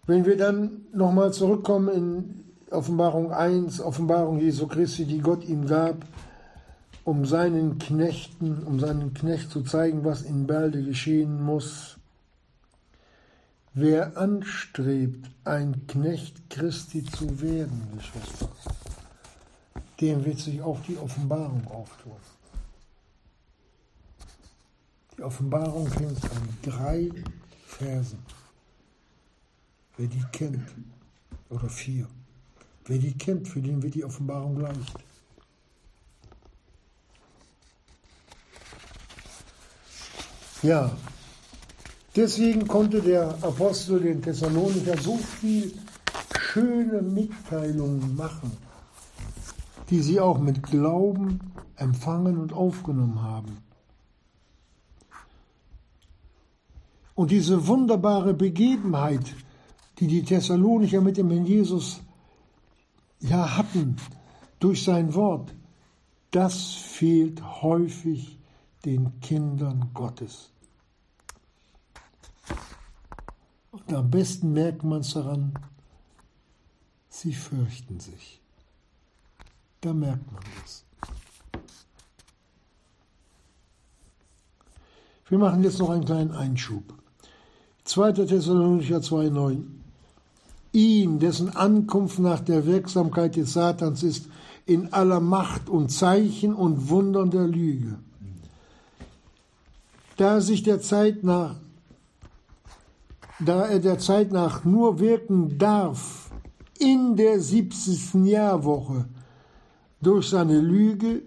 Wenn 0.08 0.26
wir 0.26 0.38
dann 0.38 0.86
nochmal 0.94 1.34
zurückkommen 1.34 1.90
in 1.90 2.44
Offenbarung 2.72 3.34
1, 3.34 3.82
Offenbarung 3.82 4.40
Jesu 4.40 4.68
Christi, 4.68 5.06
die 5.06 5.20
Gott 5.20 5.44
ihm 5.44 5.68
gab, 5.68 5.98
um 7.04 7.26
seinen 7.26 7.78
Knechten, 7.78 8.64
um 8.64 8.80
seinen 8.80 9.14
Knecht 9.14 9.52
zu 9.52 9.64
zeigen, 9.64 10.06
was 10.06 10.22
in 10.22 10.48
Bälde 10.48 10.82
geschehen 10.84 11.44
muss. 11.44 11.97
Wer 13.80 14.18
anstrebt, 14.18 15.30
ein 15.44 15.86
Knecht 15.86 16.50
Christi 16.50 17.06
zu 17.06 17.40
werden, 17.40 17.88
Geschwister, 17.96 18.50
dem 20.02 20.26
wird 20.26 20.40
sich 20.40 20.60
auch 20.64 20.82
die 20.82 20.98
Offenbarung 20.98 21.68
auftun. 21.68 22.18
Die 25.16 25.22
Offenbarung 25.22 25.92
hängt 25.94 26.24
an 26.24 26.58
drei 26.64 27.12
Versen. 27.68 28.26
Wer 29.96 30.08
die 30.08 30.26
kennt, 30.32 30.68
oder 31.52 31.70
vier, 31.70 32.08
wer 32.86 32.98
die 32.98 33.16
kennt, 33.16 33.48
für 33.48 33.62
den 33.62 33.84
wird 33.84 33.94
die 33.94 34.04
Offenbarung 34.04 34.60
leicht. 34.60 34.98
Ja, 40.64 40.98
deswegen 42.18 42.68
konnte 42.68 43.02
der 43.02 43.30
Apostel 43.42 44.02
den 44.02 44.22
Thessalonicher 44.22 44.98
so 44.98 45.18
viel 45.18 45.72
schöne 46.40 47.02
Mitteilungen 47.02 48.16
machen, 48.16 48.52
die 49.90 50.02
sie 50.02 50.20
auch 50.20 50.40
mit 50.40 50.64
Glauben 50.64 51.40
empfangen 51.76 52.38
und 52.38 52.54
aufgenommen 52.54 53.22
haben. 53.22 53.58
Und 57.14 57.32
diese 57.32 57.68
wunderbare 57.68 58.34
Begebenheit, 58.34 59.36
die 60.00 60.08
die 60.08 60.24
Thessalonicher 60.24 61.02
mit 61.02 61.18
dem 61.18 61.30
Herrn 61.30 61.46
Jesus 61.46 62.02
ja 63.20 63.58
hatten 63.58 63.96
durch 64.60 64.84
sein 64.84 65.14
Wort, 65.14 65.54
das 66.32 66.74
fehlt 66.74 67.42
häufig 67.62 68.38
den 68.86 69.20
Kindern 69.22 69.90
Gottes. 69.94 70.52
Und 73.72 73.94
am 73.94 74.10
besten 74.10 74.54
merkt 74.54 74.84
man 74.84 75.02
es 75.02 75.14
daran, 75.14 75.54
sie 77.10 77.34
fürchten 77.34 78.00
sich. 78.00 78.42
Da 79.82 79.94
merkt 79.94 80.32
man 80.32 80.42
das. 80.62 80.84
Wir 85.30 85.38
machen 85.38 85.64
jetzt 85.64 85.80
noch 85.80 85.90
einen 85.90 86.06
kleinen 86.06 86.32
Einschub. 86.32 86.84
2. 87.84 88.14
Thessalonicher 88.14 88.98
2,9. 88.98 89.64
Ihn, 90.74 91.20
dessen 91.20 91.56
Ankunft 91.56 92.20
nach 92.20 92.40
der 92.40 92.66
Wirksamkeit 92.66 93.36
des 93.36 93.54
Satans 93.54 94.04
ist, 94.04 94.28
in 94.66 94.92
aller 94.94 95.20
Macht 95.20 95.70
und 95.70 95.90
Zeichen 95.90 96.54
und 96.54 96.90
Wundern 96.90 97.32
der 97.32 97.48
Lüge 97.48 98.00
da 100.18 100.42
sich 100.42 100.64
der 100.64 100.82
Zeit 100.82 101.24
nach, 101.24 101.56
da 103.40 103.68
er 103.68 103.80
der 103.80 104.00
Zeit 104.00 104.32
nach 104.32 104.66
nur 104.66 105.00
wirken 105.00 105.58
darf 105.58 106.32
in 106.80 107.16
der 107.16 107.40
70. 107.40 108.26
Jahrwoche 108.26 109.06
durch 110.02 110.30
seine 110.30 110.60
Lüge 110.60 111.24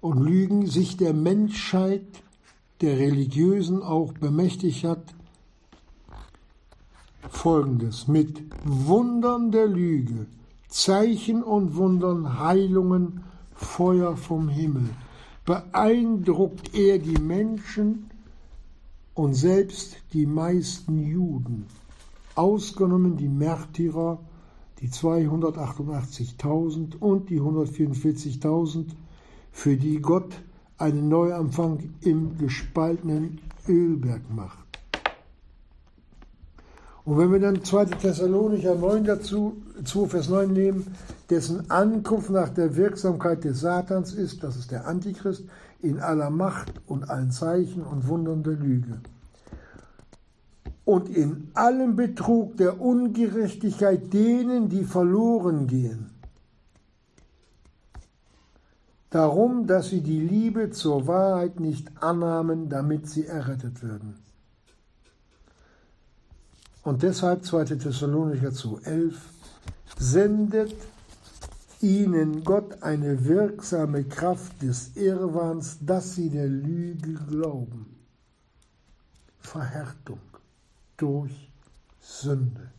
und 0.00 0.22
Lügen 0.22 0.66
sich 0.66 0.96
der 0.96 1.12
Menschheit, 1.12 2.06
der 2.80 2.98
Religiösen 2.98 3.82
auch 3.82 4.12
bemächtigt 4.12 4.84
hat, 4.84 5.14
folgendes 7.28 8.06
mit 8.06 8.42
Wundern 8.64 9.50
der 9.50 9.66
Lüge, 9.66 10.26
Zeichen 10.68 11.42
und 11.42 11.76
Wundern, 11.76 12.38
Heilungen, 12.38 13.24
Feuer 13.54 14.16
vom 14.16 14.48
Himmel, 14.48 14.90
beeindruckt 15.44 16.74
er 16.74 16.98
die 16.98 17.20
Menschen 17.20 18.10
und 19.16 19.34
selbst 19.34 19.96
die 20.12 20.26
meisten 20.26 20.98
Juden, 20.98 21.66
ausgenommen 22.34 23.16
die 23.16 23.28
Märtyrer, 23.28 24.18
die 24.80 24.90
288.000 24.90 26.98
und 27.00 27.30
die 27.30 27.40
144.000, 27.40 28.88
für 29.50 29.78
die 29.78 30.02
Gott 30.02 30.34
einen 30.76 31.08
Neuanfang 31.08 31.94
im 32.02 32.36
gespaltenen 32.36 33.40
Ölberg 33.66 34.30
macht. 34.30 34.66
Und 37.06 37.16
wenn 37.16 37.32
wir 37.32 37.40
dann 37.40 37.64
2. 37.64 37.86
Thessalonicher 37.86 38.74
9 38.74 39.04
dazu, 39.04 39.62
2 39.82 40.08
Vers 40.08 40.28
9 40.28 40.52
nehmen, 40.52 40.94
dessen 41.30 41.70
Ankunft 41.70 42.28
nach 42.28 42.50
der 42.50 42.76
Wirksamkeit 42.76 43.44
des 43.44 43.60
Satans 43.60 44.12
ist, 44.12 44.42
das 44.42 44.56
ist 44.56 44.72
der 44.72 44.86
Antichrist, 44.86 45.44
in 45.88 46.00
aller 46.00 46.30
Macht 46.30 46.72
und 46.86 47.08
allen 47.10 47.30
Zeichen 47.30 47.82
und 47.82 48.08
Wundern 48.08 48.42
der 48.42 48.54
Lüge. 48.54 49.00
Und 50.84 51.08
in 51.08 51.50
allem 51.54 51.96
Betrug 51.96 52.56
der 52.56 52.80
Ungerechtigkeit 52.80 54.12
denen, 54.12 54.68
die 54.68 54.84
verloren 54.84 55.66
gehen. 55.66 56.10
Darum, 59.10 59.66
dass 59.66 59.88
sie 59.88 60.00
die 60.00 60.20
Liebe 60.20 60.70
zur 60.70 61.06
Wahrheit 61.06 61.60
nicht 61.60 62.02
annahmen, 62.02 62.68
damit 62.68 63.08
sie 63.08 63.26
errettet 63.26 63.82
würden. 63.82 64.16
Und 66.82 67.02
deshalb 67.02 67.44
2. 67.44 67.64
Thessalonicher 67.64 68.52
zu 68.52 68.78
11, 68.82 69.16
sendet 69.98 70.74
ihnen 71.80 72.44
Gott 72.44 72.82
eine 72.82 73.24
wirksame 73.24 74.04
Kraft 74.04 74.62
des 74.62 74.96
Irrwahns, 74.96 75.78
dass 75.80 76.14
sie 76.14 76.30
der 76.30 76.48
Lüge 76.48 77.14
glauben. 77.28 77.96
Verhärtung 79.40 80.20
durch 80.96 81.50
Sünde. 82.00 82.70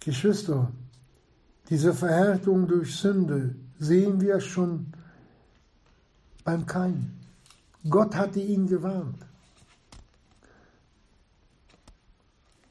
Geschwister, 0.00 0.70
diese 1.68 1.94
Verhärtung 1.94 2.66
durch 2.66 2.96
Sünde 2.96 3.54
sehen 3.78 4.20
wir 4.20 4.40
schon 4.40 4.92
beim 6.44 6.66
Kain. 6.66 7.18
Gott 7.88 8.14
hatte 8.14 8.40
ihn 8.40 8.66
gewarnt. 8.66 9.24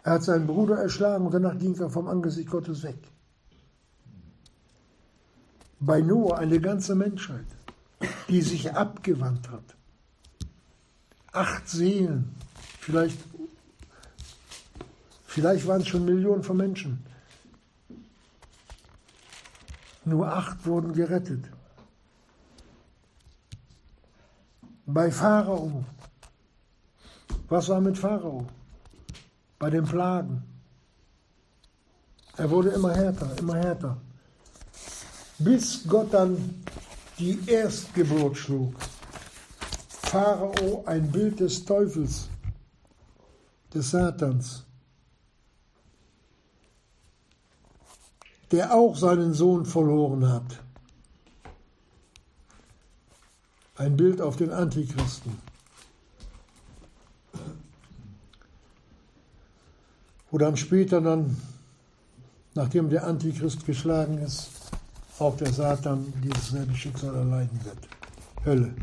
Er 0.03 0.13
hat 0.13 0.23
seinen 0.23 0.47
Bruder 0.47 0.77
erschlagen 0.77 1.25
und 1.25 1.33
danach 1.33 1.57
ging 1.57 1.77
er 1.79 1.89
vom 1.89 2.07
Angesicht 2.07 2.49
Gottes 2.49 2.83
weg. 2.83 2.97
Bei 5.79 6.01
Noah 6.01 6.39
eine 6.39 6.59
ganze 6.59 6.95
Menschheit, 6.95 7.45
die 8.27 8.41
sich 8.41 8.73
abgewandt 8.73 9.49
hat. 9.49 9.75
Acht 11.31 11.67
Seelen, 11.69 12.35
vielleicht, 12.79 13.19
vielleicht 15.25 15.67
waren 15.67 15.81
es 15.81 15.87
schon 15.87 16.05
Millionen 16.05 16.43
von 16.43 16.57
Menschen. 16.57 17.05
Nur 20.03 20.27
acht 20.27 20.65
wurden 20.65 20.93
gerettet. 20.93 21.45
Bei 24.85 25.11
Pharao. 25.11 25.85
Was 27.47 27.69
war 27.69 27.81
mit 27.81 27.97
Pharao? 27.97 28.47
Bei 29.61 29.69
den 29.69 29.85
Plagen. 29.85 30.41
Er 32.35 32.49
wurde 32.49 32.69
immer 32.69 32.95
härter, 32.95 33.37
immer 33.37 33.57
härter. 33.57 34.01
Bis 35.37 35.87
Gott 35.87 36.11
dann 36.11 36.63
die 37.19 37.37
Erstgeburt 37.45 38.37
schlug. 38.37 38.73
Pharao 39.87 40.83
ein 40.87 41.11
Bild 41.11 41.39
des 41.39 41.63
Teufels, 41.63 42.27
des 43.71 43.91
Satans, 43.91 44.63
der 48.49 48.73
auch 48.73 48.95
seinen 48.95 49.35
Sohn 49.35 49.67
verloren 49.67 50.27
hat. 50.27 50.59
Ein 53.75 53.95
Bild 53.95 54.21
auf 54.21 54.37
den 54.37 54.49
Antichristen. 54.51 55.50
Wo 60.31 60.37
dann 60.37 60.55
später 60.57 61.01
dann, 61.01 61.37
nachdem 62.55 62.89
der 62.89 63.05
Antichrist 63.05 63.65
geschlagen 63.65 64.17
ist, 64.17 64.49
auch 65.19 65.37
der 65.37 65.51
Satan 65.51 66.11
dieses 66.23 66.49
selbe 66.49 66.73
Schicksal 66.73 67.13
erleiden 67.13 67.59
wird. 67.63 67.77
Hölle. 68.45 68.73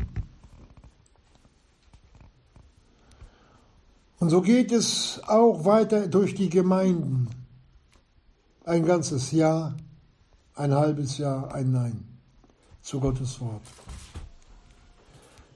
Und 4.19 4.29
so 4.29 4.41
geht 4.41 4.71
es 4.71 5.21
auch 5.27 5.65
weiter 5.65 6.07
durch 6.07 6.35
die 6.35 6.49
Gemeinden. 6.49 7.29
Ein 8.65 8.85
ganzes 8.85 9.31
Jahr, 9.31 9.75
ein 10.55 10.73
halbes 10.73 11.17
Jahr, 11.17 11.53
ein 11.53 11.71
Nein 11.71 12.05
zu 12.81 12.99
Gottes 12.99 13.39
Wort. 13.41 13.61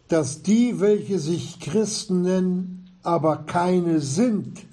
Dass 0.08 0.42
die, 0.44 0.80
welche 0.80 1.20
sich 1.20 1.60
Christen 1.60 2.24
nennen, 2.24 2.90
aber 3.04 3.38
keine 3.38 4.00
sind, 4.00 4.66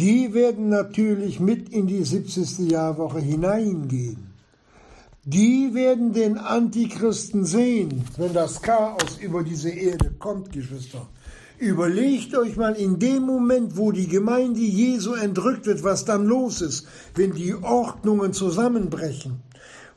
die 0.00 0.32
werden 0.32 0.70
natürlich 0.70 1.40
mit 1.40 1.68
in 1.68 1.86
die 1.86 2.02
70. 2.02 2.70
Jahrwoche 2.70 3.20
hineingehen. 3.20 4.30
Die 5.24 5.74
werden 5.74 6.14
den 6.14 6.38
Antichristen 6.38 7.44
sehen, 7.44 8.04
wenn 8.16 8.32
das 8.32 8.62
Chaos 8.62 9.18
über 9.20 9.42
diese 9.42 9.68
Erde 9.68 10.10
kommt, 10.18 10.52
Geschwister. 10.52 11.06
Überlegt 11.58 12.34
euch 12.34 12.56
mal 12.56 12.72
in 12.72 12.98
dem 12.98 13.24
Moment, 13.24 13.76
wo 13.76 13.92
die 13.92 14.08
Gemeinde 14.08 14.60
Jesu 14.60 15.12
entrückt 15.12 15.66
wird, 15.66 15.84
was 15.84 16.06
dann 16.06 16.24
los 16.24 16.62
ist, 16.62 16.86
wenn 17.14 17.34
die 17.34 17.54
Ordnungen 17.54 18.32
zusammenbrechen. 18.32 19.42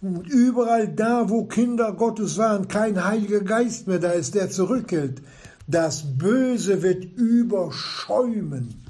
Und 0.02 0.28
überall 0.28 0.90
da, 0.90 1.30
wo 1.30 1.46
Kinder 1.46 1.94
Gottes 1.94 2.38
waren, 2.38 2.68
kein 2.68 3.06
Heiliger 3.06 3.40
Geist 3.40 3.88
mehr 3.88 4.00
da 4.00 4.12
ist, 4.12 4.36
der 4.36 4.50
zurückhält. 4.50 5.22
Das 5.66 6.18
Böse 6.18 6.84
wird 6.84 7.06
überschäumen. 7.16 8.83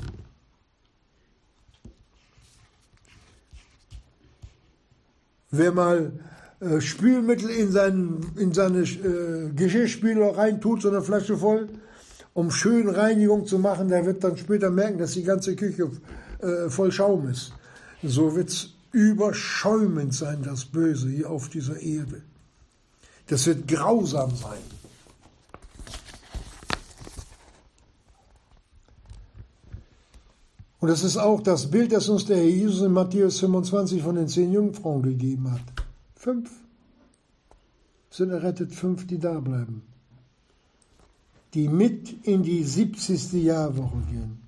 Wer 5.53 5.71
mal 5.71 6.11
äh, 6.59 6.81
Spülmittel 6.81 7.49
in, 7.49 7.71
seinen, 7.71 8.31
in 8.37 8.53
seine 8.53 8.81
äh, 8.81 9.51
Geschirrspüler 9.55 10.37
reintut, 10.37 10.81
so 10.81 10.89
eine 10.89 11.01
Flasche 11.01 11.37
voll, 11.37 11.69
um 12.33 12.51
schön 12.51 12.89
Reinigung 12.89 13.45
zu 13.45 13.59
machen, 13.59 13.87
der 13.87 14.05
wird 14.05 14.23
dann 14.23 14.35
später 14.35 14.69
merken, 14.71 14.97
dass 14.97 15.11
die 15.11 15.23
ganze 15.23 15.55
Küche 15.55 15.91
äh, 16.39 16.69
voll 16.69 16.91
Schaum 16.91 17.29
ist. 17.29 17.53
So 18.01 18.35
wird 18.35 18.49
es 18.49 18.73
überschäumend 18.91 20.13
sein, 20.13 20.41
das 20.43 20.65
Böse 20.65 21.09
hier 21.09 21.29
auf 21.29 21.49
dieser 21.49 21.79
Erde. 21.79 22.21
Das 23.27 23.45
wird 23.47 23.67
grausam 23.67 24.35
sein. 24.35 24.82
Und 30.83 30.89
das 30.89 31.05
ist 31.05 31.15
auch 31.15 31.39
das 31.39 31.71
Bild, 31.71 31.93
das 31.93 32.09
uns 32.09 32.25
der 32.25 32.35
Herr 32.35 32.43
Jesus 32.43 32.81
in 32.81 32.91
Matthäus 32.91 33.39
25 33.39 34.03
von 34.03 34.15
den 34.15 34.27
zehn 34.27 34.51
Jungfrauen 34.51 35.01
gegeben 35.01 35.49
hat. 35.49 35.61
Fünf 36.13 36.51
sind 38.09 38.31
errettet, 38.31 38.75
fünf, 38.75 39.07
die 39.07 39.17
da 39.17 39.39
bleiben. 39.39 39.83
Die 41.53 41.69
mit 41.69 42.25
in 42.27 42.43
die 42.43 42.65
70. 42.65 43.31
Jahrwoche 43.31 43.95
gehen. 44.11 44.39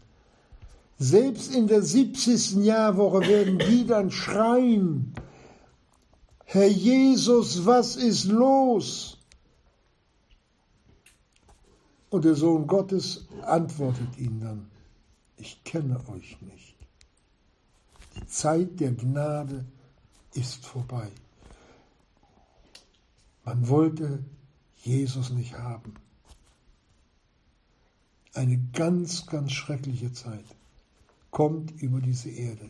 Selbst 0.99 1.55
in 1.55 1.67
der 1.67 1.81
70. 1.81 2.65
Jahrwoche 2.65 3.21
werden 3.21 3.57
die 3.57 3.88
dann 3.88 4.11
schreien, 4.11 5.13
Herr 6.43 6.67
Jesus, 6.67 7.65
was 7.65 7.95
ist 7.95 8.25
los? 8.25 9.19
Und 12.09 12.25
der 12.25 12.36
Sohn 12.36 12.67
Gottes 12.67 13.25
antwortet 13.41 14.17
ihnen 14.17 14.41
dann 14.41 14.74
ich 15.38 15.63
kenne 15.63 15.99
euch 16.09 16.41
nicht. 16.41 16.75
Die 18.15 18.27
Zeit 18.27 18.79
der 18.79 18.91
Gnade 18.91 19.65
ist 20.33 20.65
vorbei. 20.65 21.09
Man 23.43 23.67
wollte 23.67 24.23
Jesus 24.77 25.29
nicht 25.29 25.57
haben. 25.57 25.93
Eine 28.33 28.59
ganz, 28.73 29.27
ganz 29.27 29.51
schreckliche 29.51 30.11
Zeit 30.11 30.45
kommt 31.31 31.71
über 31.81 32.01
diese 32.01 32.29
Erde. 32.29 32.69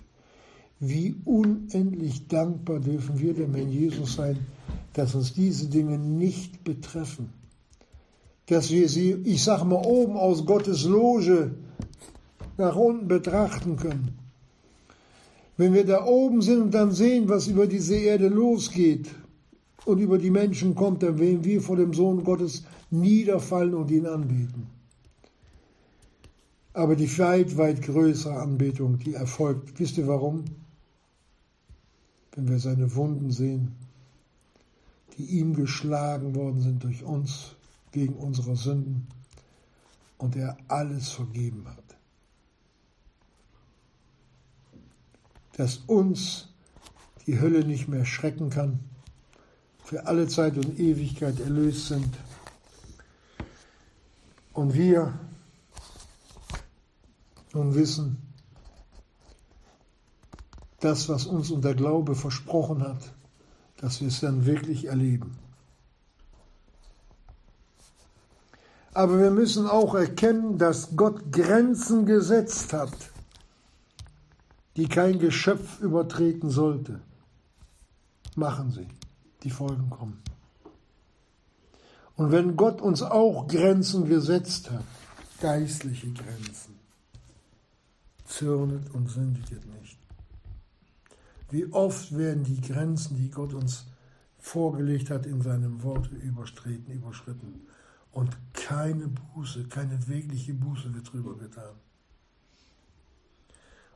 Wie 0.79 1.15
unendlich 1.23 2.27
dankbar 2.27 2.79
dürfen 2.79 3.19
wir 3.19 3.33
dem 3.33 3.55
Herrn 3.55 3.71
Jesus 3.71 4.15
sein, 4.15 4.45
dass 4.93 5.15
uns 5.15 5.33
diese 5.33 5.67
Dinge 5.67 5.97
nicht 5.97 6.63
betreffen. 6.63 7.33
Dass 8.47 8.69
wir 8.69 8.89
sie, 8.89 9.13
ich 9.23 9.43
sage 9.43 9.65
mal, 9.65 9.83
oben 9.85 10.17
aus 10.17 10.45
Gottes 10.45 10.83
Loge 10.83 11.55
nach 12.57 12.75
unten 12.75 13.07
betrachten 13.07 13.75
können. 13.75 14.17
Wenn 15.57 15.73
wir 15.73 15.85
da 15.85 16.05
oben 16.05 16.41
sind 16.41 16.61
und 16.61 16.73
dann 16.73 16.91
sehen, 16.91 17.29
was 17.29 17.47
über 17.47 17.67
diese 17.67 17.95
Erde 17.95 18.27
losgeht 18.27 19.09
und 19.85 19.99
über 19.99 20.17
die 20.17 20.31
Menschen 20.31 20.75
kommt, 20.75 21.03
dann 21.03 21.17
werden 21.19 21.43
wir 21.43 21.61
vor 21.61 21.77
dem 21.77 21.93
Sohn 21.93 22.23
Gottes 22.23 22.63
niederfallen 22.91 23.73
und 23.73 23.89
ihn 23.91 24.05
anbeten. 24.05 24.67
Aber 26.73 26.97
die 26.97 27.17
weit, 27.17 27.57
weit 27.57 27.81
größere 27.81 28.37
Anbetung, 28.37 28.99
die 28.99 29.13
erfolgt, 29.13 29.79
wisst 29.79 29.97
ihr 29.97 30.07
warum? 30.07 30.43
Wenn 32.33 32.49
wir 32.49 32.59
seine 32.59 32.93
Wunden 32.95 33.31
sehen, 33.31 33.71
die 35.17 35.23
ihm 35.23 35.55
geschlagen 35.55 36.35
worden 36.35 36.59
sind 36.59 36.83
durch 36.83 37.01
uns 37.03 37.55
gegen 37.93 38.15
unsere 38.15 38.57
Sünden 38.57 39.07
und 40.17 40.35
er 40.35 40.57
alles 40.67 41.11
vergeben 41.11 41.63
hat. 41.65 41.84
Dass 45.57 45.77
uns 45.87 46.49
die 47.27 47.39
Hölle 47.39 47.63
nicht 47.65 47.87
mehr 47.87 48.05
schrecken 48.05 48.49
kann, 48.49 48.79
für 49.83 50.07
alle 50.07 50.27
Zeit 50.27 50.57
und 50.57 50.79
Ewigkeit 50.79 51.39
erlöst 51.39 51.87
sind 51.87 52.17
und 54.53 54.73
wir 54.73 55.13
nun 57.53 57.75
wissen, 57.75 58.17
das, 60.79 61.07
was 61.07 61.25
uns 61.25 61.51
unser 61.51 61.73
Glaube 61.73 62.15
versprochen 62.15 62.83
hat, 62.83 63.13
dass 63.77 64.01
wir 64.01 64.07
es 64.07 64.19
dann 64.19 64.45
wirklich 64.45 64.85
erleben. 64.85 65.37
Aber 68.93 69.19
wir 69.19 69.31
müssen 69.31 69.67
auch 69.67 69.93
erkennen, 69.93 70.57
dass 70.57 70.95
Gott 70.95 71.31
Grenzen 71.31 72.05
gesetzt 72.05 72.71
hat, 72.71 72.93
die 74.75 74.87
kein 74.87 75.19
Geschöpf 75.19 75.79
übertreten 75.81 76.49
sollte. 76.49 77.01
Machen 78.35 78.71
Sie, 78.71 78.87
die 79.43 79.49
Folgen 79.49 79.89
kommen. 79.89 80.21
Und 82.15 82.31
wenn 82.31 82.55
Gott 82.55 82.81
uns 82.81 83.01
auch 83.01 83.47
Grenzen 83.47 84.05
gesetzt 84.05 84.71
hat, 84.71 84.83
geistliche 85.41 86.11
Grenzen, 86.11 86.75
zürnet 88.25 88.93
und 88.93 89.09
sündigt 89.09 89.51
nicht. 89.51 89.97
Wie 91.51 91.71
oft 91.71 92.17
werden 92.17 92.43
die 92.43 92.61
Grenzen, 92.61 93.17
die 93.17 93.29
Gott 93.29 93.53
uns 93.53 93.85
vorgelegt 94.37 95.09
hat, 95.09 95.25
in 95.25 95.41
seinem 95.41 95.83
Wort 95.83 96.09
überstreten, 96.11 96.93
überschritten. 96.93 97.61
Und 98.11 98.37
keine 98.53 99.07
Buße, 99.07 99.65
keine 99.65 100.07
wirkliche 100.07 100.53
Buße 100.53 100.93
wird 100.93 101.11
drüber 101.11 101.37
getan. 101.37 101.75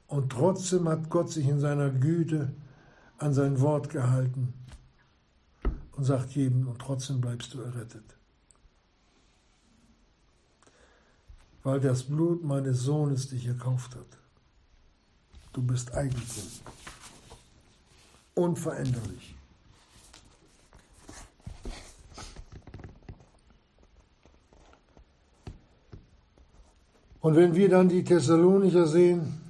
Und 0.10 0.32
trotzdem 0.32 0.90
hat 0.90 1.10
Gott 1.10 1.32
sich 1.32 1.48
in 1.48 1.60
seiner 1.60 1.92
Güte 1.92 2.52
an 3.20 3.34
sein 3.34 3.62
Wort 3.62 3.90
gehalten 3.90 4.54
und 5.96 6.04
sagt 6.04 6.32
jedem, 6.32 6.68
und 6.68 6.80
trotzdem 6.80 7.22
bleibst 7.22 7.54
du 7.54 7.62
errettet. 7.62 8.04
Weil 11.62 11.80
das 11.80 12.04
Blut 12.04 12.44
meines 12.44 12.82
Sohnes 12.82 13.30
dich 13.30 13.46
erkauft 13.46 13.96
hat. 13.96 14.18
Du 15.54 15.62
bist 15.62 15.94
Eigentum 15.94 16.44
unveränderlich. 18.34 19.36
Und 27.22 27.36
wenn 27.36 27.54
wir 27.54 27.70
dann 27.70 27.90
die 27.90 28.04
Thessalonicher 28.04 28.88
sehen, 28.88 29.49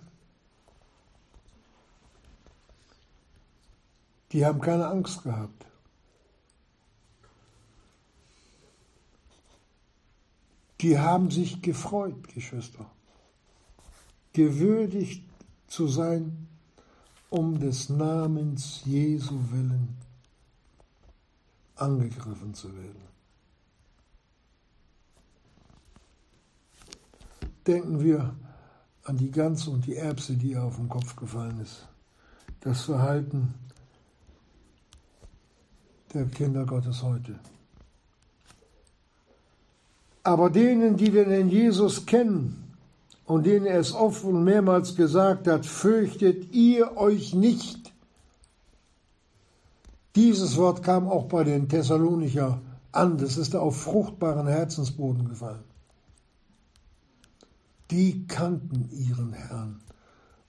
die 4.32 4.46
haben 4.46 4.62
keine 4.62 4.88
Angst 4.88 5.24
gehabt. 5.24 5.66
Die 10.82 10.98
haben 10.98 11.30
sich 11.30 11.62
gefreut, 11.62 12.28
Geschwister, 12.34 12.86
gewürdigt 14.34 15.26
zu 15.68 15.88
sein 15.88 16.48
um 17.30 17.60
des 17.60 17.90
Namens 17.90 18.82
Jesu 18.86 19.36
willen 19.52 19.96
angegriffen 21.76 22.54
zu 22.54 22.76
werden. 22.76 23.10
Denken 27.66 28.02
wir 28.02 28.36
an 29.04 29.18
die 29.18 29.32
Gans 29.32 29.68
und 29.68 29.86
die 29.86 29.96
Erbse, 29.96 30.36
die 30.36 30.52
ihr 30.52 30.64
auf 30.64 30.78
den 30.78 30.90
Kopf 30.90 31.16
gefallen 31.16 31.60
ist. 31.60 31.88
Das 32.62 32.82
Verhalten 32.82 33.54
der 36.14 36.26
Kinder 36.26 36.66
Gottes 36.66 37.03
heute. 37.03 37.39
Aber 40.24 40.49
denen, 40.49 40.97
die 40.97 41.12
den 41.12 41.49
Jesus 41.49 42.05
kennen, 42.05 42.70
und 43.26 43.45
denen 43.45 43.68
er 43.68 43.80
es 43.80 43.93
oft 43.93 44.24
und 44.24 44.43
mehrmals 44.43 44.95
gesagt 44.95 45.47
hat, 45.47 45.64
fürchtet 45.64 46.51
ihr 46.51 46.97
euch 46.97 47.36
nicht. 47.36 47.93
Dieses 50.16 50.57
Wort 50.57 50.82
kam 50.82 51.07
auch 51.07 51.26
bei 51.26 51.43
den 51.43 51.70
Thessalonicher 51.70 52.60
an, 52.91 53.20
das 53.20 53.38
ist 53.38 53.55
auf 53.55 53.84
fruchtbaren 53.84 54.47
Herzensboden 54.47 55.30
gefallen. 55.30 55.64
Die 57.91 58.26
kannten 58.26 58.89
ihren 58.91 59.34
Herrn 59.34 59.80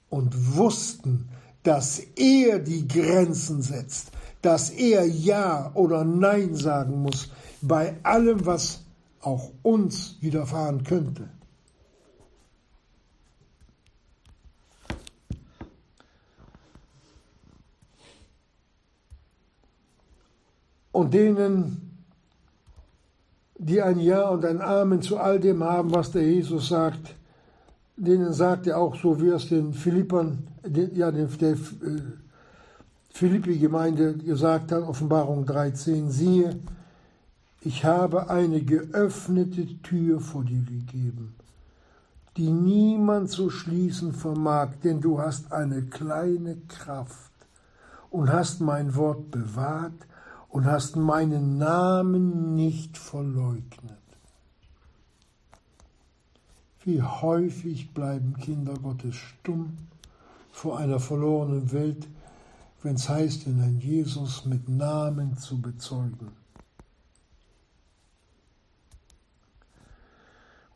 und 0.09 0.57
wussten, 0.57 1.29
dass 1.63 1.99
er 2.17 2.61
die 2.61 2.89
Grenzen 2.89 3.61
setzt, 3.61 4.11
dass 4.43 4.71
er 4.71 5.07
Ja 5.07 5.71
oder 5.75 6.05
Nein 6.05 6.55
sagen 6.55 7.03
muss 7.03 7.31
bei 7.63 7.97
allem, 8.03 8.47
was 8.47 8.85
auch 9.21 9.51
uns 9.63 10.17
widerfahren 10.21 10.85
könnte. 10.85 11.29
und 21.01 21.15
denen, 21.15 21.99
die 23.59 23.81
ein 23.81 24.01
Ja 24.01 24.29
und 24.29 24.45
ein 24.45 24.61
Amen 24.61 25.03
zu 25.03 25.19
all 25.19 25.41
dem 25.41 25.65
haben, 25.65 25.95
was 25.95 26.13
der 26.13 26.23
Jesus 26.23 26.69
sagt, 26.69 27.15
denen 27.97 28.33
sagt 28.33 28.67
er 28.67 28.79
auch 28.79 28.97
so, 28.97 29.21
wie 29.21 29.29
es 29.29 29.49
den 29.49 29.73
Philippern, 29.73 30.47
den, 30.65 30.95
ja, 30.95 31.11
den, 31.11 31.29
der 31.39 31.53
äh, 31.53 31.57
Philippi-Gemeinde 33.11 34.15
gesagt 34.19 34.73
hat, 34.73 34.83
Offenbarung 34.83 35.45
13, 35.45 36.11
siehe, 36.11 36.59
ich 37.61 37.85
habe 37.85 38.31
eine 38.31 38.63
geöffnete 38.63 39.83
Tür 39.83 40.21
vor 40.21 40.45
dir 40.45 40.63
gegeben, 40.63 41.35
die 42.37 42.51
niemand 42.51 43.31
zu 43.31 43.51
schließen 43.51 44.15
vermag, 44.15 44.71
denn 44.83 45.01
du 45.01 45.21
hast 45.21 45.53
eine 45.53 45.83
kleine 45.83 46.57
Kraft 46.69 47.31
und 48.09 48.33
hast 48.33 48.61
mein 48.61 48.95
Wort 48.95 49.31
bewahrt 49.31 50.07
und 50.49 50.65
hast 50.65 50.97
meinen 50.97 51.59
Namen 51.59 52.55
nicht 52.55 52.97
verleugnet. 52.97 53.99
Wie 56.83 57.03
häufig 57.03 57.93
bleiben 57.93 58.37
Kinder 58.39 58.75
Gottes 58.75 59.15
stumm 59.15 59.77
vor 60.51 60.79
einer 60.79 60.99
verlorenen 60.99 61.73
Welt, 61.73 62.09
wenn 62.83 62.95
es 62.95 63.09
heißt, 63.09 63.47
in 63.47 63.61
ein 63.61 63.79
Jesus 63.79 64.45
mit 64.45 64.69
Namen 64.69 65.37
zu 65.37 65.61
bezeugen. 65.61 66.33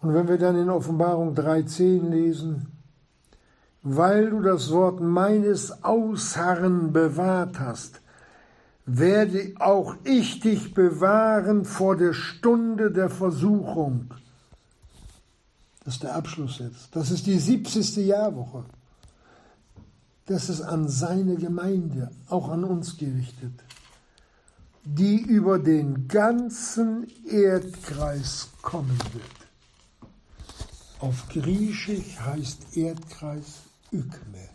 Und 0.00 0.12
wenn 0.12 0.28
wir 0.28 0.36
dann 0.36 0.56
in 0.56 0.68
Offenbarung 0.68 1.34
3.10 1.34 2.10
lesen, 2.10 2.66
weil 3.82 4.30
du 4.30 4.42
das 4.42 4.70
Wort 4.70 5.00
meines 5.00 5.82
Ausharren 5.82 6.92
bewahrt 6.92 7.58
hast, 7.58 8.00
werde 8.86 9.54
auch 9.60 9.94
ich 10.04 10.40
dich 10.40 10.74
bewahren 10.74 11.64
vor 11.64 11.96
der 11.96 12.12
Stunde 12.12 12.90
der 12.90 13.08
Versuchung. 13.08 14.12
Das 15.84 15.94
ist 15.94 16.02
der 16.02 16.14
Abschluss 16.14 16.58
jetzt. 16.58 16.94
Das 16.94 17.10
ist 17.10 17.26
die 17.26 17.38
70. 17.38 17.96
Jahrwoche. 17.96 18.64
Das 20.26 20.48
ist 20.48 20.62
an 20.62 20.88
seine 20.88 21.36
Gemeinde, 21.36 22.10
auch 22.28 22.48
an 22.48 22.64
uns 22.64 22.96
gerichtet, 22.96 23.62
die 24.84 25.20
über 25.20 25.58
den 25.58 26.08
ganzen 26.08 27.06
Erdkreis 27.26 28.48
kommen 28.62 28.98
wird. 29.12 29.24
Auf 31.00 31.28
Griechisch 31.28 32.18
heißt 32.18 32.76
Erdkreis 32.76 33.64
Ykme. 33.92 34.48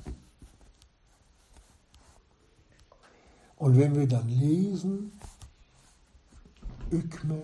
Und 3.58 3.78
wenn 3.78 3.96
wir 3.96 4.08
dann 4.08 4.28
lesen, 4.28 5.12
Ykme, 6.92 7.44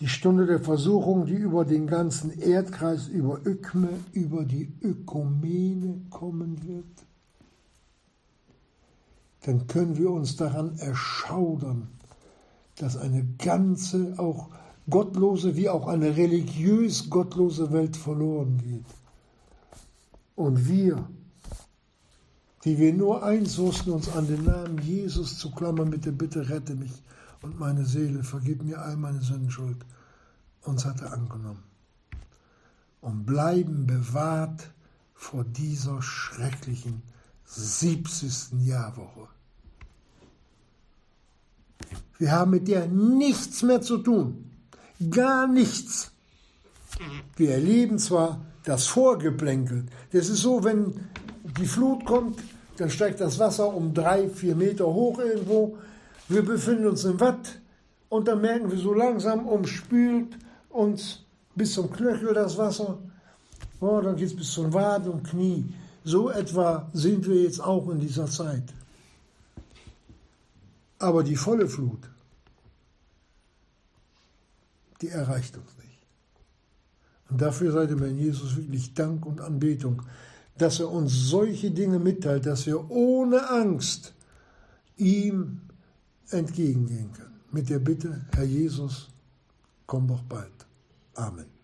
Die 0.00 0.08
Stunde 0.08 0.46
der 0.46 0.60
Versuchung, 0.60 1.26
die 1.26 1.34
über 1.34 1.64
den 1.64 1.86
ganzen 1.86 2.38
Erdkreis, 2.38 3.08
über 3.08 3.44
Ökme, 3.44 3.88
über 4.12 4.44
die 4.44 4.72
Ökumene 4.80 6.02
kommen 6.10 6.62
wird. 6.64 6.86
Dann 9.42 9.66
können 9.66 9.96
wir 9.96 10.10
uns 10.10 10.36
daran 10.36 10.78
erschaudern, 10.78 11.88
dass 12.76 12.96
eine 12.96 13.24
ganze, 13.38 14.14
auch 14.18 14.50
gottlose 14.88 15.56
wie 15.56 15.68
auch 15.68 15.88
eine 15.88 16.16
religiös 16.16 17.10
gottlose 17.10 17.72
Welt 17.72 17.96
verloren 17.96 18.58
geht. 18.58 18.86
Und 20.36 20.68
wir, 20.68 21.08
die 22.64 22.78
wir 22.78 22.92
nur 22.92 23.24
eins 23.24 23.58
wussten, 23.58 23.90
uns 23.90 24.08
an 24.14 24.28
den 24.28 24.44
Namen 24.44 24.78
Jesus 24.78 25.38
zu 25.38 25.50
klammern 25.50 25.90
mit 25.90 26.04
der 26.04 26.12
Bitte, 26.12 26.48
rette 26.48 26.74
mich 26.74 26.92
und 27.42 27.58
meine 27.58 27.84
Seele, 27.84 28.24
vergib 28.24 28.62
mir 28.62 28.80
all 28.80 28.96
meine 28.96 29.20
Sündenschuld, 29.20 29.78
uns 30.62 30.84
hat 30.84 31.00
er 31.00 31.12
angenommen. 31.12 31.62
Und 33.00 33.24
bleiben 33.24 33.86
bewahrt 33.86 34.70
vor 35.14 35.44
dieser 35.44 36.02
schrecklichen 36.02 37.02
70. 37.44 38.66
Jahrwoche. 38.66 39.28
Wir 42.18 42.32
haben 42.32 42.50
mit 42.50 42.68
der 42.68 42.86
nichts 42.88 43.62
mehr 43.62 43.80
zu 43.80 43.98
tun. 43.98 44.50
Gar 45.10 45.46
nichts. 45.46 46.10
Wir 47.36 47.52
erleben 47.52 47.98
zwar 47.98 48.44
das 48.64 48.86
Vorgeplänkel. 48.86 49.86
Das 50.12 50.28
ist 50.28 50.40
so, 50.40 50.64
wenn 50.64 51.08
die 51.58 51.66
Flut 51.66 52.04
kommt, 52.04 52.40
dann 52.76 52.90
steigt 52.90 53.20
das 53.20 53.38
Wasser 53.38 53.72
um 53.72 53.94
drei, 53.94 54.28
vier 54.28 54.54
Meter 54.54 54.86
hoch 54.86 55.18
irgendwo. 55.18 55.78
Wir 56.28 56.44
befinden 56.44 56.86
uns 56.86 57.04
im 57.04 57.18
Watt 57.20 57.60
und 58.08 58.28
dann 58.28 58.42
merken 58.42 58.70
wir 58.70 58.78
so 58.78 58.92
langsam, 58.92 59.46
umspült 59.46 60.36
uns 60.68 61.24
bis 61.54 61.72
zum 61.72 61.90
Knöchel 61.90 62.34
das 62.34 62.58
Wasser. 62.58 62.98
Oh, 63.80 64.00
dann 64.00 64.16
geht 64.16 64.28
es 64.28 64.36
bis 64.36 64.52
zum 64.52 64.72
Wad 64.72 65.06
und 65.06 65.24
Knie. 65.24 65.72
So 66.04 66.30
etwa 66.30 66.88
sind 66.92 67.26
wir 67.26 67.42
jetzt 67.42 67.60
auch 67.60 67.88
in 67.88 68.00
dieser 68.00 68.26
Zeit. 68.26 68.64
Aber 70.98 71.22
die 71.22 71.36
volle 71.36 71.68
Flut, 71.68 72.10
die 75.00 75.08
erreicht 75.08 75.56
uns 75.56 75.76
nicht. 75.78 75.98
Und 77.30 77.40
dafür 77.40 77.72
sei 77.72 77.86
dem 77.86 78.00
Herrn 78.00 78.16
Jesus 78.16 78.56
wirklich 78.56 78.94
Dank 78.94 79.24
und 79.26 79.40
Anbetung, 79.40 80.02
dass 80.56 80.80
er 80.80 80.90
uns 80.90 81.12
solche 81.12 81.70
Dinge 81.70 81.98
mitteilt, 81.98 82.46
dass 82.46 82.66
wir 82.66 82.90
ohne 82.90 83.48
Angst 83.48 84.14
ihm 84.96 85.60
entgegengehen 86.30 87.12
können. 87.12 87.40
Mit 87.50 87.70
der 87.70 87.78
Bitte, 87.78 88.26
Herr 88.34 88.44
Jesus, 88.44 89.08
komm 89.86 90.08
doch 90.08 90.22
bald. 90.22 90.66
Amen. 91.14 91.57